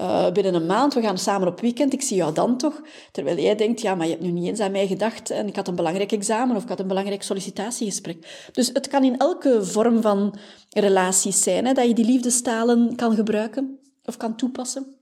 uh, 0.00 0.30
binnen 0.30 0.54
een 0.54 0.66
maand, 0.66 0.94
we 0.94 1.00
gaan 1.00 1.18
samen 1.18 1.48
op 1.48 1.60
weekend, 1.60 1.92
ik 1.92 2.02
zie 2.02 2.16
jou 2.16 2.34
dan 2.34 2.58
toch. 2.58 2.80
Terwijl 3.12 3.38
jij 3.38 3.54
denkt, 3.54 3.80
ja, 3.80 3.94
maar 3.94 4.06
je 4.06 4.12
hebt 4.12 4.24
nu 4.24 4.30
niet 4.30 4.48
eens 4.48 4.60
aan 4.60 4.70
mij 4.70 4.86
gedacht 4.86 5.30
en 5.30 5.46
ik 5.46 5.56
had 5.56 5.68
een 5.68 5.74
belangrijk 5.74 6.12
examen 6.12 6.56
of 6.56 6.62
ik 6.62 6.68
had 6.68 6.80
een 6.80 6.88
belangrijk 6.88 7.22
sollicitatiegesprek. 7.22 8.48
Dus 8.52 8.70
het 8.72 8.88
kan 8.88 9.04
in 9.04 9.18
elke 9.18 9.64
vorm 9.64 10.02
van 10.02 10.38
relaties 10.72 11.42
zijn, 11.42 11.66
hè, 11.66 11.72
dat 11.72 11.86
je 11.86 11.94
die 11.94 12.04
liefdestalen 12.04 12.96
kan 12.96 13.14
gebruiken 13.14 13.78
of 14.04 14.16
kan 14.16 14.36
toepassen. 14.36 14.96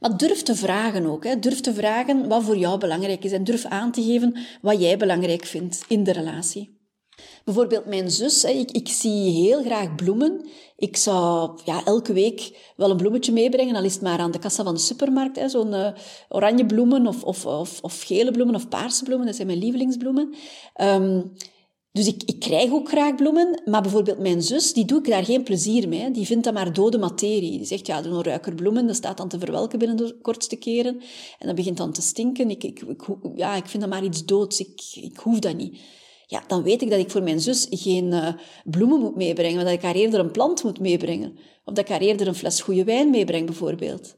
Maar 0.00 0.16
durf 0.16 0.42
te 0.42 0.54
vragen 0.54 1.06
ook. 1.06 1.24
Hè. 1.24 1.38
Durf 1.38 1.60
te 1.60 1.74
vragen 1.74 2.28
wat 2.28 2.42
voor 2.42 2.56
jou 2.56 2.78
belangrijk 2.78 3.24
is. 3.24 3.32
En 3.32 3.44
durf 3.44 3.64
aan 3.64 3.92
te 3.92 4.02
geven 4.02 4.36
wat 4.62 4.80
jij 4.80 4.96
belangrijk 4.96 5.44
vindt 5.44 5.84
in 5.88 6.04
de 6.04 6.12
relatie. 6.12 6.82
Bijvoorbeeld 7.44 7.86
mijn 7.86 8.10
zus, 8.10 8.44
ik, 8.44 8.70
ik 8.70 8.88
zie 8.88 9.30
heel 9.30 9.62
graag 9.62 9.94
bloemen. 9.94 10.46
Ik 10.76 10.96
zou 10.96 11.58
ja, 11.64 11.84
elke 11.84 12.12
week 12.12 12.72
wel 12.76 12.90
een 12.90 12.96
bloemetje 12.96 13.32
meebrengen, 13.32 13.76
al 13.76 13.84
is 13.84 13.92
het 13.92 14.02
maar 14.02 14.18
aan 14.18 14.30
de 14.30 14.38
kassa 14.38 14.64
van 14.64 14.74
de 14.74 14.80
supermarkt. 14.80 15.50
Zo'n 15.50 15.72
uh, 15.72 15.88
oranje 16.28 16.66
bloemen 16.66 17.06
of, 17.06 17.22
of, 17.22 17.46
of, 17.46 17.80
of, 17.80 18.02
gele 18.02 18.30
bloemen 18.30 18.54
of 18.54 18.68
paarse 18.68 19.04
bloemen, 19.04 19.26
dat 19.26 19.34
zijn 19.34 19.46
mijn 19.46 19.58
lievelingsbloemen. 19.58 20.34
Um, 20.80 21.32
dus 21.94 22.06
ik, 22.06 22.22
ik 22.22 22.40
krijg 22.40 22.70
ook 22.70 22.88
graag 22.88 23.14
bloemen, 23.14 23.62
maar 23.64 23.82
bijvoorbeeld 23.82 24.18
mijn 24.18 24.42
zus, 24.42 24.72
die 24.72 24.84
doe 24.84 24.98
ik 24.98 25.08
daar 25.08 25.24
geen 25.24 25.42
plezier 25.42 25.88
mee. 25.88 26.10
Die 26.10 26.26
vindt 26.26 26.44
dat 26.44 26.54
maar 26.54 26.72
dode 26.72 26.98
materie. 26.98 27.50
Die 27.50 27.64
zegt, 27.64 27.86
ja, 27.86 28.02
doe 28.02 28.12
een 28.12 28.22
ruiker 28.22 28.54
bloemen, 28.54 28.86
dat 28.86 28.96
staat 28.96 29.16
dan 29.16 29.28
te 29.28 29.38
verwelken 29.38 29.78
binnen 29.78 29.96
de 29.96 30.18
kortste 30.22 30.56
keren. 30.56 31.00
En 31.38 31.46
dat 31.46 31.56
begint 31.56 31.76
dan 31.76 31.92
te 31.92 32.02
stinken. 32.02 32.50
Ik, 32.50 32.64
ik, 32.64 32.82
ja, 33.34 33.54
ik 33.54 33.66
vind 33.66 33.82
dat 33.82 33.92
maar 33.92 34.04
iets 34.04 34.24
doods. 34.24 34.60
Ik, 34.60 34.82
ik 34.94 35.16
hoef 35.16 35.38
dat 35.38 35.56
niet 35.56 35.78
ja, 36.26 36.44
dan 36.46 36.62
weet 36.62 36.82
ik 36.82 36.90
dat 36.90 36.98
ik 36.98 37.10
voor 37.10 37.22
mijn 37.22 37.40
zus 37.40 37.66
geen 37.70 38.12
uh, 38.12 38.28
bloemen 38.64 39.00
moet 39.00 39.16
meebrengen, 39.16 39.56
maar 39.56 39.64
dat 39.64 39.74
ik 39.74 39.82
haar 39.82 39.94
eerder 39.94 40.20
een 40.20 40.30
plant 40.30 40.62
moet 40.62 40.80
meebrengen. 40.80 41.32
Of 41.64 41.74
dat 41.74 41.78
ik 41.78 41.88
haar 41.88 42.00
eerder 42.00 42.26
een 42.26 42.34
fles 42.34 42.60
goede 42.60 42.84
wijn 42.84 43.10
meebreng, 43.10 43.46
bijvoorbeeld. 43.46 44.16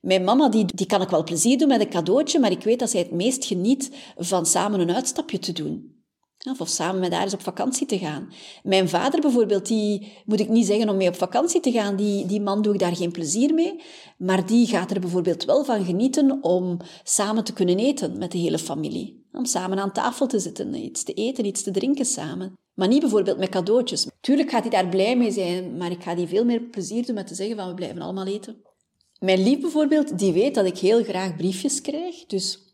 Mijn 0.00 0.24
mama, 0.24 0.48
die, 0.48 0.64
die 0.74 0.86
kan 0.86 1.02
ik 1.02 1.08
wel 1.08 1.24
plezier 1.24 1.58
doen 1.58 1.68
met 1.68 1.80
een 1.80 1.88
cadeautje, 1.88 2.38
maar 2.38 2.50
ik 2.50 2.62
weet 2.62 2.78
dat 2.78 2.90
zij 2.90 3.00
het 3.00 3.10
meest 3.10 3.44
geniet 3.44 3.90
van 4.16 4.46
samen 4.46 4.80
een 4.80 4.94
uitstapje 4.94 5.38
te 5.38 5.52
doen. 5.52 5.91
Of, 6.58 6.68
samen 6.68 7.00
met 7.00 7.12
haar 7.12 7.22
eens 7.22 7.34
op 7.34 7.42
vakantie 7.42 7.86
te 7.86 7.98
gaan. 7.98 8.32
Mijn 8.62 8.88
vader 8.88 9.20
bijvoorbeeld, 9.20 9.66
die 9.66 10.12
moet 10.24 10.40
ik 10.40 10.48
niet 10.48 10.66
zeggen 10.66 10.88
om 10.88 10.96
mee 10.96 11.08
op 11.08 11.14
vakantie 11.14 11.60
te 11.60 11.72
gaan. 11.72 11.96
Die, 11.96 12.26
die 12.26 12.40
man 12.40 12.62
doe 12.62 12.72
ik 12.72 12.80
daar 12.80 12.96
geen 12.96 13.10
plezier 13.10 13.54
mee. 13.54 13.80
Maar 14.18 14.46
die 14.46 14.66
gaat 14.66 14.90
er 14.90 15.00
bijvoorbeeld 15.00 15.44
wel 15.44 15.64
van 15.64 15.84
genieten 15.84 16.42
om 16.42 16.76
samen 17.02 17.44
te 17.44 17.52
kunnen 17.52 17.78
eten 17.78 18.18
met 18.18 18.32
de 18.32 18.38
hele 18.38 18.58
familie. 18.58 19.26
Om 19.32 19.44
samen 19.44 19.78
aan 19.78 19.92
tafel 19.92 20.26
te 20.26 20.38
zitten, 20.38 20.74
iets 20.74 21.02
te 21.02 21.12
eten, 21.12 21.44
iets 21.44 21.62
te 21.62 21.70
drinken 21.70 22.04
samen. 22.04 22.52
Maar 22.74 22.88
niet 22.88 23.00
bijvoorbeeld 23.00 23.38
met 23.38 23.48
cadeautjes. 23.48 24.06
Tuurlijk 24.20 24.50
gaat 24.50 24.62
hij 24.62 24.70
daar 24.70 24.88
blij 24.88 25.16
mee 25.16 25.30
zijn, 25.30 25.76
maar 25.76 25.90
ik 25.90 26.02
ga 26.02 26.14
die 26.14 26.26
veel 26.26 26.44
meer 26.44 26.60
plezier 26.60 27.06
doen 27.06 27.14
met 27.14 27.26
te 27.26 27.34
zeggen 27.34 27.56
van 27.56 27.68
we 27.68 27.74
blijven 27.74 28.02
allemaal 28.02 28.26
eten. 28.26 28.62
Mijn 29.18 29.42
lief 29.42 29.60
bijvoorbeeld, 29.60 30.18
die 30.18 30.32
weet 30.32 30.54
dat 30.54 30.66
ik 30.66 30.78
heel 30.78 31.02
graag 31.02 31.36
briefjes 31.36 31.80
krijg. 31.80 32.26
Dus 32.26 32.71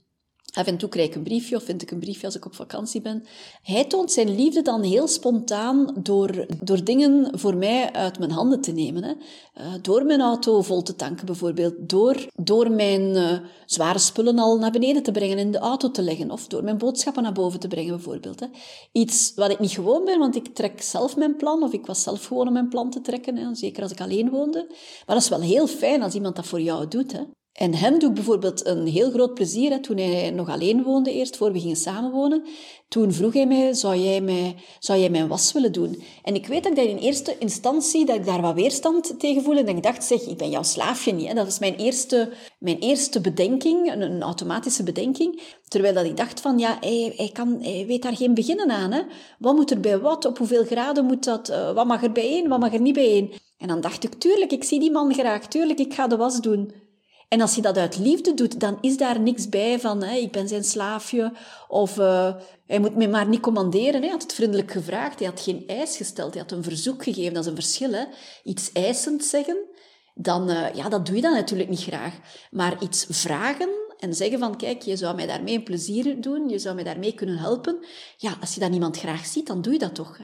Af 0.52 0.66
en 0.66 0.76
toe 0.76 0.88
krijg 0.88 1.08
ik 1.08 1.14
een 1.14 1.22
briefje 1.22 1.56
of 1.56 1.62
vind 1.62 1.82
ik 1.82 1.90
een 1.90 1.98
briefje 1.98 2.26
als 2.26 2.36
ik 2.36 2.44
op 2.44 2.54
vakantie 2.54 3.00
ben. 3.00 3.24
Hij 3.62 3.84
toont 3.84 4.12
zijn 4.12 4.34
liefde 4.34 4.62
dan 4.62 4.82
heel 4.82 5.08
spontaan 5.08 5.94
door, 6.02 6.46
door 6.60 6.84
dingen 6.84 7.38
voor 7.38 7.56
mij 7.56 7.92
uit 7.92 8.18
mijn 8.18 8.30
handen 8.30 8.60
te 8.60 8.72
nemen. 8.72 9.04
Hè. 9.04 9.10
Uh, 9.10 9.72
door 9.82 10.04
mijn 10.04 10.20
auto 10.20 10.62
vol 10.62 10.82
te 10.82 10.96
tanken 10.96 11.26
bijvoorbeeld. 11.26 11.74
Door, 11.78 12.26
door 12.34 12.70
mijn 12.70 13.02
uh, 13.02 13.38
zware 13.66 13.98
spullen 13.98 14.38
al 14.38 14.58
naar 14.58 14.70
beneden 14.70 15.02
te 15.02 15.12
brengen 15.12 15.38
en 15.38 15.44
in 15.44 15.52
de 15.52 15.58
auto 15.58 15.90
te 15.90 16.02
leggen. 16.02 16.30
Of 16.30 16.46
door 16.46 16.64
mijn 16.64 16.78
boodschappen 16.78 17.22
naar 17.22 17.32
boven 17.32 17.60
te 17.60 17.68
brengen 17.68 17.94
bijvoorbeeld. 17.94 18.40
Hè. 18.40 18.46
Iets 18.92 19.32
wat 19.34 19.50
ik 19.50 19.58
niet 19.58 19.70
gewoon 19.70 20.04
ben, 20.04 20.18
want 20.18 20.36
ik 20.36 20.54
trek 20.54 20.82
zelf 20.82 21.16
mijn 21.16 21.36
plan. 21.36 21.62
Of 21.62 21.72
ik 21.72 21.86
was 21.86 22.02
zelf 22.02 22.24
gewoon 22.24 22.46
om 22.46 22.52
mijn 22.52 22.68
plan 22.68 22.90
te 22.90 23.00
trekken. 23.00 23.36
Hè. 23.36 23.54
Zeker 23.54 23.82
als 23.82 23.92
ik 23.92 24.00
alleen 24.00 24.30
woonde. 24.30 24.64
Maar 25.06 25.16
dat 25.16 25.24
is 25.24 25.28
wel 25.28 25.40
heel 25.40 25.66
fijn 25.66 26.02
als 26.02 26.14
iemand 26.14 26.36
dat 26.36 26.46
voor 26.46 26.60
jou 26.60 26.88
doet. 26.88 27.12
Hè. 27.12 27.20
En 27.58 27.74
hem 27.74 27.98
doe 27.98 28.08
ik 28.08 28.14
bijvoorbeeld 28.14 28.66
een 28.66 28.86
heel 28.86 29.10
groot 29.10 29.34
plezier. 29.34 29.80
Toen 29.80 29.96
hij 29.96 30.30
nog 30.30 30.48
alleen 30.48 30.82
woonde 30.82 31.12
eerst, 31.12 31.36
voor 31.36 31.52
we 31.52 31.60
gingen 31.60 31.76
samenwonen. 31.76 32.44
Toen 32.88 33.12
vroeg 33.12 33.32
hij 33.32 33.46
mij, 33.46 33.74
zou 33.74 33.96
jij, 33.96 34.20
mij, 34.20 34.56
zou 34.78 34.98
jij 34.98 35.10
mijn 35.10 35.28
was 35.28 35.52
willen 35.52 35.72
doen? 35.72 36.02
En 36.22 36.34
ik 36.34 36.46
weet 36.46 36.62
dat 36.62 36.78
ik 36.78 36.88
in 36.88 36.96
eerste 36.96 37.36
instantie, 37.38 38.06
dat 38.06 38.16
ik 38.16 38.26
daar 38.26 38.40
wat 38.40 38.54
weerstand 38.54 39.20
tegen 39.20 39.42
voelde. 39.42 39.60
En 39.60 39.76
ik 39.76 39.82
dacht, 39.82 40.04
zeg, 40.04 40.20
ik 40.26 40.36
ben 40.36 40.50
jouw 40.50 40.62
slaafje 40.62 41.12
niet. 41.12 41.28
Hè. 41.28 41.34
Dat 41.34 41.44
was 41.44 41.58
mijn 41.58 41.76
eerste, 41.76 42.32
mijn 42.58 42.78
eerste 42.78 43.20
bedenking, 43.20 43.92
een, 43.92 44.22
automatische 44.22 44.82
bedenking. 44.82 45.42
Terwijl 45.68 45.94
dat 45.94 46.04
ik 46.04 46.16
dacht 46.16 46.40
van, 46.40 46.58
ja, 46.58 46.76
hij, 46.80 47.12
hij, 47.16 47.30
kan, 47.32 47.58
hij 47.62 47.84
weet 47.86 48.02
daar 48.02 48.16
geen 48.16 48.34
beginnen 48.34 48.70
aan. 48.70 48.92
Hè. 48.92 49.02
Wat 49.38 49.54
moet 49.54 49.70
er 49.70 49.80
bij 49.80 49.98
wat? 49.98 50.24
Op 50.24 50.38
hoeveel 50.38 50.64
graden 50.64 51.04
moet 51.04 51.24
dat? 51.24 51.50
Uh, 51.50 51.72
wat 51.72 51.86
mag 51.86 52.02
er 52.02 52.12
bij 52.12 52.28
één? 52.28 52.48
Wat 52.48 52.60
mag 52.60 52.72
er 52.72 52.80
niet 52.80 52.94
bij 52.94 53.08
één? 53.08 53.30
En 53.58 53.68
dan 53.68 53.80
dacht 53.80 54.04
ik, 54.04 54.14
tuurlijk, 54.14 54.52
ik 54.52 54.64
zie 54.64 54.80
die 54.80 54.90
man 54.90 55.14
graag. 55.14 55.46
Tuurlijk, 55.46 55.78
ik 55.78 55.94
ga 55.94 56.06
de 56.06 56.16
was 56.16 56.40
doen. 56.40 56.86
En 57.28 57.40
als 57.40 57.54
je 57.54 57.62
dat 57.62 57.76
uit 57.76 57.98
liefde 57.98 58.34
doet, 58.34 58.60
dan 58.60 58.78
is 58.80 58.96
daar 58.96 59.20
niks 59.20 59.48
bij 59.48 59.80
van 59.80 60.02
hè, 60.02 60.16
ik 60.16 60.32
ben 60.32 60.48
zijn 60.48 60.64
slaafje 60.64 61.32
of 61.68 61.96
uh, 61.96 62.34
hij 62.66 62.78
moet 62.78 62.96
me 62.96 63.08
maar 63.08 63.28
niet 63.28 63.40
commanderen. 63.40 64.00
Hij 64.00 64.10
had 64.10 64.22
het 64.22 64.32
vriendelijk 64.32 64.70
gevraagd, 64.70 65.18
hij 65.18 65.28
had 65.28 65.40
geen 65.40 65.64
eis 65.66 65.96
gesteld, 65.96 66.34
hij 66.34 66.42
had 66.42 66.52
een 66.52 66.62
verzoek 66.62 67.02
gegeven. 67.02 67.34
Dat 67.34 67.42
is 67.42 67.50
een 67.50 67.56
verschil. 67.56 67.92
Hè. 67.92 68.04
Iets 68.42 68.72
eisend 68.72 69.24
zeggen, 69.24 69.56
dan, 70.14 70.50
uh, 70.50 70.74
ja, 70.74 70.88
dat 70.88 71.06
doe 71.06 71.16
je 71.16 71.22
dan 71.22 71.32
natuurlijk 71.32 71.68
niet 71.68 71.82
graag. 71.82 72.14
Maar 72.50 72.82
iets 72.82 73.06
vragen 73.08 73.68
en 73.98 74.14
zeggen 74.14 74.38
van 74.38 74.56
kijk, 74.56 74.82
je 74.82 74.96
zou 74.96 75.14
mij 75.14 75.26
daarmee 75.26 75.54
een 75.54 75.62
plezier 75.62 76.20
doen, 76.20 76.48
je 76.48 76.58
zou 76.58 76.74
mij 76.74 76.84
daarmee 76.84 77.14
kunnen 77.14 77.38
helpen. 77.38 77.86
Ja, 78.16 78.36
als 78.40 78.54
je 78.54 78.60
dat 78.60 78.70
niemand 78.70 78.98
graag 78.98 79.26
ziet, 79.26 79.46
dan 79.46 79.62
doe 79.62 79.72
je 79.72 79.78
dat 79.78 79.94
toch. 79.94 80.18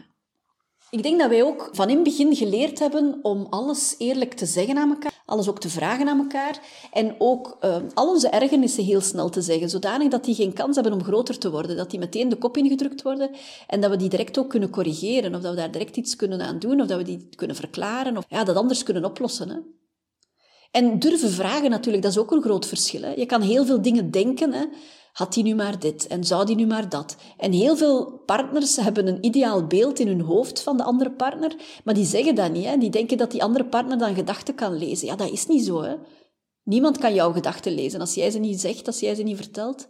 Ik 0.91 1.03
denk 1.03 1.21
dat 1.21 1.29
wij 1.29 1.43
ook 1.43 1.69
van 1.73 1.89
in 1.89 1.95
het 1.95 2.05
begin 2.05 2.37
geleerd 2.37 2.79
hebben 2.79 3.19
om 3.23 3.47
alles 3.51 3.95
eerlijk 3.99 4.35
te 4.35 4.47
zeggen 4.47 4.79
aan 4.79 4.91
elkaar, 4.91 5.14
alles 5.25 5.49
ook 5.49 5.61
te 5.61 5.69
vragen 5.69 6.09
aan 6.09 6.19
elkaar 6.19 6.61
en 6.93 7.15
ook 7.19 7.59
uh, 7.65 7.77
al 7.95 8.09
onze 8.09 8.29
ergernissen 8.29 8.85
heel 8.85 9.01
snel 9.01 9.29
te 9.29 9.43
zeggen, 9.43 9.71
zodanig 9.71 10.09
dat 10.09 10.25
die 10.25 10.35
geen 10.35 10.53
kans 10.53 10.75
hebben 10.75 10.93
om 10.93 11.05
groter 11.05 11.39
te 11.39 11.51
worden, 11.51 11.77
dat 11.77 11.91
die 11.91 11.99
meteen 11.99 12.29
de 12.29 12.37
kop 12.37 12.57
ingedrukt 12.57 13.03
worden 13.03 13.31
en 13.67 13.81
dat 13.81 13.91
we 13.91 13.97
die 13.97 14.09
direct 14.09 14.39
ook 14.39 14.51
kunnen 14.51 14.71
corrigeren 14.71 15.35
of 15.35 15.41
dat 15.41 15.51
we 15.51 15.61
daar 15.61 15.71
direct 15.71 15.97
iets 15.97 16.17
kunnen 16.17 16.41
aan 16.41 16.59
doen 16.59 16.81
of 16.81 16.87
dat 16.87 16.99
we 16.99 17.05
die 17.05 17.29
kunnen 17.37 17.57
verklaren 17.57 18.17
of 18.17 18.25
ja, 18.29 18.45
dat 18.45 18.57
anders 18.57 18.83
kunnen 18.83 19.05
oplossen. 19.05 19.49
Hè. 19.49 19.57
En 20.71 20.99
durven 20.99 21.31
vragen 21.31 21.71
natuurlijk, 21.71 22.03
dat 22.03 22.13
is 22.13 22.19
ook 22.19 22.33
een 22.33 22.43
groot 22.43 22.67
verschil. 22.67 23.03
Hè. 23.03 23.13
Je 23.13 23.27
kan 23.27 23.41
heel 23.41 23.65
veel 23.65 23.83
dingen 23.83 24.11
denken, 24.11 24.53
hè, 24.53 24.65
had 25.15 25.33
die 25.33 25.43
nu 25.43 25.55
maar 25.55 25.79
dit 25.79 26.07
en 26.07 26.25
zou 26.25 26.47
die 26.47 26.57
nu 26.57 26.67
maar 26.67 26.89
dat? 26.89 27.17
En 27.37 27.53
heel 27.53 27.77
veel 27.77 28.23
partners 28.27 28.77
hebben 28.77 29.07
een 29.07 29.25
ideaal 29.25 29.67
beeld 29.67 29.99
in 29.99 30.07
hun 30.07 30.21
hoofd 30.21 30.63
van 30.63 30.77
de 30.77 30.83
andere 30.83 31.11
partner, 31.11 31.57
maar 31.85 31.95
die 31.95 32.05
zeggen 32.05 32.35
dat 32.35 32.53
niet. 32.53 32.65
Hè? 32.65 32.79
Die 32.79 32.91
denken 32.91 33.17
dat 33.17 33.31
die 33.31 33.43
andere 33.43 33.65
partner 33.65 33.99
dan 33.99 34.15
gedachten 34.15 34.55
kan 34.55 34.77
lezen. 34.77 35.07
Ja, 35.07 35.17
dat 35.17 35.31
is 35.31 35.47
niet 35.47 35.65
zo. 35.65 35.83
Hè? 35.83 35.95
Niemand 36.63 36.99
kan 36.99 37.15
jouw 37.15 37.33
gedachten 37.33 37.73
lezen 37.73 38.01
als 38.01 38.15
jij 38.15 38.31
ze 38.31 38.39
niet 38.39 38.61
zegt, 38.61 38.87
als 38.87 39.01
jij 39.01 39.15
ze 39.15 39.23
niet 39.23 39.37
vertelt. 39.37 39.89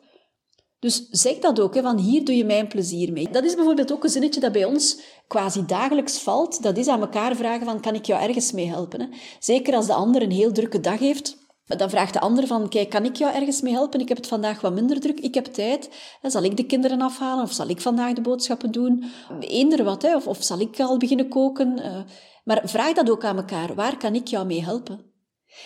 Dus 0.79 1.09
zeg 1.11 1.39
dat 1.39 1.61
ook, 1.61 1.75
hè, 1.75 1.83
van 1.83 1.99
hier 1.99 2.25
doe 2.25 2.37
je 2.37 2.45
mij 2.45 2.59
een 2.59 2.69
plezier 2.69 3.13
mee. 3.13 3.29
Dat 3.31 3.45
is 3.45 3.55
bijvoorbeeld 3.55 3.93
ook 3.93 4.05
een 4.05 4.11
zinnetje 4.11 4.41
dat 4.41 4.53
bij 4.53 4.65
ons 4.65 5.01
quasi 5.27 5.65
dagelijks 5.67 6.19
valt. 6.19 6.63
Dat 6.63 6.77
is 6.77 6.89
aan 6.89 7.01
elkaar 7.01 7.37
vragen 7.37 7.67
van, 7.67 7.81
kan 7.81 7.95
ik 7.95 8.05
jou 8.05 8.23
ergens 8.23 8.53
mee 8.53 8.69
helpen? 8.69 9.01
Hè? 9.01 9.07
Zeker 9.39 9.75
als 9.75 9.87
de 9.87 9.95
ander 9.95 10.23
een 10.23 10.31
heel 10.31 10.53
drukke 10.53 10.81
dag 10.81 10.99
heeft 10.99 11.44
dan 11.67 11.91
vraagt 11.91 12.13
de 12.13 12.21
ander 12.21 12.47
van, 12.47 12.69
kijk, 12.69 12.91
kan 12.91 13.05
ik 13.05 13.17
jou 13.17 13.35
ergens 13.35 13.61
mee 13.61 13.73
helpen? 13.73 14.01
Ik 14.01 14.09
heb 14.09 14.17
het 14.17 14.27
vandaag 14.27 14.61
wat 14.61 14.73
minder 14.73 15.01
druk, 15.01 15.21
ik 15.21 15.35
heb 15.35 15.45
tijd. 15.45 15.91
Zal 16.23 16.43
ik 16.43 16.57
de 16.57 16.67
kinderen 16.67 17.01
afhalen 17.01 17.45
of 17.45 17.53
zal 17.53 17.69
ik 17.69 17.81
vandaag 17.81 18.13
de 18.13 18.21
boodschappen 18.21 18.71
doen? 18.71 19.05
Eender 19.41 19.85
wat, 19.85 20.03
hè? 20.03 20.17
Of, 20.17 20.27
of 20.27 20.43
zal 20.43 20.61
ik 20.61 20.81
al 20.81 20.97
beginnen 20.97 21.29
koken? 21.29 21.79
Eh, 21.79 22.01
maar 22.45 22.61
vraag 22.65 22.93
dat 22.93 23.11
ook 23.11 23.25
aan 23.25 23.37
elkaar. 23.37 23.75
Waar 23.75 23.97
kan 23.97 24.15
ik 24.15 24.27
jou 24.27 24.47
mee 24.47 24.63
helpen? 24.63 25.13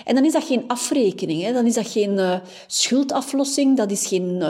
En 0.05 0.15
dan 0.15 0.25
is 0.25 0.33
dat 0.33 0.45
geen 0.45 0.65
afrekening, 0.67 1.43
hè? 1.43 1.53
dan 1.53 1.67
is 1.67 1.75
dat 1.75 1.87
geen 1.87 2.13
uh, 2.13 2.39
schuldaflossing, 2.67 3.77
dat 3.77 3.91
is 3.91 4.07
geen 4.07 4.43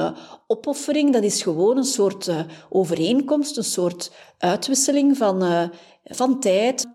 opoffering, 0.46 1.12
dat 1.12 1.22
is 1.22 1.42
gewoon 1.42 1.76
een 1.76 1.84
soort 1.84 2.30
overeenkomst, 2.70 3.56
een 3.56 3.64
soort 3.64 4.10
uitwisseling 4.38 5.16
van, 5.16 5.70
van 6.04 6.40
tijd, 6.40 6.86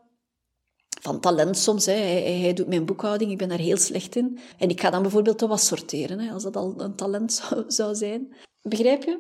van 1.04 1.20
talent 1.20 1.58
soms. 1.58 1.86
Hè. 1.86 1.94
Hij, 1.94 2.40
hij, 2.40 2.54
doet 2.54 2.68
mijn 2.68 2.86
boekhouding, 2.86 3.32
ik 3.32 3.38
ben 3.38 3.50
daar 3.50 3.58
heel 3.58 3.78
slecht 3.78 4.16
in. 4.16 4.40
En 4.58 4.70
ik 4.70 4.82
ga 4.82 4.90
dan 4.90 5.02
bijvoorbeeld 5.02 5.40
de 5.40 5.48
was 5.48 5.68
sorteren, 5.68 6.20
hè, 6.20 6.32
als 6.32 6.44
dat 6.44 6.56
al 6.56 6.74
een 6.78 6.96
talent 6.96 7.34
zou, 7.42 7.64
zou 7.68 7.96
zijn. 7.96 8.34
Begrijp 8.62 9.04
je? 9.04 9.20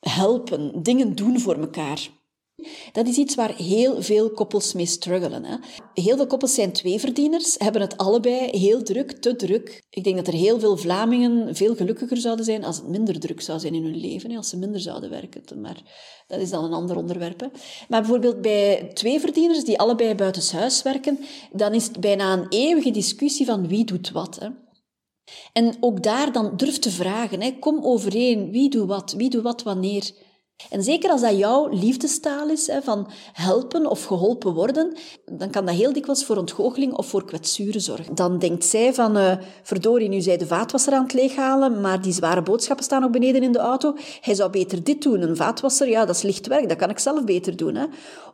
Helpen, 0.00 0.82
dingen 0.82 1.14
doen 1.14 1.40
voor 1.40 1.54
elkaar. 1.54 2.08
Dat 2.92 3.06
is 3.06 3.16
iets 3.16 3.34
waar 3.34 3.54
heel 3.56 4.02
veel 4.02 4.30
koppels 4.30 4.72
mee 4.72 4.86
struggelen. 4.86 5.44
Hè. 5.44 5.56
Heel 5.94 6.16
veel 6.16 6.26
koppels 6.26 6.54
zijn 6.54 6.72
tweeverdieners, 6.72 7.54
hebben 7.58 7.80
het 7.80 7.96
allebei 7.96 8.58
heel 8.58 8.82
druk, 8.82 9.12
te 9.12 9.36
druk. 9.36 9.82
Ik 9.90 10.04
denk 10.04 10.16
dat 10.16 10.26
er 10.26 10.32
heel 10.32 10.60
veel 10.60 10.76
Vlamingen 10.76 11.56
veel 11.56 11.74
gelukkiger 11.74 12.16
zouden 12.16 12.44
zijn 12.44 12.64
als 12.64 12.76
het 12.76 12.88
minder 12.88 13.20
druk 13.20 13.40
zou 13.40 13.58
zijn 13.58 13.74
in 13.74 13.84
hun 13.84 13.96
leven, 13.96 14.36
als 14.36 14.48
ze 14.48 14.56
minder 14.56 14.80
zouden 14.80 15.10
werken. 15.10 15.60
Maar 15.60 15.82
dat 16.26 16.40
is 16.40 16.50
dan 16.50 16.64
een 16.64 16.72
ander 16.72 16.96
onderwerp. 16.96 17.40
Maar 17.88 18.00
bijvoorbeeld 18.00 18.40
bij 18.40 18.90
tweeverdieners 18.94 19.64
die 19.64 19.78
allebei 19.78 20.14
buitenshuis 20.14 20.82
werken, 20.82 21.18
dan 21.52 21.74
is 21.74 21.84
het 21.84 22.00
bijna 22.00 22.32
een 22.32 22.46
eeuwige 22.48 22.90
discussie 22.90 23.46
van 23.46 23.68
wie 23.68 23.84
doet 23.84 24.10
wat. 24.10 24.38
Hè. 24.40 24.48
En 25.52 25.76
ook 25.80 26.02
daar 26.02 26.32
dan 26.32 26.56
durf 26.56 26.78
te 26.78 26.90
vragen, 26.90 27.40
hè, 27.42 27.58
kom 27.58 27.84
overeen, 27.84 28.50
wie 28.50 28.70
doet 28.70 28.88
wat, 28.88 29.14
wie 29.16 29.30
doet 29.30 29.42
wat 29.42 29.62
wanneer. 29.62 30.10
En 30.70 30.82
zeker 30.82 31.10
als 31.10 31.20
dat 31.20 31.38
jouw 31.38 31.68
liefdestaal 31.68 32.48
is, 32.48 32.70
van 32.82 33.10
helpen 33.32 33.86
of 33.86 34.04
geholpen 34.04 34.54
worden, 34.54 34.92
dan 35.24 35.50
kan 35.50 35.66
dat 35.66 35.74
heel 35.74 35.92
dikwijls 35.92 36.24
voor 36.24 36.36
ontgoocheling 36.36 36.92
of 36.92 37.06
voor 37.06 37.24
kwetsuren 37.24 37.80
zorgen. 37.80 38.14
Dan 38.14 38.38
denkt 38.38 38.64
zij 38.64 38.94
van, 38.94 39.16
uh, 39.16 39.32
verdorie, 39.62 40.08
nu 40.08 40.20
zij 40.20 40.36
de 40.36 40.46
vaatwasser 40.46 40.92
aan 40.92 41.02
het 41.02 41.12
leeghalen, 41.12 41.80
maar 41.80 42.02
die 42.02 42.12
zware 42.12 42.42
boodschappen 42.42 42.84
staan 42.84 43.00
nog 43.00 43.10
beneden 43.10 43.42
in 43.42 43.52
de 43.52 43.58
auto. 43.58 43.94
Hij 44.20 44.34
zou 44.34 44.50
beter 44.50 44.84
dit 44.84 45.02
doen. 45.02 45.22
Een 45.22 45.36
vaatwasser, 45.36 45.88
ja, 45.88 46.04
dat 46.04 46.16
is 46.16 46.22
licht 46.22 46.46
werk, 46.46 46.68
dat 46.68 46.78
kan 46.78 46.90
ik 46.90 46.98
zelf 46.98 47.24
beter 47.24 47.56
doen. 47.56 47.74
Hè. 47.74 47.84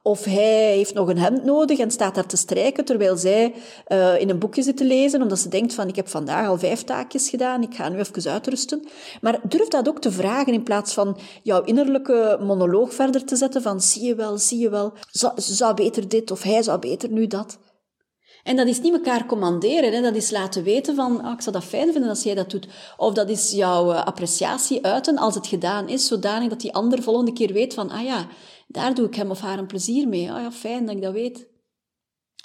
Of 0.03 0.25
hij 0.25 0.75
heeft 0.75 0.95
nog 0.95 1.09
een 1.09 1.19
hemd 1.19 1.45
nodig 1.45 1.79
en 1.79 1.91
staat 1.91 2.15
daar 2.15 2.27
te 2.27 2.37
strijken, 2.37 2.85
terwijl 2.85 3.17
zij 3.17 3.55
uh, 3.89 4.21
in 4.21 4.31
een 4.31 4.39
boekje 4.39 4.63
zit 4.63 4.77
te 4.77 4.85
lezen, 4.85 5.23
omdat 5.23 5.39
ze 5.39 5.49
denkt 5.49 5.75
van, 5.75 5.89
ik 5.89 5.97
heb 5.97 6.09
vandaag 6.09 6.49
al 6.49 6.59
vijf 6.59 6.83
taakjes 6.83 7.29
gedaan, 7.29 7.63
ik 7.63 7.75
ga 7.75 7.89
nu 7.89 7.99
even 7.99 8.31
uitrusten. 8.31 8.85
Maar 9.21 9.41
durf 9.43 9.69
dat 9.69 9.89
ook 9.89 10.01
te 10.01 10.13
vragen 10.13 10.53
in 10.53 10.63
plaats 10.63 10.95
van 10.95 11.19
jouw 11.43 11.63
innerlijke 11.63 12.16
monoloog 12.41 12.95
verder 12.95 13.25
te 13.25 13.37
zetten 13.37 13.63
van 13.63 13.81
zie 13.81 14.05
je 14.05 14.15
wel, 14.15 14.39
zie 14.39 14.59
je 14.59 14.71
wel, 14.71 14.93
ze 15.13 15.55
zou 15.55 15.75
beter 15.75 16.09
dit 16.09 16.31
of 16.31 16.43
hij 16.43 16.63
zou 16.63 16.79
beter 16.79 17.11
nu 17.11 17.27
dat. 17.27 17.59
En 18.47 18.57
dat 18.57 18.67
is 18.67 18.81
niet 18.81 18.93
elkaar 18.93 19.27
commanderen, 19.27 19.93
hè? 19.93 20.01
dat 20.01 20.15
is 20.15 20.31
laten 20.31 20.63
weten 20.63 20.95
van 20.95 21.23
ah, 21.23 21.33
ik 21.33 21.41
zou 21.41 21.57
dat 21.57 21.65
fijn 21.65 21.93
vinden 21.93 22.11
als 22.11 22.23
jij 22.23 22.35
dat 22.35 22.51
doet. 22.51 22.67
Of 22.97 23.15
dat 23.15 23.29
is 23.29 23.51
jouw 23.51 23.93
eh, 23.93 24.05
appreciatie 24.05 24.85
uiten 24.85 25.19
als 25.19 25.35
het 25.35 25.47
gedaan 25.47 25.89
is, 25.89 26.07
zodanig 26.07 26.49
dat 26.49 26.61
die 26.61 26.75
ander 26.75 27.03
volgende 27.03 27.33
keer 27.33 27.53
weet 27.53 27.75
van 27.75 27.91
ah 27.91 28.05
ja, 28.05 28.27
daar 28.67 28.95
doe 28.95 29.07
ik 29.07 29.15
hem 29.15 29.31
of 29.31 29.41
haar 29.41 29.59
een 29.59 29.67
plezier 29.67 30.09
mee. 30.09 30.33
Ah 30.33 30.43
ja, 30.43 30.53
fijn 30.53 30.87
dat 30.87 30.95
ik 30.95 31.03
dat 31.03 31.13
weet. 31.13 31.47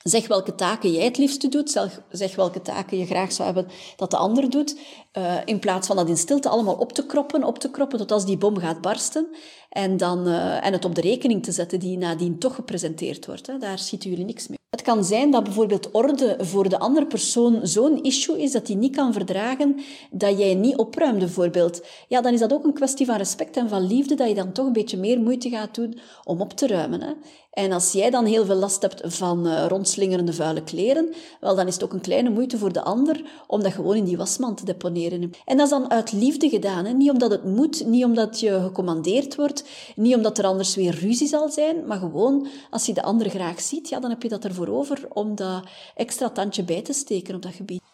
Zeg 0.04 0.28
welke 0.28 0.56
taken 0.56 0.92
jij 0.92 1.06
het 1.06 1.18
liefste 1.18 1.48
doet. 1.48 1.90
Zeg 2.12 2.36
welke 2.36 2.62
taken 2.62 2.98
je 2.98 3.06
graag 3.06 3.32
zou 3.32 3.46
hebben 3.54 3.74
dat 3.96 4.12
de 4.12 4.18
ander 4.18 4.50
doet. 4.50 4.80
Uh, 5.18 5.36
in 5.46 5.60
plaats 5.60 5.88
van 5.88 5.96
dat 5.96 6.10
in 6.10 6.18
stilte 6.18 6.50
allemaal 6.50 6.76
op 6.76 6.94
te 6.94 7.06
kroppen, 7.06 7.44
op 7.44 7.60
te 7.60 7.72
kroppen 7.72 7.98
tot 7.98 8.12
als 8.12 8.26
die 8.26 8.38
bom 8.38 8.58
gaat 8.58 8.82
barsten. 8.82 9.28
En, 9.72 9.98
dan, 9.98 10.28
uh, 10.28 10.66
en 10.66 10.74
het 10.74 10.86
op 10.86 10.96
de 10.96 11.02
rekening 11.02 11.44
te 11.44 11.52
zetten 11.52 11.80
die 11.80 11.98
nadien 11.98 12.38
toch 12.38 12.56
gepresenteerd 12.56 13.26
wordt. 13.26 13.48
Hè. 13.48 13.58
Daar 13.58 13.80
ziet 13.80 14.04
jullie 14.04 14.26
niks 14.26 14.48
mee. 14.48 14.60
Het 14.70 14.82
kan 14.82 15.04
zijn 15.04 15.32
dat 15.32 15.44
bijvoorbeeld 15.44 15.92
orde 15.92 16.36
voor 16.40 16.70
de 16.70 16.80
andere 16.80 17.06
persoon 17.06 17.60
zo'n 17.64 18.04
issue 18.04 18.42
is 18.42 18.52
dat 18.52 18.68
hij 18.68 18.76
niet 18.76 18.96
kan 18.96 19.14
verdragen 19.14 19.80
dat 20.12 20.38
jij 20.38 20.54
niet 20.54 20.78
opruimt, 20.78 21.20
bijvoorbeeld. 21.20 21.82
Ja, 22.08 22.22
dan 22.22 22.34
is 22.34 22.40
dat 22.40 22.54
ook 22.54 22.64
een 22.64 22.74
kwestie 22.74 23.06
van 23.06 23.18
respect 23.18 23.58
en 23.58 23.70
van 23.70 23.88
liefde 23.88 24.16
dat 24.16 24.28
je 24.28 24.36
dan 24.36 24.52
toch 24.52 24.66
een 24.66 24.74
beetje 24.74 24.98
meer 24.98 25.20
moeite 25.20 25.50
gaat 25.50 25.76
doen 25.76 26.00
om 26.24 26.42
op 26.42 26.54
te 26.54 26.68
ruimen. 26.68 27.02
Hè. 27.02 27.12
En 27.52 27.72
als 27.72 27.92
jij 27.92 28.10
dan 28.10 28.26
heel 28.26 28.46
veel 28.46 28.56
last 28.56 28.82
hebt 28.82 29.02
van 29.06 29.48
uh, 29.48 29.66
rondslingerende 29.68 30.34
vuile 30.34 30.64
kleren, 30.64 31.14
wel, 31.40 31.56
dan 31.56 31.68
is 31.68 31.74
het 31.74 31.84
ook 31.84 31.94
een 31.94 32.02
kleine 32.02 32.30
moeite 32.30 32.58
voor 32.58 32.74
de 32.74 32.82
ander 32.82 33.24
om 33.48 33.64
dat 33.64 33.74
gewoon 33.74 33.96
in 33.96 34.04
die 34.04 34.18
wasmand 34.18 34.58
te 34.58 34.66
deponeren. 34.66 35.32
En 35.46 35.58
dat 35.58 35.66
is 35.66 35.72
dan 35.72 35.92
uit 35.92 36.12
liefde 36.12 36.50
gedaan. 36.50 36.86
Hè. 36.86 36.94
Niet 36.94 37.12
omdat 37.12 37.32
het 37.32 37.46
moet, 37.46 37.86
niet 37.86 38.06
omdat 38.06 38.40
je 38.40 38.62
gecommandeerd 38.62 39.36
wordt, 39.36 39.61
niet 39.96 40.16
omdat 40.16 40.38
er 40.38 40.46
anders 40.46 40.76
weer 40.76 40.96
ruzie 40.96 41.28
zal 41.28 41.50
zijn, 41.50 41.86
maar 41.88 42.00
gewoon 42.00 42.48
als 42.70 42.86
je 42.86 42.94
de 42.94 43.04
ander 43.04 43.30
graag 43.30 43.62
ziet, 43.62 43.90
ja, 43.90 44.00
dan 44.00 44.10
heb 44.10 44.24
je 44.24 44.30
dat 44.30 44.46
ervoor 44.46 44.68
over 44.68 45.06
om 45.10 45.36
dat 45.36 45.64
extra 45.96 46.30
tandje 46.30 46.64
bij 46.64 46.82
te 46.82 46.94
steken 46.94 47.36
op 47.36 47.42
dat 47.42 47.54
gebied. 47.54 47.91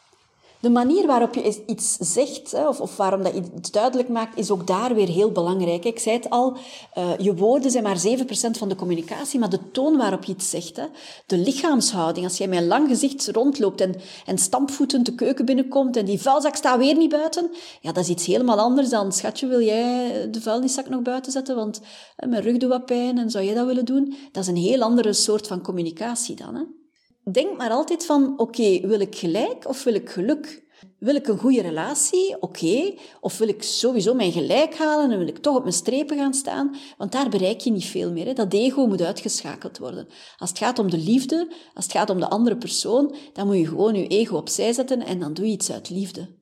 De 0.59 0.69
manier 0.69 1.07
waarop 1.07 1.33
je 1.33 1.63
iets 1.65 1.97
zegt, 1.99 2.53
of, 2.79 2.97
waarom 2.97 3.23
dat 3.23 3.33
je 3.33 3.43
iets 3.57 3.71
duidelijk 3.71 4.09
maakt, 4.09 4.37
is 4.37 4.51
ook 4.51 4.67
daar 4.67 4.95
weer 4.95 5.07
heel 5.07 5.31
belangrijk. 5.31 5.85
Ik 5.85 5.99
zei 5.99 6.15
het 6.15 6.29
al, 6.29 6.57
uh, 6.97 7.09
je 7.17 7.35
woorden 7.35 7.71
zijn 7.71 7.83
maar 7.83 8.01
7% 8.07 8.21
van 8.57 8.69
de 8.69 8.75
communicatie, 8.75 9.39
maar 9.39 9.49
de 9.49 9.71
toon 9.71 9.97
waarop 9.97 10.23
je 10.23 10.31
iets 10.31 10.49
zegt, 10.49 10.81
de 11.25 11.37
lichaamshouding, 11.37 12.25
als 12.25 12.37
jij 12.37 12.47
met 12.47 12.59
een 12.59 12.67
lang 12.67 12.87
gezicht 12.87 13.27
rondloopt 13.27 13.81
en, 13.81 13.95
en 14.25 14.37
stampvoetend 14.37 15.05
de 15.05 15.15
keuken 15.15 15.45
binnenkomt 15.45 15.97
en 15.97 16.05
die 16.05 16.21
vuilzak 16.21 16.55
staat 16.55 16.77
weer 16.77 16.97
niet 16.97 17.09
buiten, 17.09 17.49
ja, 17.81 17.91
dat 17.91 18.03
is 18.03 18.09
iets 18.09 18.25
helemaal 18.25 18.59
anders 18.59 18.89
dan, 18.89 19.11
schatje, 19.11 19.47
wil 19.47 19.61
jij 19.61 20.27
de 20.31 20.41
vuilniszak 20.41 20.89
nog 20.89 21.01
buiten 21.01 21.31
zetten, 21.31 21.55
want 21.55 21.81
mijn 22.27 22.41
rug 22.41 22.57
doet 22.57 22.69
wat 22.69 22.85
pijn 22.85 23.17
en 23.17 23.29
zou 23.29 23.45
jij 23.45 23.53
dat 23.53 23.65
willen 23.65 23.85
doen? 23.85 24.15
Dat 24.31 24.43
is 24.43 24.49
een 24.49 24.55
heel 24.55 24.81
andere 24.81 25.13
soort 25.13 25.47
van 25.47 25.61
communicatie 25.61 26.35
dan. 26.35 26.85
Denk 27.33 27.57
maar 27.57 27.69
altijd 27.69 28.05
van, 28.05 28.33
oké, 28.37 28.87
wil 28.87 28.99
ik 28.99 29.15
gelijk 29.15 29.67
of 29.67 29.83
wil 29.83 29.93
ik 29.93 30.09
geluk? 30.09 30.65
Wil 30.99 31.15
ik 31.15 31.27
een 31.27 31.37
goede 31.37 31.61
relatie? 31.61 32.41
Oké. 32.41 32.93
Of 33.21 33.37
wil 33.37 33.47
ik 33.47 33.63
sowieso 33.63 34.13
mijn 34.13 34.31
gelijk 34.31 34.75
halen 34.77 35.11
en 35.11 35.17
wil 35.17 35.27
ik 35.27 35.37
toch 35.37 35.55
op 35.55 35.61
mijn 35.61 35.73
strepen 35.73 36.17
gaan 36.17 36.33
staan? 36.33 36.75
Want 36.97 37.11
daar 37.11 37.29
bereik 37.29 37.59
je 37.59 37.71
niet 37.71 37.85
veel 37.85 38.11
meer. 38.11 38.25
Hè? 38.25 38.33
Dat 38.33 38.53
ego 38.53 38.85
moet 38.85 39.01
uitgeschakeld 39.01 39.77
worden. 39.77 40.07
Als 40.37 40.49
het 40.49 40.59
gaat 40.59 40.79
om 40.79 40.89
de 40.89 40.97
liefde, 40.97 41.47
als 41.73 41.85
het 41.85 41.93
gaat 41.93 42.09
om 42.09 42.19
de 42.19 42.29
andere 42.29 42.57
persoon, 42.57 43.15
dan 43.33 43.47
moet 43.47 43.57
je 43.57 43.67
gewoon 43.67 43.95
je 43.95 44.07
ego 44.07 44.37
opzij 44.37 44.73
zetten 44.73 45.05
en 45.05 45.19
dan 45.19 45.33
doe 45.33 45.45
je 45.45 45.51
iets 45.51 45.71
uit 45.71 45.89
liefde. 45.89 46.36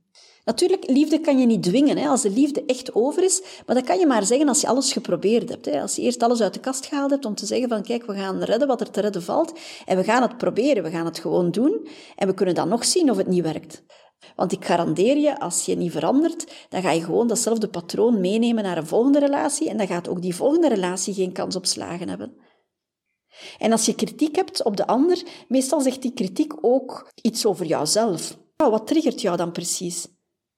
Natuurlijk, 0.45 0.89
liefde 0.89 1.19
kan 1.19 1.39
je 1.39 1.45
niet 1.45 1.63
dwingen. 1.63 1.97
Hè, 1.97 2.07
als 2.07 2.21
de 2.21 2.29
liefde 2.29 2.65
echt 2.65 2.95
over 2.95 3.23
is. 3.23 3.41
Maar 3.65 3.75
dat 3.75 3.85
kan 3.85 3.99
je 3.99 4.07
maar 4.07 4.25
zeggen 4.25 4.47
als 4.47 4.61
je 4.61 4.67
alles 4.67 4.93
geprobeerd 4.93 5.49
hebt. 5.49 5.65
Hè. 5.65 5.81
Als 5.81 5.95
je 5.95 6.01
eerst 6.01 6.23
alles 6.23 6.41
uit 6.41 6.53
de 6.53 6.59
kast 6.59 6.85
gehaald 6.85 7.11
hebt 7.11 7.25
om 7.25 7.35
te 7.35 7.45
zeggen 7.45 7.69
van 7.69 7.83
kijk, 7.83 8.05
we 8.05 8.13
gaan 8.13 8.43
redden 8.43 8.67
wat 8.67 8.81
er 8.81 8.91
te 8.91 9.01
redden 9.01 9.23
valt. 9.23 9.59
En 9.85 9.97
we 9.97 10.03
gaan 10.03 10.21
het 10.21 10.37
proberen, 10.37 10.83
we 10.83 10.89
gaan 10.89 11.05
het 11.05 11.19
gewoon 11.19 11.51
doen. 11.51 11.87
En 12.15 12.27
we 12.27 12.33
kunnen 12.33 12.55
dan 12.55 12.69
nog 12.69 12.85
zien 12.85 13.09
of 13.11 13.17
het 13.17 13.27
niet 13.27 13.43
werkt. 13.43 13.83
Want 14.35 14.51
ik 14.51 14.65
garandeer 14.65 15.17
je, 15.17 15.39
als 15.39 15.65
je 15.65 15.75
niet 15.75 15.91
verandert, 15.91 16.65
dan 16.69 16.81
ga 16.81 16.91
je 16.91 17.03
gewoon 17.03 17.27
datzelfde 17.27 17.69
patroon 17.69 18.19
meenemen 18.19 18.63
naar 18.63 18.77
een 18.77 18.87
volgende 18.87 19.19
relatie. 19.19 19.69
En 19.69 19.77
dan 19.77 19.87
gaat 19.87 20.07
ook 20.07 20.21
die 20.21 20.35
volgende 20.35 20.69
relatie 20.69 21.13
geen 21.13 21.31
kans 21.31 21.55
op 21.55 21.65
slagen 21.65 22.09
hebben. 22.09 22.35
En 23.57 23.71
als 23.71 23.85
je 23.85 23.95
kritiek 23.95 24.35
hebt 24.35 24.63
op 24.63 24.77
de 24.77 24.87
ander, 24.87 25.23
meestal 25.47 25.81
zegt 25.81 26.01
die 26.01 26.13
kritiek 26.13 26.53
ook 26.61 27.11
iets 27.21 27.45
over 27.45 27.65
jouzelf. 27.65 28.37
Wat 28.55 28.87
triggert 28.87 29.21
jou 29.21 29.37
dan 29.37 29.51
precies? 29.51 30.07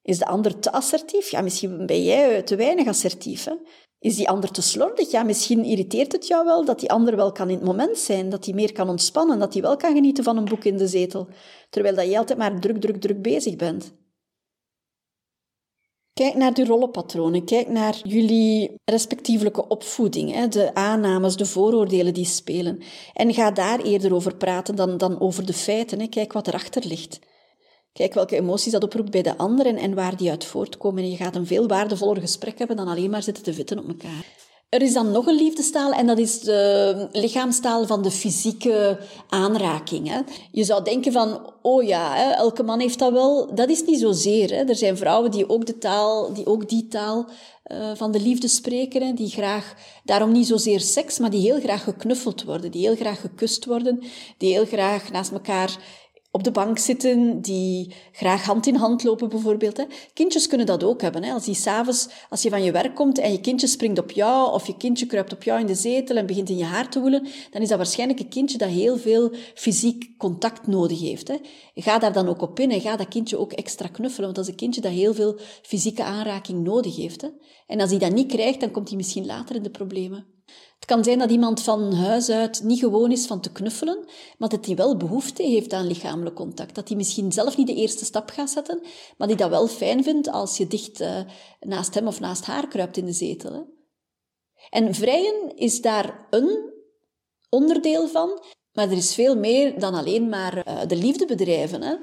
Is 0.08 0.18
de 0.18 0.26
ander 0.26 0.60
te 0.60 0.72
assertief? 0.72 1.32
Ja, 1.32 1.42
misschien 1.42 1.86
ben 1.86 2.04
jij 2.04 2.42
te 2.42 2.56
weinig 2.56 2.88
assertief. 2.88 3.44
Hè? 3.44 3.54
Is 4.00 4.16
die 4.16 4.30
ander 4.30 4.52
te 4.52 4.62
slordig? 4.62 5.12
Ja, 5.12 5.24
misschien 5.24 5.64
irriteert 5.64 6.12
het 6.12 6.28
jou 6.28 6.46
wel 6.46 6.66
dat 6.66 6.80
die 6.80 6.92
ander 6.92 7.16
wel 7.16 7.32
kan 7.32 7.50
in 7.50 7.56
het 7.56 7.66
moment 7.66 7.98
zijn, 7.98 8.30
dat 8.30 8.46
hij 8.46 8.54
meer 8.54 8.72
kan 8.72 8.90
ontspannen, 8.90 9.40
dat 9.40 9.54
hij 9.54 9.62
wel 9.62 9.78
kan 9.78 9.94
genieten 9.94 10.24
van 10.24 10.38
een 10.38 10.46
boek 10.46 10.64
in 10.64 10.78
de 10.78 10.88
zetel, 10.88 11.28
terwijl 11.70 11.96
dat 11.96 12.06
jij 12.06 12.18
altijd 12.18 12.40
maar 12.40 12.60
druk, 12.60 12.82
druk, 12.82 13.02
druk 13.02 13.22
bezig 13.22 13.56
bent. 13.56 13.94
Kijk 16.14 16.36
naar 16.36 16.54
de 16.54 16.66
rollenpatronen, 16.66 17.46
kijk 17.46 17.68
naar 17.68 18.00
jullie 18.04 18.76
respectievelijke 18.86 19.68
opvoeding, 19.68 20.48
de 20.48 20.74
aannames, 20.74 21.36
de 21.36 21.46
vooroordelen 21.46 22.14
die 22.14 22.26
spelen. 22.26 22.82
En 23.14 23.34
ga 23.34 23.52
daar 23.52 23.80
eerder 23.82 24.14
over 24.14 24.36
praten 24.36 24.76
dan, 24.76 24.98
dan 24.98 25.20
over 25.20 25.46
de 25.46 25.54
feiten. 25.54 26.10
Kijk 26.10 26.34
wat 26.34 26.48
erachter 26.48 26.86
ligt. 26.86 27.20
Kijk 27.98 28.14
welke 28.14 28.36
emoties 28.36 28.72
dat 28.72 28.84
oproept 28.84 29.12
bij 29.12 29.22
de 29.22 29.38
anderen 29.38 29.78
en 29.78 29.94
waar 29.94 30.18
die 30.18 30.30
uit 30.30 30.46
voortkomen. 30.46 31.04
En 31.04 31.10
je 31.10 31.16
gaat 31.16 31.36
een 31.36 31.48
veel 31.48 31.68
waardevoller 31.68 32.22
gesprek 32.22 32.58
hebben 32.58 32.78
dan 32.78 32.88
alleen 32.88 33.10
maar 33.10 33.24
zitten 33.24 33.44
te 33.44 33.54
vitten 33.54 33.80
op 33.80 33.88
elkaar. 33.88 34.26
Er 34.70 34.82
is 34.82 34.94
dan 34.94 35.12
nog 35.12 35.26
een 35.28 35.36
liefdestaal 35.36 35.92
en 35.92 36.08
dat 36.08 36.18
is 36.18 36.40
de 36.40 37.08
lichaamstaal 37.12 37.86
van 37.86 38.02
de 38.02 38.12
fysieke 38.12 39.00
aanraking. 39.30 40.24
Je 40.52 40.64
zou 40.64 40.84
denken 40.84 41.12
van, 41.12 41.54
oh 41.62 41.84
ja, 41.84 42.16
hè, 42.16 42.32
elke 42.32 42.64
man 42.64 42.80
heeft 42.80 43.00
dat 43.00 43.12
wel. 43.12 43.56
Dat 43.56 43.70
is 43.70 43.84
niet 43.84 44.00
zozeer. 44.00 44.50
Hè. 44.50 44.64
Er 44.64 44.76
zijn 44.76 44.98
vrouwen 44.98 45.32
die 45.32 45.50
ook, 45.50 45.66
de 45.66 45.78
taal, 45.78 46.34
die, 46.34 46.46
ook 46.46 46.70
die 46.70 46.88
taal 46.88 47.26
uh, 47.72 47.92
van 47.96 48.12
de 48.12 48.20
liefde 48.20 48.48
spreken, 48.48 49.16
die 49.16 49.30
graag, 49.30 49.74
daarom 50.04 50.32
niet 50.32 50.48
zozeer 50.48 50.80
seks, 50.80 51.20
maar 51.20 51.30
die 51.30 51.42
heel 51.42 51.60
graag 51.60 51.84
geknuffeld 51.84 52.44
worden, 52.44 52.72
die 52.72 52.88
heel 52.88 52.96
graag 52.96 53.22
gekust 53.22 53.66
worden, 53.66 54.04
die 54.38 54.54
heel 54.54 54.66
graag 54.66 55.12
naast 55.12 55.32
elkaar 55.32 55.78
op 56.38 56.44
de 56.44 56.52
bank 56.52 56.78
zitten, 56.78 57.42
die 57.42 57.94
graag 58.12 58.46
hand 58.46 58.68
in 58.68 58.76
hand 58.76 59.04
lopen 59.04 59.30
bijvoorbeeld. 59.30 59.78
Hè. 59.78 59.84
Kindjes 60.14 60.48
kunnen 60.48 60.66
dat 60.66 60.84
ook 60.84 61.02
hebben. 61.02 61.24
Hè. 61.24 61.34
Als, 61.34 61.46
die 61.46 61.56
s'avonds, 61.56 62.10
als 62.30 62.42
je 62.42 62.50
van 62.50 62.64
je 62.64 62.72
werk 62.72 62.96
komt 62.96 63.18
en 63.18 63.32
je 63.32 63.42
kindje 63.42 63.68
springt 63.68 64.00
op 64.00 64.12
jou 64.12 64.54
of 64.54 64.68
je 64.68 64.78
kindje 64.78 65.06
kruipt 65.06 65.34
op 65.34 65.44
jou 65.44 65.60
in 65.60 65.66
de 65.66 65.76
zetel 65.76 66.16
en 66.16 66.26
begint 66.26 66.50
in 66.50 66.58
je 66.58 66.64
haar 66.64 66.90
te 66.90 67.00
woelen, 67.00 67.28
dan 67.52 67.62
is 67.62 67.68
dat 67.68 67.78
waarschijnlijk 67.78 68.20
een 68.20 68.30
kindje 68.30 68.58
dat 68.58 68.70
heel 68.70 68.98
veel 68.98 69.32
fysiek 69.54 70.18
contact 70.18 70.68
nodig 70.68 71.00
heeft. 71.00 71.28
Hè. 71.28 71.36
Ga 71.76 72.00
daar 72.00 72.14
dan 72.14 72.28
ook 72.28 72.42
op 72.42 72.60
in 72.60 72.72
en 72.72 72.82
ga 72.82 72.96
dat 72.96 73.08
kindje 73.08 73.38
ook 73.38 73.54
extra 73.54 73.88
knuffelen, 73.88 74.24
want 74.24 74.36
dat 74.36 74.46
is 74.46 74.52
een 74.52 74.58
kindje 74.58 74.82
dat 74.82 74.92
heel 74.92 75.14
veel 75.14 75.40
fysieke 75.62 76.04
aanraking 76.04 76.64
nodig 76.64 76.96
heeft. 76.96 77.22
Hè. 77.22 77.28
En 77.68 77.80
als 77.80 77.90
hij 77.90 78.00
dat 78.00 78.14
niet 78.14 78.32
krijgt, 78.32 78.60
dan 78.60 78.72
komt 78.72 78.88
hij 78.88 78.98
misschien 78.98 79.26
later 79.26 79.56
in 79.56 79.64
de 79.64 79.70
problemen. 79.70 80.37
Het 80.76 80.86
kan 80.86 81.04
zijn 81.04 81.20
dat 81.20 81.32
iemand 81.32 81.62
van 81.62 81.94
huis 81.94 82.30
uit 82.30 82.64
niet 82.64 82.80
gewoon 82.80 83.12
is 83.12 83.26
van 83.26 83.42
te 83.42 83.52
knuffelen, 83.52 84.06
maar 84.38 84.50
dat 84.50 84.66
hij 84.66 84.76
wel 84.76 84.98
behoefte 84.98 85.44
heeft 85.44 85.74
aan 85.74 85.88
lichamelijk 85.88 86.36
contact. 86.36 86.76
Dat 86.76 86.88
hij 86.88 86.98
misschien 86.98 87.32
zelf 87.32 87.58
niet 87.58 87.68
de 87.68 87.76
eerste 87.76 88.06
stap 88.06 88.30
gaat 88.30 88.50
zetten, 88.50 88.82
maar 89.18 89.28
die 89.28 89.38
dat 89.38 89.50
wel 89.50 89.68
fijn 89.68 90.04
vindt 90.04 90.30
als 90.30 90.58
je 90.58 90.68
dicht 90.68 91.02
uh, 91.02 91.20
naast 91.60 91.94
hem 91.94 92.08
of 92.08 92.20
naast 92.20 92.46
haar 92.46 92.68
kruipt 92.68 92.98
in 92.98 93.06
de 93.06 93.12
zetel. 93.12 93.54
Hè. 93.54 93.62
En 94.70 94.94
vrijen 94.94 95.56
is 95.56 95.82
daar 95.82 96.28
een 96.30 96.74
onderdeel 97.50 98.08
van, 98.08 98.44
maar 98.72 98.90
er 98.90 98.98
is 98.98 99.14
veel 99.14 99.36
meer 99.36 99.80
dan 99.80 99.94
alleen 99.94 100.30
maar 100.30 100.68
uh, 100.68 100.82
de 100.88 100.96
liefde 100.96 101.26
bedrijven. 101.26 101.82
Hè. 101.82 101.96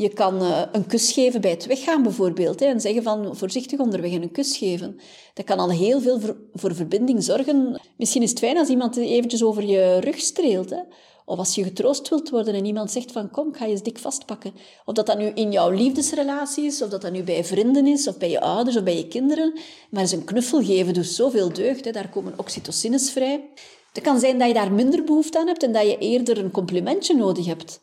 Je 0.00 0.08
kan 0.08 0.42
uh, 0.42 0.62
een 0.72 0.86
kus 0.86 1.12
geven 1.12 1.40
bij 1.40 1.50
het 1.50 1.66
weggaan 1.66 2.02
bijvoorbeeld. 2.02 2.60
Hè, 2.60 2.66
en 2.66 2.80
zeggen 2.80 3.02
van 3.02 3.36
voorzichtig 3.36 3.78
onderweg 3.78 4.12
en 4.12 4.22
een 4.22 4.30
kus 4.30 4.56
geven. 4.56 5.00
Dat 5.34 5.44
kan 5.44 5.58
al 5.58 5.70
heel 5.70 6.00
veel 6.00 6.20
voor, 6.20 6.36
voor, 6.54 6.74
verbinding 6.74 7.22
zorgen. 7.22 7.80
Misschien 7.96 8.22
is 8.22 8.30
het 8.30 8.38
fijn 8.38 8.58
als 8.58 8.68
iemand 8.68 8.96
eventjes 8.96 9.42
over 9.42 9.64
je 9.64 9.98
rug 10.00 10.20
streelt. 10.20 10.70
Hè. 10.70 10.80
Of 11.24 11.38
als 11.38 11.54
je 11.54 11.62
getroost 11.62 12.08
wilt 12.08 12.30
worden 12.30 12.54
en 12.54 12.64
iemand 12.64 12.90
zegt 12.90 13.12
van 13.12 13.30
kom, 13.30 13.54
ga 13.54 13.64
je 13.64 13.70
eens 13.70 13.82
dik 13.82 13.98
vastpakken. 13.98 14.52
Of 14.84 14.94
dat 14.94 15.06
dat 15.06 15.18
nu 15.18 15.26
in 15.26 15.52
jouw 15.52 15.70
liefdesrelatie 15.70 16.64
is, 16.64 16.82
of 16.82 16.88
dat 16.88 17.02
dat 17.02 17.12
nu 17.12 17.22
bij 17.22 17.44
vrienden 17.44 17.86
is, 17.86 18.08
of 18.08 18.18
bij 18.18 18.30
je 18.30 18.40
ouders, 18.40 18.76
of 18.76 18.82
bij 18.82 18.96
je 18.96 19.08
kinderen. 19.08 19.52
Maar 19.90 20.02
eens 20.02 20.12
een 20.12 20.24
knuffel 20.24 20.64
geven 20.64 20.94
doet 20.94 21.06
zoveel 21.06 21.52
deugd. 21.52 21.84
Hè. 21.84 21.90
Daar 21.90 22.08
komen 22.08 22.32
oxytocines 22.36 23.10
vrij. 23.10 23.48
Het 23.92 24.02
kan 24.02 24.18
zijn 24.18 24.38
dat 24.38 24.48
je 24.48 24.54
daar 24.54 24.72
minder 24.72 25.04
behoefte 25.04 25.38
aan 25.38 25.46
hebt 25.46 25.62
en 25.62 25.72
dat 25.72 25.82
je 25.82 25.98
eerder 25.98 26.38
een 26.38 26.50
complimentje 26.50 27.14
nodig 27.14 27.46
hebt. 27.46 27.80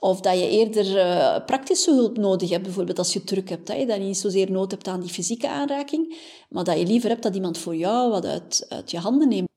Of 0.00 0.20
dat 0.20 0.38
je 0.38 0.48
eerder 0.48 0.96
uh, 0.96 1.36
praktische 1.46 1.94
hulp 1.94 2.16
nodig 2.16 2.50
hebt, 2.50 2.62
bijvoorbeeld 2.62 2.98
als 2.98 3.12
je 3.12 3.24
druk 3.24 3.48
hebt. 3.48 3.66
Dat 3.66 3.76
je 3.76 3.84
niet 3.84 4.18
zozeer 4.18 4.50
nood 4.50 4.70
hebt 4.70 4.88
aan 4.88 5.00
die 5.00 5.10
fysieke 5.10 5.48
aanraking, 5.48 6.16
maar 6.48 6.64
dat 6.64 6.78
je 6.78 6.86
liever 6.86 7.08
hebt 7.08 7.22
dat 7.22 7.34
iemand 7.34 7.58
voor 7.58 7.76
jou 7.76 8.10
wat 8.10 8.24
uit, 8.24 8.66
uit 8.68 8.90
je 8.90 8.98
handen 8.98 9.28
neemt. 9.28 9.48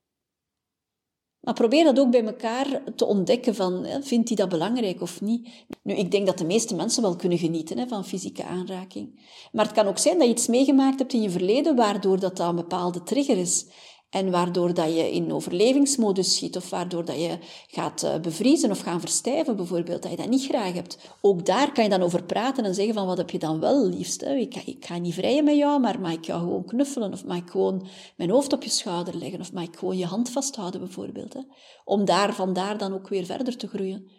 Maar 1.40 1.54
probeer 1.54 1.84
dat 1.84 1.98
ook 1.98 2.10
bij 2.10 2.24
elkaar 2.24 2.82
te 2.96 3.04
ontdekken 3.04 3.54
van, 3.54 3.84
hè, 3.84 4.02
vindt 4.02 4.28
hij 4.28 4.36
dat 4.36 4.48
belangrijk 4.48 5.00
of 5.00 5.20
niet? 5.20 5.48
Nu, 5.82 5.94
ik 5.94 6.10
denk 6.10 6.26
dat 6.26 6.38
de 6.38 6.44
meeste 6.44 6.74
mensen 6.74 7.02
wel 7.02 7.16
kunnen 7.16 7.38
genieten 7.38 7.78
hè, 7.78 7.86
van 7.86 8.04
fysieke 8.04 8.44
aanraking. 8.44 9.20
Maar 9.52 9.64
het 9.64 9.74
kan 9.74 9.86
ook 9.86 9.98
zijn 9.98 10.18
dat 10.18 10.26
je 10.26 10.32
iets 10.32 10.46
meegemaakt 10.46 10.98
hebt 10.98 11.12
in 11.12 11.22
je 11.22 11.30
verleden, 11.30 11.76
waardoor 11.76 12.20
dat, 12.20 12.36
dat 12.36 12.48
een 12.48 12.56
bepaalde 12.56 13.02
trigger 13.02 13.36
is. 13.36 13.66
En 14.14 14.30
waardoor 14.30 14.74
dat 14.74 14.94
je 14.94 15.12
in 15.12 15.32
overlevingsmodus 15.32 16.34
schiet, 16.34 16.56
of 16.56 16.70
waardoor 16.70 17.04
dat 17.04 17.16
je 17.16 17.38
gaat 17.68 18.02
eh, 18.02 18.20
bevriezen 18.20 18.70
of 18.70 18.80
gaan 18.80 19.00
verstijven 19.00 19.56
bijvoorbeeld, 19.56 20.02
dat 20.02 20.10
je 20.10 20.16
dat 20.16 20.28
niet 20.28 20.44
graag 20.44 20.72
hebt. 20.72 20.98
Ook 21.20 21.46
daar 21.46 21.72
kan 21.72 21.84
je 21.84 21.90
dan 21.90 22.02
over 22.02 22.24
praten 22.24 22.64
en 22.64 22.74
zeggen 22.74 22.94
van, 22.94 23.06
wat 23.06 23.16
heb 23.16 23.30
je 23.30 23.38
dan 23.38 23.60
wel 23.60 23.86
liefst? 23.86 24.22
Ik, 24.22 24.56
ik 24.56 24.86
ga 24.86 24.98
niet 24.98 25.14
vrijen 25.14 25.44
met 25.44 25.56
jou, 25.56 25.80
maar 25.80 26.00
mag 26.00 26.12
ik 26.12 26.24
jou 26.24 26.40
gewoon 26.40 26.64
knuffelen? 26.64 27.12
Of 27.12 27.24
mag 27.24 27.36
ik 27.36 27.50
gewoon 27.50 27.86
mijn 28.16 28.30
hoofd 28.30 28.52
op 28.52 28.62
je 28.62 28.70
schouder 28.70 29.16
leggen? 29.16 29.40
Of 29.40 29.52
mag 29.52 29.64
ik 29.64 29.76
gewoon 29.76 29.96
je 29.96 30.06
hand 30.06 30.30
vasthouden 30.30 30.80
bijvoorbeeld? 30.80 31.32
Hè? 31.32 31.40
Om 31.84 32.04
daar 32.04 32.34
vandaar 32.34 32.78
dan 32.78 32.94
ook 32.94 33.08
weer 33.08 33.24
verder 33.24 33.56
te 33.56 33.68
groeien. 33.68 34.10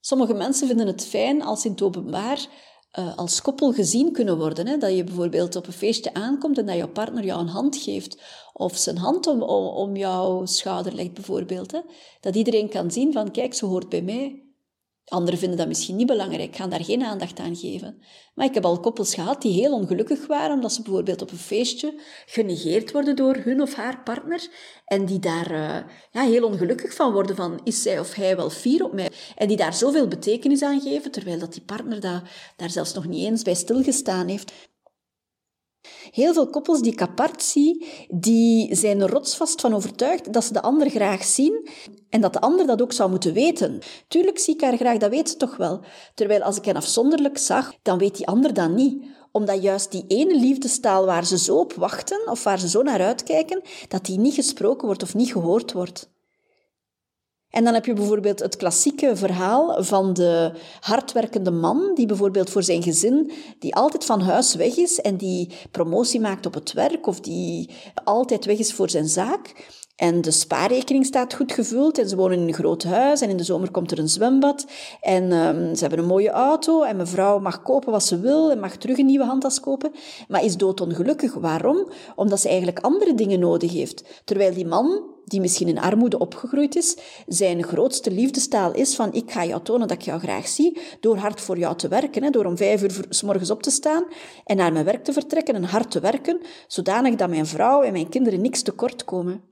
Sommige 0.00 0.34
mensen 0.34 0.66
vinden 0.66 0.86
het 0.86 1.06
fijn 1.06 1.42
als 1.42 1.64
in 1.64 1.70
het 1.70 1.82
openbaar 1.82 2.46
uh, 2.98 3.16
als 3.16 3.42
koppel 3.42 3.72
gezien 3.72 4.12
kunnen 4.12 4.38
worden. 4.38 4.66
Hè? 4.66 4.76
Dat 4.76 4.96
je 4.96 5.04
bijvoorbeeld 5.04 5.56
op 5.56 5.66
een 5.66 5.72
feestje 5.72 6.14
aankomt 6.14 6.58
en 6.58 6.66
dat 6.66 6.76
jouw 6.76 6.88
partner 6.88 7.24
jou 7.24 7.40
een 7.40 7.48
hand 7.48 7.76
geeft. 7.76 8.22
Of 8.52 8.76
zijn 8.76 8.96
hand 8.96 9.26
om, 9.26 9.42
om, 9.42 9.66
om 9.66 9.96
jouw 9.96 10.46
schouder 10.46 10.94
legt 10.94 11.14
bijvoorbeeld. 11.14 11.72
Hè? 11.72 11.80
Dat 12.20 12.34
iedereen 12.34 12.68
kan 12.68 12.90
zien 12.90 13.12
van, 13.12 13.30
kijk, 13.30 13.54
ze 13.54 13.66
hoort 13.66 13.88
bij 13.88 14.02
mij. 14.02 14.51
Anderen 15.04 15.38
vinden 15.38 15.58
dat 15.58 15.68
misschien 15.68 15.96
niet 15.96 16.06
belangrijk, 16.06 16.56
gaan 16.56 16.70
daar 16.70 16.84
geen 16.84 17.02
aandacht 17.02 17.38
aan 17.38 17.56
geven. 17.56 18.02
Maar 18.34 18.46
ik 18.46 18.54
heb 18.54 18.64
al 18.64 18.80
koppels 18.80 19.14
gehad 19.14 19.42
die 19.42 19.52
heel 19.52 19.72
ongelukkig 19.72 20.26
waren, 20.26 20.54
omdat 20.54 20.72
ze 20.72 20.82
bijvoorbeeld 20.82 21.22
op 21.22 21.30
een 21.30 21.38
feestje 21.38 22.00
genegeerd 22.26 22.92
worden 22.92 23.16
door 23.16 23.36
hun 23.36 23.62
of 23.62 23.74
haar 23.74 24.02
partner. 24.02 24.48
En 24.84 25.04
die 25.06 25.18
daar 25.18 25.52
uh, 25.52 25.76
ja, 26.10 26.22
heel 26.22 26.46
ongelukkig 26.46 26.94
van 26.94 27.12
worden, 27.12 27.36
van 27.36 27.60
is 27.64 27.82
zij 27.82 27.98
of 27.98 28.14
hij 28.14 28.36
wel 28.36 28.50
fier 28.50 28.84
op 28.84 28.92
mij? 28.92 29.10
En 29.36 29.48
die 29.48 29.56
daar 29.56 29.74
zoveel 29.74 30.08
betekenis 30.08 30.62
aan 30.62 30.80
geven, 30.80 31.10
terwijl 31.10 31.38
dat 31.38 31.52
die 31.52 31.62
partner 31.62 32.00
daar, 32.00 32.52
daar 32.56 32.70
zelfs 32.70 32.94
nog 32.94 33.06
niet 33.06 33.26
eens 33.26 33.42
bij 33.42 33.54
stilgestaan 33.54 34.28
heeft. 34.28 34.52
Heel 36.10 36.32
veel 36.32 36.50
koppels 36.50 36.80
die 36.80 36.92
ik 36.92 37.02
apart 37.02 37.42
zie, 37.42 37.86
die 38.08 38.74
zijn 38.74 39.00
er 39.00 39.10
rotsvast 39.10 39.60
van 39.60 39.74
overtuigd 39.74 40.32
dat 40.32 40.44
ze 40.44 40.52
de 40.52 40.62
ander 40.62 40.90
graag 40.90 41.24
zien 41.24 41.68
en 42.08 42.20
dat 42.20 42.32
de 42.32 42.40
ander 42.40 42.66
dat 42.66 42.82
ook 42.82 42.92
zou 42.92 43.10
moeten 43.10 43.32
weten. 43.32 43.78
Tuurlijk 44.08 44.38
zie 44.38 44.54
ik 44.54 44.60
haar 44.60 44.76
graag, 44.76 44.98
dat 44.98 45.10
weet 45.10 45.28
ze 45.28 45.36
toch 45.36 45.56
wel. 45.56 45.80
Terwijl 46.14 46.42
als 46.42 46.56
ik 46.56 46.64
hen 46.64 46.76
afzonderlijk 46.76 47.38
zag, 47.38 47.74
dan 47.82 47.98
weet 47.98 48.16
die 48.16 48.26
ander 48.26 48.54
dat 48.54 48.70
niet 48.70 49.04
omdat 49.32 49.62
juist 49.62 49.90
die 49.90 50.04
ene 50.08 50.38
liefdestaal 50.38 51.06
waar 51.06 51.26
ze 51.26 51.38
zo 51.38 51.56
op 51.56 51.72
wachten 51.72 52.30
of 52.30 52.44
waar 52.44 52.58
ze 52.58 52.68
zo 52.68 52.82
naar 52.82 53.00
uitkijken, 53.00 53.62
dat 53.88 54.04
die 54.04 54.18
niet 54.18 54.34
gesproken 54.34 54.86
wordt 54.86 55.02
of 55.02 55.14
niet 55.14 55.32
gehoord 55.32 55.72
wordt. 55.72 56.10
En 57.52 57.64
dan 57.64 57.74
heb 57.74 57.84
je 57.84 57.92
bijvoorbeeld 57.92 58.38
het 58.38 58.56
klassieke 58.56 59.16
verhaal 59.16 59.84
van 59.84 60.12
de 60.12 60.52
hardwerkende 60.80 61.50
man, 61.50 61.90
die 61.94 62.06
bijvoorbeeld 62.06 62.50
voor 62.50 62.62
zijn 62.62 62.82
gezin, 62.82 63.32
die 63.58 63.74
altijd 63.74 64.04
van 64.04 64.20
huis 64.20 64.54
weg 64.54 64.76
is 64.76 65.00
en 65.00 65.16
die 65.16 65.48
promotie 65.70 66.20
maakt 66.20 66.46
op 66.46 66.54
het 66.54 66.72
werk 66.72 67.06
of 67.06 67.20
die 67.20 67.70
altijd 68.04 68.44
weg 68.44 68.58
is 68.58 68.72
voor 68.72 68.90
zijn 68.90 69.08
zaak. 69.08 69.70
En 69.96 70.20
de 70.20 70.30
spaarrekening 70.30 71.06
staat 71.06 71.34
goed 71.34 71.52
gevuld 71.52 71.98
en 71.98 72.08
ze 72.08 72.16
wonen 72.16 72.38
in 72.38 72.48
een 72.48 72.54
groot 72.54 72.82
huis 72.82 73.20
en 73.20 73.30
in 73.30 73.36
de 73.36 73.44
zomer 73.44 73.70
komt 73.70 73.90
er 73.90 73.98
een 73.98 74.08
zwembad 74.08 74.66
en 75.00 75.32
um, 75.32 75.74
ze 75.74 75.80
hebben 75.80 75.98
een 75.98 76.04
mooie 76.04 76.30
auto 76.30 76.82
en 76.82 76.96
mevrouw 76.96 77.38
mag 77.38 77.62
kopen 77.62 77.92
wat 77.92 78.04
ze 78.04 78.20
wil 78.20 78.50
en 78.50 78.60
mag 78.60 78.76
terug 78.76 78.98
een 78.98 79.06
nieuwe 79.06 79.24
handtas 79.24 79.60
kopen, 79.60 79.92
maar 80.28 80.44
is 80.44 80.56
doodongelukkig. 80.56 81.34
Waarom? 81.34 81.88
Omdat 82.14 82.40
ze 82.40 82.48
eigenlijk 82.48 82.78
andere 82.78 83.14
dingen 83.14 83.40
nodig 83.40 83.72
heeft. 83.72 84.04
Terwijl 84.24 84.54
die 84.54 84.66
man, 84.66 85.02
die 85.24 85.40
misschien 85.40 85.68
in 85.68 85.78
armoede 85.78 86.18
opgegroeid 86.18 86.76
is, 86.76 86.96
zijn 87.26 87.62
grootste 87.62 88.10
liefdestaal 88.10 88.72
is 88.72 88.94
van 88.94 89.12
ik 89.12 89.30
ga 89.30 89.44
jou 89.44 89.62
tonen 89.62 89.88
dat 89.88 89.96
ik 89.96 90.04
jou 90.04 90.20
graag 90.20 90.48
zie, 90.48 90.78
door 91.00 91.16
hard 91.16 91.40
voor 91.40 91.58
jou 91.58 91.76
te 91.76 91.88
werken, 91.88 92.22
hè, 92.22 92.30
door 92.30 92.44
om 92.44 92.56
vijf 92.56 92.82
uur 92.82 93.04
s 93.08 93.22
morgens 93.22 93.50
op 93.50 93.62
te 93.62 93.70
staan 93.70 94.04
en 94.44 94.56
naar 94.56 94.72
mijn 94.72 94.84
werk 94.84 95.04
te 95.04 95.12
vertrekken 95.12 95.54
en 95.54 95.64
hard 95.64 95.90
te 95.90 96.00
werken, 96.00 96.40
zodanig 96.66 97.14
dat 97.14 97.28
mijn 97.28 97.46
vrouw 97.46 97.82
en 97.82 97.92
mijn 97.92 98.08
kinderen 98.08 98.40
niks 98.40 98.62
tekort 98.62 99.04
komen. 99.04 99.51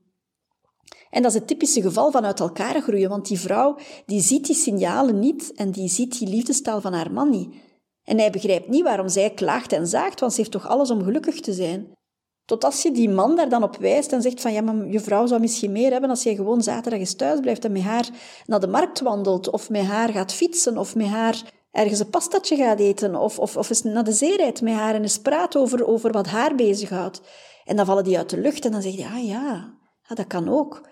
En 1.10 1.22
dat 1.22 1.30
is 1.30 1.38
het 1.38 1.46
typische 1.46 1.82
geval 1.82 2.10
van 2.10 2.24
uit 2.24 2.40
elkaar 2.40 2.80
groeien, 2.80 3.08
want 3.08 3.28
die 3.28 3.40
vrouw 3.40 3.76
die 4.06 4.20
ziet 4.20 4.46
die 4.46 4.54
signalen 4.54 5.18
niet 5.18 5.52
en 5.54 5.70
die 5.70 5.88
ziet 5.88 6.18
die 6.18 6.28
liefdestaal 6.28 6.80
van 6.80 6.92
haar 6.92 7.12
man 7.12 7.30
niet. 7.30 7.54
En 8.04 8.18
hij 8.18 8.30
begrijpt 8.30 8.68
niet 8.68 8.82
waarom 8.82 9.08
zij 9.08 9.30
klaagt 9.30 9.72
en 9.72 9.86
zaagt, 9.86 10.20
want 10.20 10.32
ze 10.32 10.38
heeft 10.38 10.52
toch 10.52 10.68
alles 10.68 10.90
om 10.90 11.02
gelukkig 11.02 11.40
te 11.40 11.52
zijn. 11.52 11.98
Tot 12.44 12.64
als 12.64 12.82
je 12.82 12.92
die 12.92 13.08
man 13.08 13.36
daar 13.36 13.48
dan 13.48 13.62
op 13.62 13.76
wijst 13.76 14.12
en 14.12 14.22
zegt 14.22 14.40
van 14.40 14.52
ja, 14.52 14.60
maar 14.60 14.86
je 14.86 15.00
vrouw 15.00 15.26
zou 15.26 15.40
misschien 15.40 15.72
meer 15.72 15.90
hebben 15.90 16.10
als 16.10 16.22
jij 16.22 16.34
gewoon 16.34 16.62
zaterdag 16.62 17.00
eens 17.00 17.14
thuis 17.14 17.40
blijft 17.40 17.64
en 17.64 17.72
met 17.72 17.82
haar 17.82 18.08
naar 18.46 18.60
de 18.60 18.66
markt 18.66 19.00
wandelt, 19.00 19.50
of 19.50 19.70
met 19.70 19.84
haar 19.84 20.08
gaat 20.08 20.32
fietsen, 20.32 20.78
of 20.78 20.94
met 20.94 21.06
haar 21.06 21.42
ergens 21.70 22.00
een 22.00 22.10
pastatje 22.10 22.56
gaat 22.56 22.80
eten, 22.80 23.16
of, 23.16 23.38
of, 23.38 23.56
of 23.56 23.84
naar 23.84 24.04
de 24.04 24.12
zee 24.12 24.52
met 24.62 24.74
haar 24.74 24.94
en 24.94 25.02
eens 25.02 25.18
praat 25.18 25.56
over, 25.56 25.86
over 25.86 26.12
wat 26.12 26.26
haar 26.26 26.54
bezighoudt. 26.54 27.20
En 27.64 27.76
dan 27.76 27.86
vallen 27.86 28.04
die 28.04 28.18
uit 28.18 28.30
de 28.30 28.40
lucht 28.40 28.64
en 28.64 28.72
dan 28.72 28.82
zeg 28.82 28.96
je, 28.96 29.04
ah 29.04 29.26
ja, 29.26 29.74
ja 30.08 30.14
dat 30.14 30.26
kan 30.26 30.48
ook. 30.48 30.88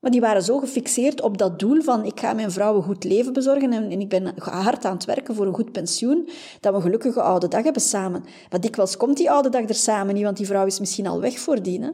Maar 0.00 0.10
die 0.10 0.20
waren 0.20 0.42
zo 0.42 0.58
gefixeerd 0.58 1.20
op 1.20 1.38
dat 1.38 1.58
doel 1.58 1.82
van 1.82 2.04
ik 2.04 2.20
ga 2.20 2.32
mijn 2.32 2.50
vrouw 2.50 2.76
een 2.76 2.82
goed 2.82 3.04
leven 3.04 3.32
bezorgen 3.32 3.72
en, 3.72 3.90
en 3.90 4.00
ik 4.00 4.08
ben 4.08 4.34
hard 4.38 4.84
aan 4.84 4.94
het 4.94 5.04
werken 5.04 5.34
voor 5.34 5.46
een 5.46 5.54
goed 5.54 5.72
pensioen, 5.72 6.28
dat 6.60 6.70
we 6.72 6.76
een 6.78 6.84
gelukkige 6.84 7.22
oude 7.22 7.48
dag 7.48 7.62
hebben 7.62 7.82
samen. 7.82 8.24
Maar 8.50 8.60
dikwijls 8.60 8.96
komt 8.96 9.16
die 9.16 9.30
oude 9.30 9.48
dag 9.48 9.68
er 9.68 9.74
samen 9.74 10.14
niet, 10.14 10.24
want 10.24 10.36
die 10.36 10.46
vrouw 10.46 10.66
is 10.66 10.80
misschien 10.80 11.06
al 11.06 11.20
weg 11.20 11.38
voordien. 11.38 11.82
Hè? 11.82 11.90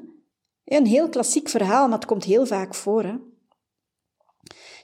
Een 0.64 0.86
heel 0.86 1.08
klassiek 1.08 1.48
verhaal, 1.48 1.88
maar 1.88 1.98
het 1.98 2.06
komt 2.06 2.24
heel 2.24 2.46
vaak 2.46 2.74
voor. 2.74 3.02
Hè? 3.02 3.14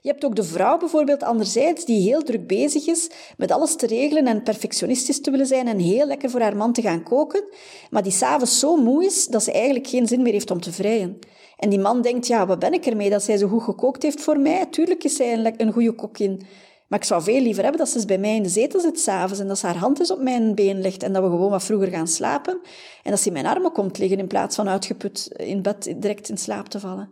Je 0.01 0.09
hebt 0.09 0.25
ook 0.25 0.37
de 0.37 0.45
vrouw 0.45 0.79
bijvoorbeeld 0.79 1.23
anderzijds, 1.23 1.85
die 1.85 2.03
heel 2.03 2.23
druk 2.23 2.47
bezig 2.47 2.87
is 2.87 3.11
met 3.37 3.51
alles 3.51 3.77
te 3.77 3.87
regelen 3.87 4.27
en 4.27 4.43
perfectionistisch 4.43 5.21
te 5.21 5.31
willen 5.31 5.47
zijn 5.47 5.69
en 5.69 5.79
heel 5.79 6.07
lekker 6.07 6.31
voor 6.31 6.41
haar 6.41 6.57
man 6.57 6.73
te 6.73 6.83
gaan 6.83 7.03
koken, 7.03 7.45
maar 7.91 8.03
die 8.03 8.13
s'avonds 8.13 8.59
zo 8.59 8.77
moe 8.77 9.05
is 9.05 9.27
dat 9.27 9.43
ze 9.43 9.53
eigenlijk 9.53 9.87
geen 9.87 10.07
zin 10.07 10.23
meer 10.23 10.33
heeft 10.33 10.51
om 10.51 10.61
te 10.61 10.73
vrijen. 10.73 11.19
En 11.59 11.69
die 11.71 11.79
man 11.79 12.03
denkt, 12.03 12.27
ja, 12.27 12.47
wat 12.47 12.59
ben 12.59 12.73
ik 12.73 12.87
ermee 12.87 13.11
dat 13.11 13.23
zij 13.23 13.37
zo 13.37 13.49
goed 13.49 13.63
gekookt 13.63 14.03
heeft 14.03 14.21
voor 14.21 14.39
mij? 14.39 14.67
Tuurlijk 14.67 15.05
is 15.05 15.17
zij 15.17 15.33
een, 15.33 15.55
een 15.57 15.73
goede 15.73 15.93
kokkin. 15.93 16.43
Maar 16.89 16.99
ik 16.99 17.05
zou 17.05 17.23
veel 17.23 17.41
liever 17.41 17.63
hebben 17.63 17.81
dat 17.81 17.89
ze 17.89 18.07
bij 18.07 18.19
mij 18.19 18.35
in 18.35 18.43
de 18.43 18.49
zetel 18.49 18.81
zit 18.81 19.01
s'avonds 19.01 19.41
en 19.41 19.49
dat 19.49 19.59
ze 19.59 19.67
haar 19.67 19.77
hand 19.77 19.99
eens 19.99 20.11
op 20.11 20.23
mijn 20.23 20.55
been 20.55 20.81
legt 20.81 21.03
en 21.03 21.13
dat 21.13 21.23
we 21.23 21.29
gewoon 21.29 21.51
wat 21.51 21.65
vroeger 21.65 21.89
gaan 21.89 22.09
slapen 22.09 22.61
en 23.03 23.11
dat 23.11 23.21
ze 23.21 23.27
in 23.27 23.33
mijn 23.33 23.47
armen 23.47 23.73
komt 23.73 23.99
liggen 23.99 24.19
in 24.19 24.27
plaats 24.27 24.57
van 24.57 24.69
uitgeput 24.69 25.29
in 25.37 25.63
bed 25.63 25.95
direct 25.97 26.29
in 26.29 26.39
slaap 26.39 26.67
te 26.67 26.81
vallen. 26.81 27.11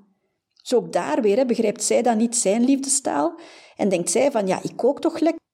Zo 0.55 0.77
ook 0.77 0.93
daar 0.93 1.23
weer, 1.23 1.47
begrijpt 1.47 1.83
zij 1.83 2.03
dan 2.03 2.17
niet 2.17 2.37
zijn 2.37 2.65
liefdestaal 2.65 3.39
en 3.77 3.89
denkt 3.89 4.11
zij 4.11 4.31
van, 4.31 4.47
ja, 4.47 4.59
ik 4.63 4.77
kook 4.77 5.01
toch 5.01 5.19
lekker. 5.19 5.45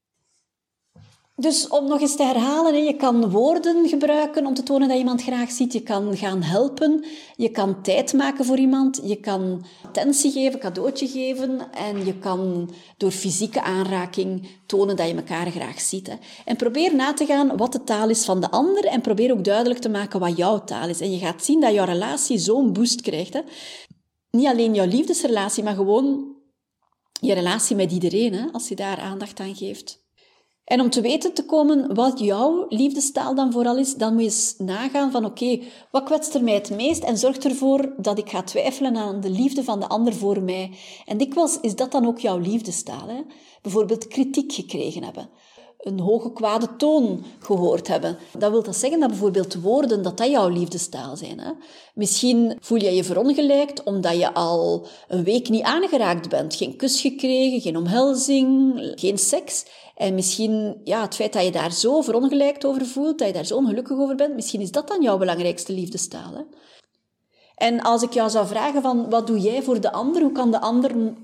Dus 1.43 1.69
om 1.69 1.89
nog 1.89 2.01
eens 2.01 2.17
te 2.17 2.23
herhalen, 2.23 2.85
je 2.85 2.97
kan 2.97 3.31
woorden 3.31 3.89
gebruiken 3.89 4.47
om 4.47 4.55
te 4.55 4.63
tonen 4.63 4.89
dat 4.89 4.99
iemand 4.99 5.23
graag 5.23 5.51
ziet. 5.51 5.73
Je 5.73 5.83
kan 5.83 6.17
gaan 6.17 6.43
helpen. 6.43 7.05
Je 7.37 7.49
kan 7.49 7.83
tijd 7.83 8.13
maken 8.13 8.45
voor 8.45 8.59
iemand. 8.59 9.01
Je 9.05 9.17
kan 9.17 9.65
attentie 9.85 10.31
geven, 10.31 10.59
cadeautje 10.59 11.09
geven. 11.09 11.73
En 11.73 12.07
je 12.07 12.19
kan 12.19 12.71
door 12.97 13.11
fysieke 13.11 13.63
aanraking 13.63 14.49
tonen 14.67 14.97
dat 14.97 15.09
je 15.09 15.15
elkaar 15.15 15.51
graag 15.51 15.81
ziet. 15.81 16.19
En 16.45 16.57
probeer 16.57 16.95
na 16.95 17.13
te 17.13 17.27
gaan 17.27 17.57
wat 17.57 17.73
de 17.73 17.85
taal 17.85 18.09
is 18.09 18.25
van 18.25 18.41
de 18.41 18.51
ander. 18.51 18.85
En 18.85 19.01
probeer 19.01 19.33
ook 19.33 19.45
duidelijk 19.45 19.81
te 19.81 19.89
maken 19.89 20.21
wat 20.21 20.37
jouw 20.37 20.65
taal 20.65 20.89
is. 20.89 21.01
En 21.01 21.13
je 21.13 21.19
gaat 21.19 21.45
zien 21.45 21.61
dat 21.61 21.73
jouw 21.73 21.87
relatie 21.87 22.39
zo'n 22.39 22.73
boost 22.73 23.01
krijgt. 23.01 23.43
Niet 24.31 24.47
alleen 24.47 24.75
jouw 24.75 24.87
liefdesrelatie, 24.87 25.63
maar 25.63 25.75
gewoon 25.75 26.37
je 27.21 27.35
relatie 27.35 27.77
met 27.77 27.93
iedereen, 27.93 28.53
als 28.53 28.69
je 28.69 28.75
daar 28.75 28.99
aandacht 28.99 29.41
aan 29.41 29.57
geeft. 29.57 30.02
En 30.65 30.81
om 30.81 30.91
te 30.91 31.01
weten 31.01 31.35
te 31.35 31.45
komen 31.45 31.95
wat 31.95 32.19
jouw 32.19 32.67
liefdestaal 32.69 33.35
dan 33.35 33.53
vooral 33.53 33.79
is, 33.79 33.95
dan 33.95 34.13
moet 34.13 34.23
je 34.23 34.29
eens 34.29 34.55
nagaan 34.59 35.11
van 35.11 35.25
oké, 35.25 35.61
wat 35.91 36.05
kwetst 36.05 36.35
er 36.35 36.45
mij 36.45 36.55
het 36.55 36.71
meest 36.71 37.03
en 37.03 37.19
zorgt 37.19 37.45
ervoor 37.45 37.95
dat 37.97 38.19
ik 38.19 38.31
ga 38.31 38.43
twijfelen 38.43 38.97
aan 38.97 39.21
de 39.21 39.31
liefde 39.31 39.65
van 39.65 39.81
de 39.81 39.89
ander 39.89 40.15
voor 40.15 40.43
mij. 40.43 40.71
En 41.07 41.19
dikwijls 41.19 41.61
is 41.61 41.77
dat 41.77 41.93
dan 41.93 42.07
ook 42.07 42.19
jouw 42.19 42.39
liefdestaal. 42.39 43.09
Hè? 43.09 43.21
Bijvoorbeeld 43.63 44.09
kritiek 44.09 44.53
gekregen 44.53 45.05
hebben 45.05 45.31
een 45.83 46.01
hoge 46.01 46.33
kwade 46.33 46.77
toon 46.77 47.25
gehoord 47.39 47.89
hebben. 47.89 48.19
Dat 48.39 48.51
wil 48.51 48.63
dat 48.63 48.77
zeggen 48.77 49.01
dat 49.01 49.09
bijvoorbeeld 49.09 49.55
woorden, 49.55 50.03
dat 50.03 50.17
dat 50.17 50.31
jouw 50.31 50.49
liefdestaal 50.49 51.17
zijn. 51.17 51.41
Hè? 51.41 51.51
Misschien 51.95 52.57
voel 52.61 52.79
je 52.79 52.95
je 52.95 53.05
verongelijkt 53.05 53.83
omdat 53.83 54.17
je 54.17 54.35
al 54.35 54.87
een 55.09 55.25
week 55.25 55.49
niet 55.49 55.63
aangeraakt 55.63 56.29
bent. 56.29 56.55
Geen 56.55 56.77
kus 56.77 57.01
gekregen, 57.01 57.61
geen 57.61 57.77
omhelzing, 57.77 58.81
geen 58.95 59.19
seks. 59.19 59.65
En 59.95 60.15
misschien, 60.15 60.81
ja, 60.85 61.03
het 61.03 61.15
feit 61.15 61.33
dat 61.33 61.45
je 61.45 61.51
daar 61.51 61.73
zo 61.73 62.01
verongelijkt 62.01 62.65
over 62.65 62.87
voelt, 62.87 63.19
dat 63.19 63.27
je 63.27 63.35
daar 63.35 63.47
zo 63.47 63.57
ongelukkig 63.57 63.99
over 63.99 64.17
bent, 64.17 64.35
misschien 64.35 64.61
is 64.61 64.71
dat 64.71 64.89
dan 64.89 65.03
jouw 65.03 65.19
belangrijkste 65.19 65.73
liefdestaal. 65.73 66.33
Hè? 66.35 66.43
En 67.55 67.81
als 67.81 68.03
ik 68.03 68.13
jou 68.13 68.31
zou 68.31 68.47
vragen 68.47 68.83
van, 68.83 69.11
wat 69.11 69.27
doe 69.27 69.39
jij 69.39 69.63
voor 69.63 69.81
de 69.81 69.93
ander? 69.93 70.23
Hoe 70.23 70.33
kan 70.33 70.51
de 70.51 70.61
ander 70.61 71.15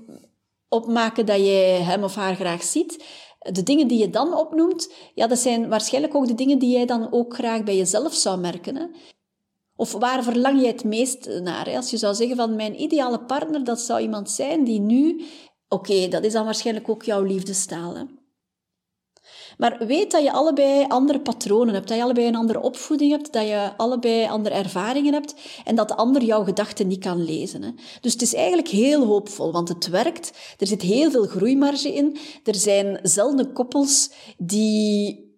opmaken 0.69 1.25
dat 1.25 1.37
jij 1.37 1.81
hem 1.81 2.03
of 2.03 2.15
haar 2.15 2.35
graag 2.35 2.63
ziet? 2.63 3.03
De 3.39 3.63
dingen 3.63 3.87
die 3.87 3.99
je 3.99 4.09
dan 4.09 4.33
opnoemt, 4.33 4.93
ja, 5.13 5.27
dat 5.27 5.39
zijn 5.39 5.69
waarschijnlijk 5.69 6.15
ook 6.15 6.27
de 6.27 6.35
dingen 6.35 6.59
die 6.59 6.71
jij 6.71 6.85
dan 6.85 7.11
ook 7.11 7.33
graag 7.33 7.63
bij 7.63 7.77
jezelf 7.77 8.13
zou 8.13 8.39
merken. 8.39 8.75
Hè? 8.75 8.85
Of 9.75 9.91
waar 9.91 10.23
verlang 10.23 10.59
jij 10.59 10.69
het 10.69 10.83
meest 10.83 11.29
naar? 11.41 11.75
Als 11.75 11.89
je 11.89 11.97
zou 11.97 12.15
zeggen 12.15 12.35
van 12.35 12.55
mijn 12.55 12.81
ideale 12.81 13.19
partner, 13.19 13.63
dat 13.63 13.79
zou 13.79 14.01
iemand 14.01 14.29
zijn 14.29 14.63
die 14.63 14.79
nu... 14.79 15.25
Oké, 15.67 16.07
dat 16.07 16.23
is 16.23 16.33
dan 16.33 16.45
waarschijnlijk 16.45 16.89
ook 16.89 17.03
jouw 17.03 17.23
liefdestaal. 17.23 17.95
Hè? 17.95 18.03
Maar 19.59 19.77
weet 19.87 20.11
dat 20.11 20.23
je 20.23 20.31
allebei 20.31 20.85
andere 20.87 21.19
patronen 21.19 21.73
hebt, 21.73 21.87
dat 21.87 21.97
je 21.97 22.03
allebei 22.03 22.27
een 22.27 22.35
andere 22.35 22.61
opvoeding 22.61 23.11
hebt, 23.11 23.33
dat 23.33 23.47
je 23.47 23.71
allebei 23.77 24.27
andere 24.27 24.55
ervaringen 24.55 25.13
hebt 25.13 25.35
en 25.65 25.75
dat 25.75 25.87
de 25.87 25.95
ander 25.95 26.23
jouw 26.23 26.43
gedachten 26.43 26.87
niet 26.87 26.99
kan 26.99 27.23
lezen. 27.23 27.61
Hè. 27.61 27.69
Dus 28.01 28.13
het 28.13 28.21
is 28.21 28.33
eigenlijk 28.33 28.67
heel 28.67 29.05
hoopvol, 29.05 29.51
want 29.51 29.69
het 29.69 29.87
werkt. 29.87 30.31
Er 30.57 30.67
zit 30.67 30.81
heel 30.81 31.11
veel 31.11 31.25
groeimarge 31.25 31.93
in. 31.93 32.17
Er 32.43 32.55
zijn 32.55 32.99
zelden 33.03 33.53
koppels 33.53 34.11
die 34.37 35.28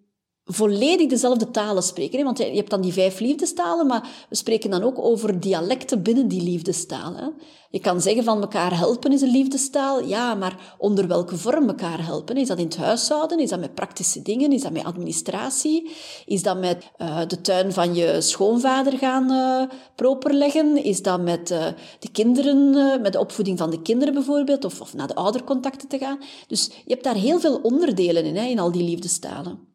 volledig 0.44 1.08
dezelfde 1.08 1.50
talen 1.50 1.82
spreken. 1.82 2.18
Hè? 2.18 2.24
Want 2.24 2.38
je 2.38 2.44
hebt 2.44 2.70
dan 2.70 2.80
die 2.80 2.92
vijf 2.92 3.20
liefdestalen, 3.20 3.86
maar 3.86 4.08
we 4.28 4.36
spreken 4.36 4.70
dan 4.70 4.82
ook 4.82 4.98
over 4.98 5.40
dialecten 5.40 6.02
binnen 6.02 6.28
die 6.28 6.42
liefdestalen. 6.42 7.34
Je 7.70 7.80
kan 7.80 8.00
zeggen 8.00 8.24
van 8.24 8.40
elkaar 8.40 8.76
helpen 8.76 9.12
is 9.12 9.20
een 9.20 9.30
liefdestaal, 9.30 10.04
ja, 10.04 10.34
maar 10.34 10.74
onder 10.78 11.08
welke 11.08 11.36
vorm 11.36 11.68
elkaar 11.68 12.04
helpen? 12.04 12.36
Is 12.36 12.48
dat 12.48 12.58
in 12.58 12.64
het 12.64 12.76
huishouden? 12.76 13.38
Is 13.38 13.48
dat 13.48 13.60
met 13.60 13.74
praktische 13.74 14.22
dingen? 14.22 14.52
Is 14.52 14.62
dat 14.62 14.72
met 14.72 14.84
administratie? 14.84 15.90
Is 16.26 16.42
dat 16.42 16.58
met 16.58 16.90
uh, 16.98 17.20
de 17.26 17.40
tuin 17.40 17.72
van 17.72 17.94
je 17.94 18.20
schoonvader 18.20 18.98
gaan 18.98 19.32
uh, 19.32 19.76
properleggen? 19.96 20.84
Is 20.84 21.02
dat 21.02 21.20
met 21.20 21.50
uh, 21.50 21.66
de 21.98 22.10
kinderen, 22.12 23.00
met 23.00 23.12
de 23.12 23.20
opvoeding 23.20 23.58
van 23.58 23.70
de 23.70 23.82
kinderen 23.82 24.14
bijvoorbeeld, 24.14 24.64
of, 24.64 24.80
of 24.80 24.94
naar 24.94 25.08
de 25.08 25.14
oudercontacten 25.14 25.88
te 25.88 25.98
gaan? 25.98 26.18
Dus 26.46 26.66
je 26.66 26.92
hebt 26.92 27.04
daar 27.04 27.14
heel 27.14 27.40
veel 27.40 27.60
onderdelen 27.62 28.24
in, 28.24 28.36
hè, 28.36 28.44
in 28.44 28.58
al 28.58 28.72
die 28.72 28.84
liefdestalen. 28.84 29.71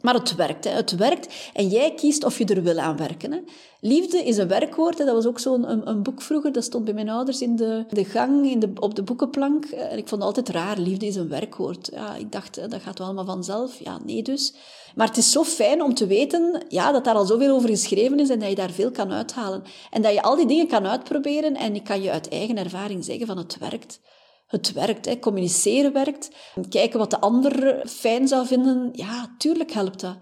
Maar 0.00 0.14
het 0.14 0.34
werkt, 0.34 0.64
hè. 0.64 0.70
het 0.70 0.96
werkt 0.96 1.50
en 1.52 1.68
jij 1.68 1.94
kiest 1.94 2.24
of 2.24 2.38
je 2.38 2.44
er 2.44 2.62
wil 2.62 2.78
aan 2.78 2.96
werken. 2.96 3.32
Hè. 3.32 3.38
Liefde 3.80 4.24
is 4.24 4.36
een 4.36 4.48
werkwoord, 4.48 4.98
hè. 4.98 5.04
dat 5.04 5.14
was 5.14 5.26
ook 5.26 5.38
zo'n 5.38 5.70
een, 5.70 5.88
een, 5.88 6.02
boek 6.02 6.22
vroeger, 6.22 6.52
dat 6.52 6.64
stond 6.64 6.84
bij 6.84 6.94
mijn 6.94 7.08
ouders 7.08 7.40
in 7.40 7.56
de, 7.56 7.84
de 7.88 8.04
gang, 8.04 8.50
in 8.50 8.58
de, 8.58 8.70
op 8.74 8.94
de 8.94 9.02
boekenplank. 9.02 9.64
En 9.64 9.98
ik 9.98 10.08
vond 10.08 10.22
altijd 10.22 10.48
raar, 10.48 10.78
liefde 10.78 11.06
is 11.06 11.16
een 11.16 11.28
werkwoord. 11.28 11.88
Ja, 11.92 12.14
ik 12.14 12.32
dacht, 12.32 12.70
dat 12.70 12.82
gaat 12.82 12.98
wel 12.98 13.06
allemaal 13.06 13.34
vanzelf. 13.34 13.78
Ja, 13.84 13.98
nee 14.04 14.22
dus. 14.22 14.54
Maar 14.94 15.06
het 15.06 15.16
is 15.16 15.32
zo 15.32 15.44
fijn 15.44 15.82
om 15.82 15.94
te 15.94 16.06
weten 16.06 16.64
ja, 16.68 16.92
dat 16.92 17.04
daar 17.04 17.14
al 17.14 17.26
zoveel 17.26 17.54
over 17.54 17.68
geschreven 17.68 18.20
is 18.20 18.28
en 18.28 18.38
dat 18.38 18.48
je 18.48 18.54
daar 18.54 18.70
veel 18.70 18.90
kan 18.90 19.12
uithalen. 19.12 19.62
En 19.90 20.02
dat 20.02 20.12
je 20.12 20.22
al 20.22 20.36
die 20.36 20.46
dingen 20.46 20.66
kan 20.66 20.86
uitproberen 20.86 21.54
en 21.56 21.74
ik 21.74 21.84
kan 21.84 22.02
je 22.02 22.10
uit 22.10 22.28
eigen 22.28 22.56
ervaring 22.56 23.04
zeggen 23.04 23.26
van 23.26 23.38
het 23.38 23.58
werkt. 23.58 24.00
Het 24.50 24.72
werkt, 24.72 25.04
hè. 25.04 25.18
communiceren 25.18 25.92
werkt. 25.92 26.30
Kijken 26.68 26.98
wat 26.98 27.10
de 27.10 27.20
ander 27.20 27.82
fijn 27.88 28.28
zou 28.28 28.46
vinden, 28.46 28.88
ja, 28.92 29.34
tuurlijk 29.38 29.72
helpt 29.72 30.00
dat. 30.00 30.16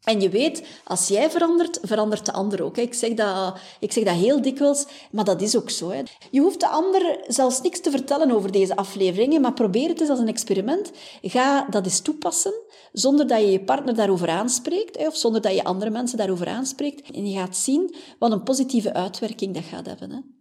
En 0.00 0.20
je 0.20 0.28
weet, 0.28 0.62
als 0.84 1.08
jij 1.08 1.30
verandert, 1.30 1.78
verandert 1.82 2.26
de 2.26 2.32
ander 2.32 2.62
ook. 2.62 2.76
Ik 2.76 2.94
zeg 2.94 3.14
dat, 3.14 3.58
ik 3.80 3.92
zeg 3.92 4.04
dat 4.04 4.14
heel 4.14 4.42
dikwijls, 4.42 4.86
maar 5.10 5.24
dat 5.24 5.42
is 5.42 5.56
ook 5.56 5.70
zo. 5.70 5.92
Je 6.30 6.40
hoeft 6.40 6.60
de 6.60 6.68
ander 6.68 7.24
zelfs 7.26 7.60
niks 7.60 7.80
te 7.80 7.90
vertellen 7.90 8.30
over 8.30 8.52
deze 8.52 8.76
afleveringen, 8.76 9.40
maar 9.40 9.52
probeer 9.52 9.88
het 9.88 10.00
eens 10.00 10.10
als 10.10 10.18
een 10.18 10.28
experiment. 10.28 10.90
Ga 11.22 11.66
dat 11.70 11.84
eens 11.84 12.00
toepassen, 12.00 12.54
zonder 12.92 13.26
dat 13.26 13.40
je 13.40 13.50
je 13.50 13.64
partner 13.64 13.94
daarover 13.94 14.28
aanspreekt, 14.28 14.96
of 14.96 15.16
zonder 15.16 15.40
dat 15.40 15.54
je 15.54 15.64
andere 15.64 15.90
mensen 15.90 16.18
daarover 16.18 16.48
aanspreekt. 16.48 17.10
En 17.10 17.30
je 17.30 17.38
gaat 17.38 17.56
zien 17.56 17.94
wat 18.18 18.32
een 18.32 18.42
positieve 18.42 18.92
uitwerking 18.92 19.54
dat 19.54 19.64
gaat 19.64 19.86
hebben. 19.86 20.39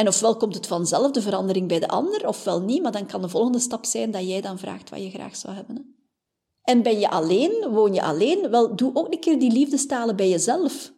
En 0.00 0.08
ofwel 0.08 0.36
komt 0.36 0.54
het 0.54 0.66
vanzelf, 0.66 1.10
de 1.10 1.22
verandering 1.22 1.68
bij 1.68 1.78
de 1.78 1.88
ander, 1.88 2.28
ofwel 2.28 2.60
niet, 2.60 2.82
maar 2.82 2.92
dan 2.92 3.06
kan 3.06 3.22
de 3.22 3.28
volgende 3.28 3.58
stap 3.58 3.84
zijn 3.84 4.10
dat 4.10 4.28
jij 4.28 4.40
dan 4.40 4.58
vraagt 4.58 4.90
wat 4.90 5.02
je 5.02 5.10
graag 5.10 5.36
zou 5.36 5.54
hebben. 5.54 5.96
En 6.62 6.82
ben 6.82 6.98
je 6.98 7.10
alleen, 7.10 7.68
woon 7.70 7.94
je 7.94 8.02
alleen, 8.02 8.50
wel, 8.50 8.76
doe 8.76 8.90
ook 8.94 9.12
een 9.12 9.20
keer 9.20 9.38
die 9.38 9.52
liefdestalen 9.52 10.16
bij 10.16 10.28
jezelf. 10.28 10.92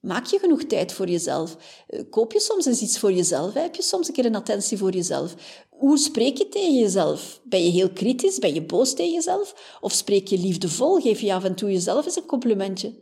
Maak 0.00 0.26
je 0.26 0.38
genoeg 0.38 0.64
tijd 0.64 0.92
voor 0.92 1.08
jezelf? 1.08 1.56
Eh, 1.86 2.00
koop 2.10 2.32
je 2.32 2.40
soms 2.40 2.66
eens 2.66 2.80
iets 2.80 2.98
voor 2.98 3.12
jezelf? 3.12 3.52
Heb 3.52 3.74
je 3.74 3.82
soms 3.82 4.08
een 4.08 4.14
keer 4.14 4.24
een 4.24 4.34
attentie 4.34 4.78
voor 4.78 4.92
jezelf? 4.92 5.34
Hoe 5.70 5.98
spreek 5.98 6.38
je 6.38 6.48
tegen 6.48 6.78
jezelf? 6.78 7.40
Ben 7.44 7.64
je 7.64 7.70
heel 7.70 7.90
kritisch? 7.90 8.38
Ben 8.38 8.54
je 8.54 8.62
boos 8.62 8.94
tegen 8.94 9.12
jezelf? 9.12 9.78
Of 9.80 9.92
spreek 9.92 10.28
je 10.28 10.38
liefdevol? 10.38 11.00
Geef 11.00 11.20
je 11.20 11.34
af 11.34 11.44
en 11.44 11.54
toe 11.54 11.72
jezelf 11.72 12.04
eens 12.04 12.16
een 12.16 12.26
complimentje? 12.26 12.94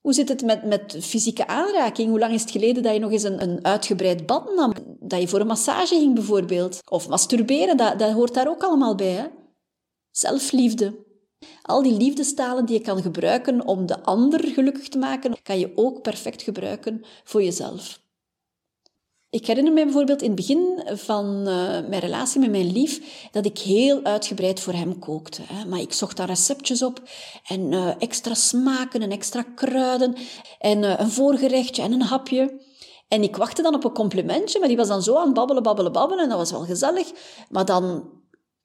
Hoe 0.00 0.12
zit 0.12 0.28
het 0.28 0.42
met, 0.42 0.64
met 0.64 0.96
fysieke 1.00 1.46
aanraking? 1.46 2.08
Hoe 2.08 2.18
lang 2.18 2.32
is 2.32 2.40
het 2.40 2.50
geleden 2.50 2.82
dat 2.82 2.92
je 2.92 2.98
nog 2.98 3.12
eens 3.12 3.22
een, 3.22 3.42
een 3.42 3.64
uitgebreid 3.64 4.26
bad 4.26 4.54
nam? 4.54 4.72
Dat 5.00 5.20
je 5.20 5.28
voor 5.28 5.40
een 5.40 5.46
massage 5.46 5.94
ging 5.94 6.14
bijvoorbeeld? 6.14 6.78
Of 6.90 7.08
masturberen, 7.08 7.76
dat, 7.76 7.98
dat 7.98 8.12
hoort 8.12 8.34
daar 8.34 8.48
ook 8.48 8.62
allemaal 8.62 8.94
bij. 8.94 9.12
Hè? 9.12 9.26
Zelfliefde. 10.10 11.08
Al 11.62 11.82
die 11.82 11.96
liefdestalen 11.96 12.66
die 12.66 12.78
je 12.78 12.84
kan 12.84 13.02
gebruiken 13.02 13.66
om 13.66 13.86
de 13.86 14.02
ander 14.02 14.44
gelukkig 14.44 14.88
te 14.88 14.98
maken, 14.98 15.42
kan 15.42 15.58
je 15.58 15.72
ook 15.74 16.02
perfect 16.02 16.42
gebruiken 16.42 17.04
voor 17.24 17.42
jezelf. 17.42 17.99
Ik 19.30 19.46
herinner 19.46 19.72
me 19.72 19.84
bijvoorbeeld 19.84 20.22
in 20.22 20.26
het 20.26 20.36
begin 20.36 20.82
van 20.86 21.24
uh, 21.38 21.88
mijn 21.88 21.98
relatie 21.98 22.40
met 22.40 22.50
mijn 22.50 22.72
lief 22.72 23.28
dat 23.30 23.46
ik 23.46 23.58
heel 23.58 24.02
uitgebreid 24.02 24.60
voor 24.60 24.72
hem 24.72 24.98
kookte. 24.98 25.42
Maar 25.68 25.80
ik 25.80 25.92
zocht 25.92 26.16
daar 26.16 26.26
receptjes 26.26 26.82
op 26.82 27.02
en 27.48 27.72
uh, 27.72 27.90
extra 27.98 28.34
smaken 28.34 29.02
en 29.02 29.10
extra 29.10 29.42
kruiden 29.54 30.14
en 30.58 30.82
uh, 30.82 30.98
een 30.98 31.10
voorgerechtje 31.10 31.82
en 31.82 31.92
een 31.92 32.02
hapje. 32.02 32.60
En 33.08 33.22
ik 33.22 33.36
wachtte 33.36 33.62
dan 33.62 33.74
op 33.74 33.84
een 33.84 33.92
complimentje, 33.92 34.58
maar 34.58 34.68
die 34.68 34.76
was 34.76 34.88
dan 34.88 35.02
zo 35.02 35.16
aan 35.16 35.32
babbelen, 35.32 35.62
babbelen, 35.62 35.92
babbelen 35.92 36.24
en 36.24 36.28
dat 36.28 36.38
was 36.38 36.50
wel 36.50 36.64
gezellig. 36.64 37.10
Maar 37.48 37.64
dan 37.64 38.04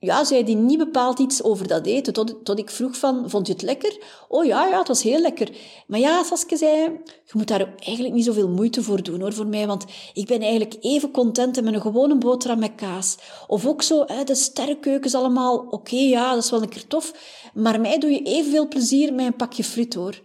ja, 0.06 0.24
zei 0.24 0.44
die 0.44 0.56
niet 0.56 0.78
bepaald 0.78 1.20
iets 1.20 1.44
over 1.44 1.68
dat 1.68 1.86
eten. 1.86 2.14
Tot, 2.14 2.46
tot 2.46 2.60
ik 2.60 2.70
vroeg 2.70 2.98
van, 2.98 3.30
vond 3.30 3.48
je 3.48 3.54
het 3.54 3.62
lekker? 3.62 3.98
Oh 4.28 4.46
ja, 4.46 4.68
ja, 4.68 4.78
het 4.78 4.88
was 4.88 5.04
heel 5.04 5.20
lekker. 5.20 5.50
Maar 5.88 6.00
ja, 6.00 6.24
Saske 6.24 6.58
zei, 6.58 6.82
je 7.06 7.32
moet 7.34 7.48
daar 7.48 7.74
eigenlijk 7.80 8.16
niet 8.16 8.26
zoveel 8.26 8.50
moeite 8.50 8.84
voor 8.84 9.04
doen 9.04 9.22
hoor, 9.22 9.34
voor 9.34 9.48
mij. 9.48 9.68
Want 9.68 9.86
ik 10.14 10.28
ben 10.28 10.42
eigenlijk 10.42 10.76
even 10.82 11.12
content 11.12 11.62
met 11.62 11.74
een 11.74 11.82
gewone 11.82 12.18
boterham 12.18 12.60
met 12.60 12.76
kaas. 12.76 13.18
Of 13.48 13.66
ook 13.66 13.82
zo, 13.82 14.04
hè, 14.06 14.24
de 14.24 14.36
sterrenkeukens 14.36 15.16
allemaal. 15.16 15.58
Oké, 15.70 15.96
ja, 15.96 16.34
dat 16.34 16.44
is 16.44 16.50
wel 16.50 16.62
een 16.62 16.70
keer 16.70 16.88
tof. 16.88 17.14
Maar 17.54 17.82
mij 17.82 18.00
doe 18.00 18.12
je 18.12 18.22
evenveel 18.22 18.68
plezier 18.68 19.14
met 19.14 19.26
een 19.26 19.36
pakje 19.36 19.64
friet 19.64 19.94
hoor. 19.94 20.22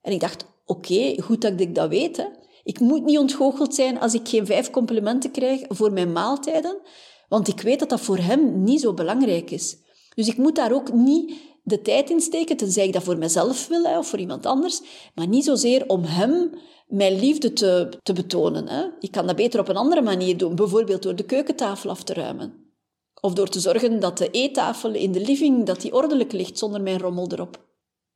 En 0.00 0.12
ik 0.12 0.20
dacht, 0.20 0.44
oké, 0.64 1.22
goed 1.22 1.40
dat 1.40 1.60
ik 1.60 1.74
dat 1.74 1.88
weet. 1.88 2.16
Hè. 2.16 2.24
Ik 2.64 2.80
moet 2.80 3.04
niet 3.04 3.18
ontgoocheld 3.18 3.74
zijn 3.74 4.00
als 4.00 4.14
ik 4.14 4.28
geen 4.28 4.46
vijf 4.46 4.70
complimenten 4.70 5.30
krijg 5.30 5.60
voor 5.68 5.92
mijn 5.92 6.12
maaltijden. 6.12 6.80
Want 7.32 7.48
ik 7.48 7.60
weet 7.60 7.78
dat 7.78 7.88
dat 7.88 8.00
voor 8.00 8.18
hem 8.18 8.62
niet 8.62 8.80
zo 8.80 8.94
belangrijk 8.94 9.50
is. 9.50 9.76
Dus 10.14 10.28
ik 10.28 10.36
moet 10.36 10.54
daar 10.54 10.72
ook 10.72 10.92
niet 10.92 11.32
de 11.62 11.82
tijd 11.82 12.10
in 12.10 12.20
steken, 12.20 12.56
tenzij 12.56 12.86
ik 12.86 12.92
dat 12.92 13.02
voor 13.02 13.18
mezelf 13.18 13.68
wil 13.68 13.84
hè, 13.84 13.98
of 13.98 14.06
voor 14.06 14.18
iemand 14.18 14.46
anders, 14.46 14.80
maar 15.14 15.26
niet 15.26 15.44
zozeer 15.44 15.88
om 15.88 16.04
hem 16.04 16.50
mijn 16.88 17.18
liefde 17.18 17.52
te, 17.52 17.88
te 18.02 18.12
betonen. 18.12 18.68
Hè. 18.68 18.84
Ik 19.00 19.10
kan 19.10 19.26
dat 19.26 19.36
beter 19.36 19.60
op 19.60 19.68
een 19.68 19.76
andere 19.76 20.02
manier 20.02 20.36
doen, 20.36 20.54
bijvoorbeeld 20.54 21.02
door 21.02 21.16
de 21.16 21.24
keukentafel 21.24 21.90
af 21.90 22.02
te 22.02 22.14
ruimen. 22.14 22.54
Of 23.20 23.32
door 23.32 23.48
te 23.48 23.60
zorgen 23.60 24.00
dat 24.00 24.18
de 24.18 24.30
eettafel 24.30 24.94
in 24.94 25.12
de 25.12 25.20
living 25.20 25.66
dat 25.66 25.80
die 25.80 25.94
ordelijk 25.94 26.32
ligt 26.32 26.58
zonder 26.58 26.82
mijn 26.82 27.00
rommel 27.00 27.32
erop. 27.32 27.71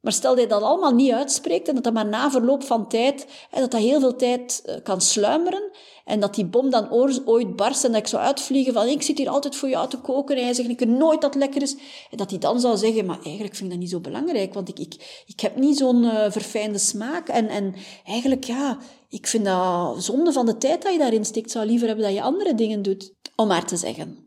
Maar 0.07 0.15
stel 0.15 0.35
dat 0.35 0.43
je 0.43 0.49
dat 0.49 0.63
allemaal 0.63 0.95
niet 0.95 1.13
uitspreekt 1.13 1.69
en 1.69 1.75
dat 1.75 1.85
dat 1.85 1.93
maar 1.93 2.07
na 2.07 2.31
verloop 2.31 2.63
van 2.63 2.89
tijd, 2.89 3.27
hè, 3.51 3.61
dat 3.61 3.71
dat 3.71 3.81
heel 3.81 4.01
veel 4.01 4.17
tijd 4.17 4.63
eh, 4.65 4.75
kan 4.83 5.01
sluimeren 5.01 5.71
en 6.05 6.21
dat 6.21 6.35
die 6.35 6.45
bom 6.45 6.71
dan 6.71 6.91
ooit 7.25 7.57
barst 7.57 7.85
en 7.85 7.93
dat 7.93 8.01
ik 8.01 8.07
zou 8.07 8.23
uitvliegen 8.23 8.73
van 8.73 8.87
ik 8.87 9.03
zit 9.03 9.19
hier 9.19 9.29
altijd 9.29 9.57
voor 9.57 9.69
jou 9.69 9.89
te 9.89 9.99
koken 9.99 10.37
en 10.37 10.45
hij 10.45 10.55
zegt 10.55 10.69
ik 10.69 10.87
nooit 10.87 11.21
dat 11.21 11.35
lekker 11.35 11.63
is. 11.63 11.77
En 12.11 12.17
dat 12.17 12.31
hij 12.31 12.39
dan 12.39 12.61
zou 12.61 12.77
zeggen, 12.77 13.07
maar 13.07 13.19
eigenlijk 13.23 13.55
vind 13.55 13.65
ik 13.65 13.71
dat 13.71 13.79
niet 13.79 13.91
zo 13.91 14.01
belangrijk, 14.01 14.55
want 14.55 14.69
ik, 14.69 14.79
ik, 14.79 15.23
ik 15.27 15.41
heb 15.41 15.57
niet 15.57 15.77
zo'n 15.77 16.03
uh, 16.03 16.31
verfijnde 16.31 16.79
smaak. 16.79 17.29
En, 17.29 17.49
en 17.49 17.75
eigenlijk, 18.05 18.45
ja, 18.45 18.79
ik 19.09 19.27
vind 19.27 19.45
dat 19.45 20.05
zonde 20.05 20.33
van 20.33 20.47
de 20.47 20.59
tijd 20.59 20.83
dat 20.83 20.93
je 20.93 20.99
daarin 20.99 21.25
steekt. 21.25 21.51
zou 21.51 21.67
liever 21.67 21.87
hebben 21.87 22.05
dat 22.05 22.15
je 22.15 22.23
andere 22.23 22.55
dingen 22.55 22.83
doet. 22.83 23.13
Om 23.37 23.47
maar 23.47 23.67
te 23.67 23.77
zeggen. 23.77 24.26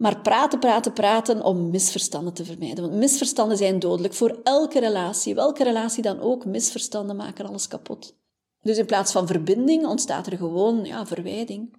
Maar 0.00 0.20
praten, 0.20 0.58
praten, 0.58 0.92
praten 0.92 1.42
om 1.42 1.70
misverstanden 1.70 2.32
te 2.32 2.44
vermijden. 2.44 2.84
Want 2.84 2.98
misverstanden 2.98 3.56
zijn 3.56 3.78
dodelijk 3.78 4.14
voor 4.14 4.38
elke 4.42 4.80
relatie. 4.80 5.34
Welke 5.34 5.64
relatie 5.64 6.02
dan 6.02 6.20
ook, 6.20 6.44
misverstanden 6.44 7.16
maken 7.16 7.46
alles 7.46 7.68
kapot. 7.68 8.16
Dus 8.62 8.78
in 8.78 8.86
plaats 8.86 9.12
van 9.12 9.26
verbinding 9.26 9.86
ontstaat 9.86 10.26
er 10.26 10.36
gewoon 10.36 10.84
ja, 10.84 11.06
verwijding. 11.06 11.76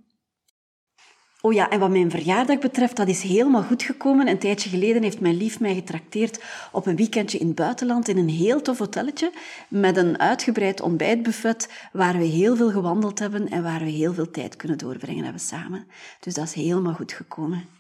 Oh 1.42 1.54
ja, 1.54 1.70
en 1.70 1.80
wat 1.80 1.90
mijn 1.90 2.12
verjaardag 2.12 2.60
betreft, 2.60 2.96
dat 2.96 3.08
is 3.08 3.22
helemaal 3.22 3.64
goed 3.64 3.84
gekomen. 3.84 4.28
Een 4.28 4.40
tijdje 4.40 4.70
geleden 4.70 5.04
heeft 5.04 5.20
mijn 5.20 5.38
lief 5.38 5.60
mij 5.60 5.74
getrakteerd 5.74 6.44
op 6.72 6.86
een 6.86 6.96
weekendje 6.96 7.38
in 7.38 7.48
het 7.48 7.56
buitenland 7.56 8.08
in 8.08 8.18
een 8.18 8.30
heel 8.30 8.62
tof 8.62 8.78
hotelletje 8.78 9.32
met 9.68 9.98
een 9.98 10.20
uitgebreid 10.20 10.82
ontbijtbuffet 10.82 11.70
waar 11.94 12.18
we 12.18 12.26
heel 12.26 12.56
veel 12.56 12.72
gewandeld 12.72 13.20
hebben 13.20 13.50
en 13.50 13.64
waar 13.64 13.80
we 13.80 13.90
heel 13.90 14.14
veel 14.14 14.32
tijd 14.32 14.56
kunnen 14.56 14.78
doorbrengen 14.78 15.24
hebben 15.24 15.42
samen. 15.42 15.88
Dus 16.20 16.34
dat 16.34 16.46
is 16.46 16.54
helemaal 16.54 16.94
goed 16.94 17.12
gekomen. 17.12 17.80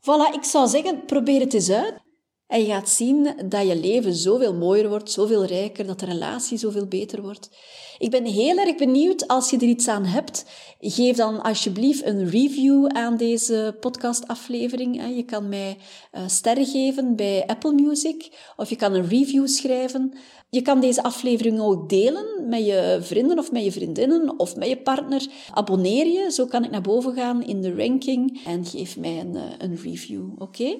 Voilà, 0.00 0.34
ik 0.34 0.44
zou 0.44 0.68
zeggen, 0.68 1.04
probeer 1.04 1.40
het 1.40 1.54
eens 1.54 1.70
uit. 1.70 1.94
En 2.46 2.60
je 2.60 2.66
gaat 2.66 2.88
zien 2.88 3.34
dat 3.48 3.66
je 3.66 3.76
leven 3.76 4.14
zoveel 4.14 4.54
mooier 4.54 4.88
wordt, 4.88 5.10
zoveel 5.10 5.44
rijker, 5.44 5.86
dat 5.86 6.00
de 6.00 6.06
relatie 6.06 6.58
zoveel 6.58 6.86
beter 6.86 7.22
wordt. 7.22 7.50
Ik 7.98 8.10
ben 8.10 8.24
heel 8.24 8.56
erg 8.56 8.76
benieuwd, 8.76 9.28
als 9.28 9.50
je 9.50 9.56
er 9.56 9.62
iets 9.62 9.88
aan 9.88 10.04
hebt, 10.04 10.44
geef 10.80 11.16
dan 11.16 11.42
alsjeblieft 11.42 12.04
een 12.04 12.30
review 12.30 12.86
aan 12.86 13.16
deze 13.16 13.76
podcastaflevering. 13.80 15.16
Je 15.16 15.24
kan 15.24 15.48
mij 15.48 15.76
eh, 16.10 16.22
sterren 16.26 16.66
geven 16.66 17.16
bij 17.16 17.46
Apple 17.46 17.72
Music, 17.72 18.30
of 18.56 18.68
je 18.68 18.76
kan 18.76 18.94
een 18.94 19.08
review 19.08 19.46
schrijven. 19.46 20.12
Je 20.50 20.62
kan 20.62 20.80
deze 20.80 21.02
aflevering 21.02 21.60
ook 21.60 21.88
delen 21.88 22.48
met 22.48 22.66
je 22.66 22.98
vrienden 23.02 23.38
of 23.38 23.52
met 23.52 23.64
je 23.64 23.72
vriendinnen 23.72 24.38
of 24.38 24.56
met 24.56 24.68
je 24.68 24.76
partner. 24.76 25.26
Abonneer 25.50 26.06
je, 26.06 26.32
zo 26.32 26.46
kan 26.46 26.64
ik 26.64 26.70
naar 26.70 26.80
boven 26.80 27.14
gaan 27.14 27.42
in 27.42 27.60
de 27.60 27.74
ranking 27.74 28.40
en 28.46 28.64
geef 28.64 28.96
mij 28.96 29.18
een, 29.18 29.36
eh, 29.36 29.42
een 29.58 29.78
review, 29.82 30.28
oké? 30.38 30.76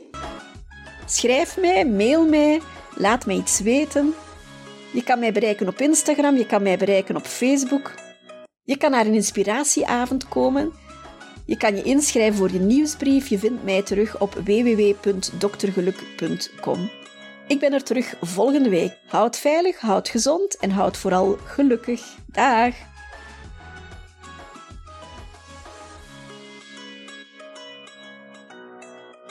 Schrijf 1.06 1.58
mij, 1.58 1.86
mail 1.86 2.24
mij, 2.24 2.60
laat 2.96 3.26
mij 3.26 3.36
iets 3.36 3.60
weten. 3.60 4.14
Je 4.92 5.02
kan 5.02 5.18
mij 5.18 5.32
bereiken 5.32 5.68
op 5.68 5.78
Instagram, 5.78 6.36
je 6.36 6.46
kan 6.46 6.62
mij 6.62 6.78
bereiken 6.78 7.16
op 7.16 7.26
Facebook. 7.26 7.94
Je 8.64 8.76
kan 8.76 8.90
naar 8.90 9.06
een 9.06 9.14
inspiratieavond 9.14 10.28
komen. 10.28 10.72
Je 11.46 11.56
kan 11.56 11.76
je 11.76 11.82
inschrijven 11.82 12.38
voor 12.38 12.52
je 12.52 12.58
nieuwsbrief. 12.58 13.28
Je 13.28 13.38
vindt 13.38 13.64
mij 13.64 13.82
terug 13.82 14.20
op 14.20 14.34
www.doktergeluk.com. 14.34 16.99
Ik 17.50 17.58
ben 17.58 17.72
er 17.72 17.82
terug 17.82 18.14
volgende 18.20 18.68
week. 18.68 18.96
Houd 19.06 19.38
veilig, 19.38 19.80
houd 19.80 20.08
gezond 20.08 20.56
en 20.56 20.70
houd 20.70 20.96
vooral 20.96 21.36
gelukkig. 21.44 22.02
Dag! 22.26 22.74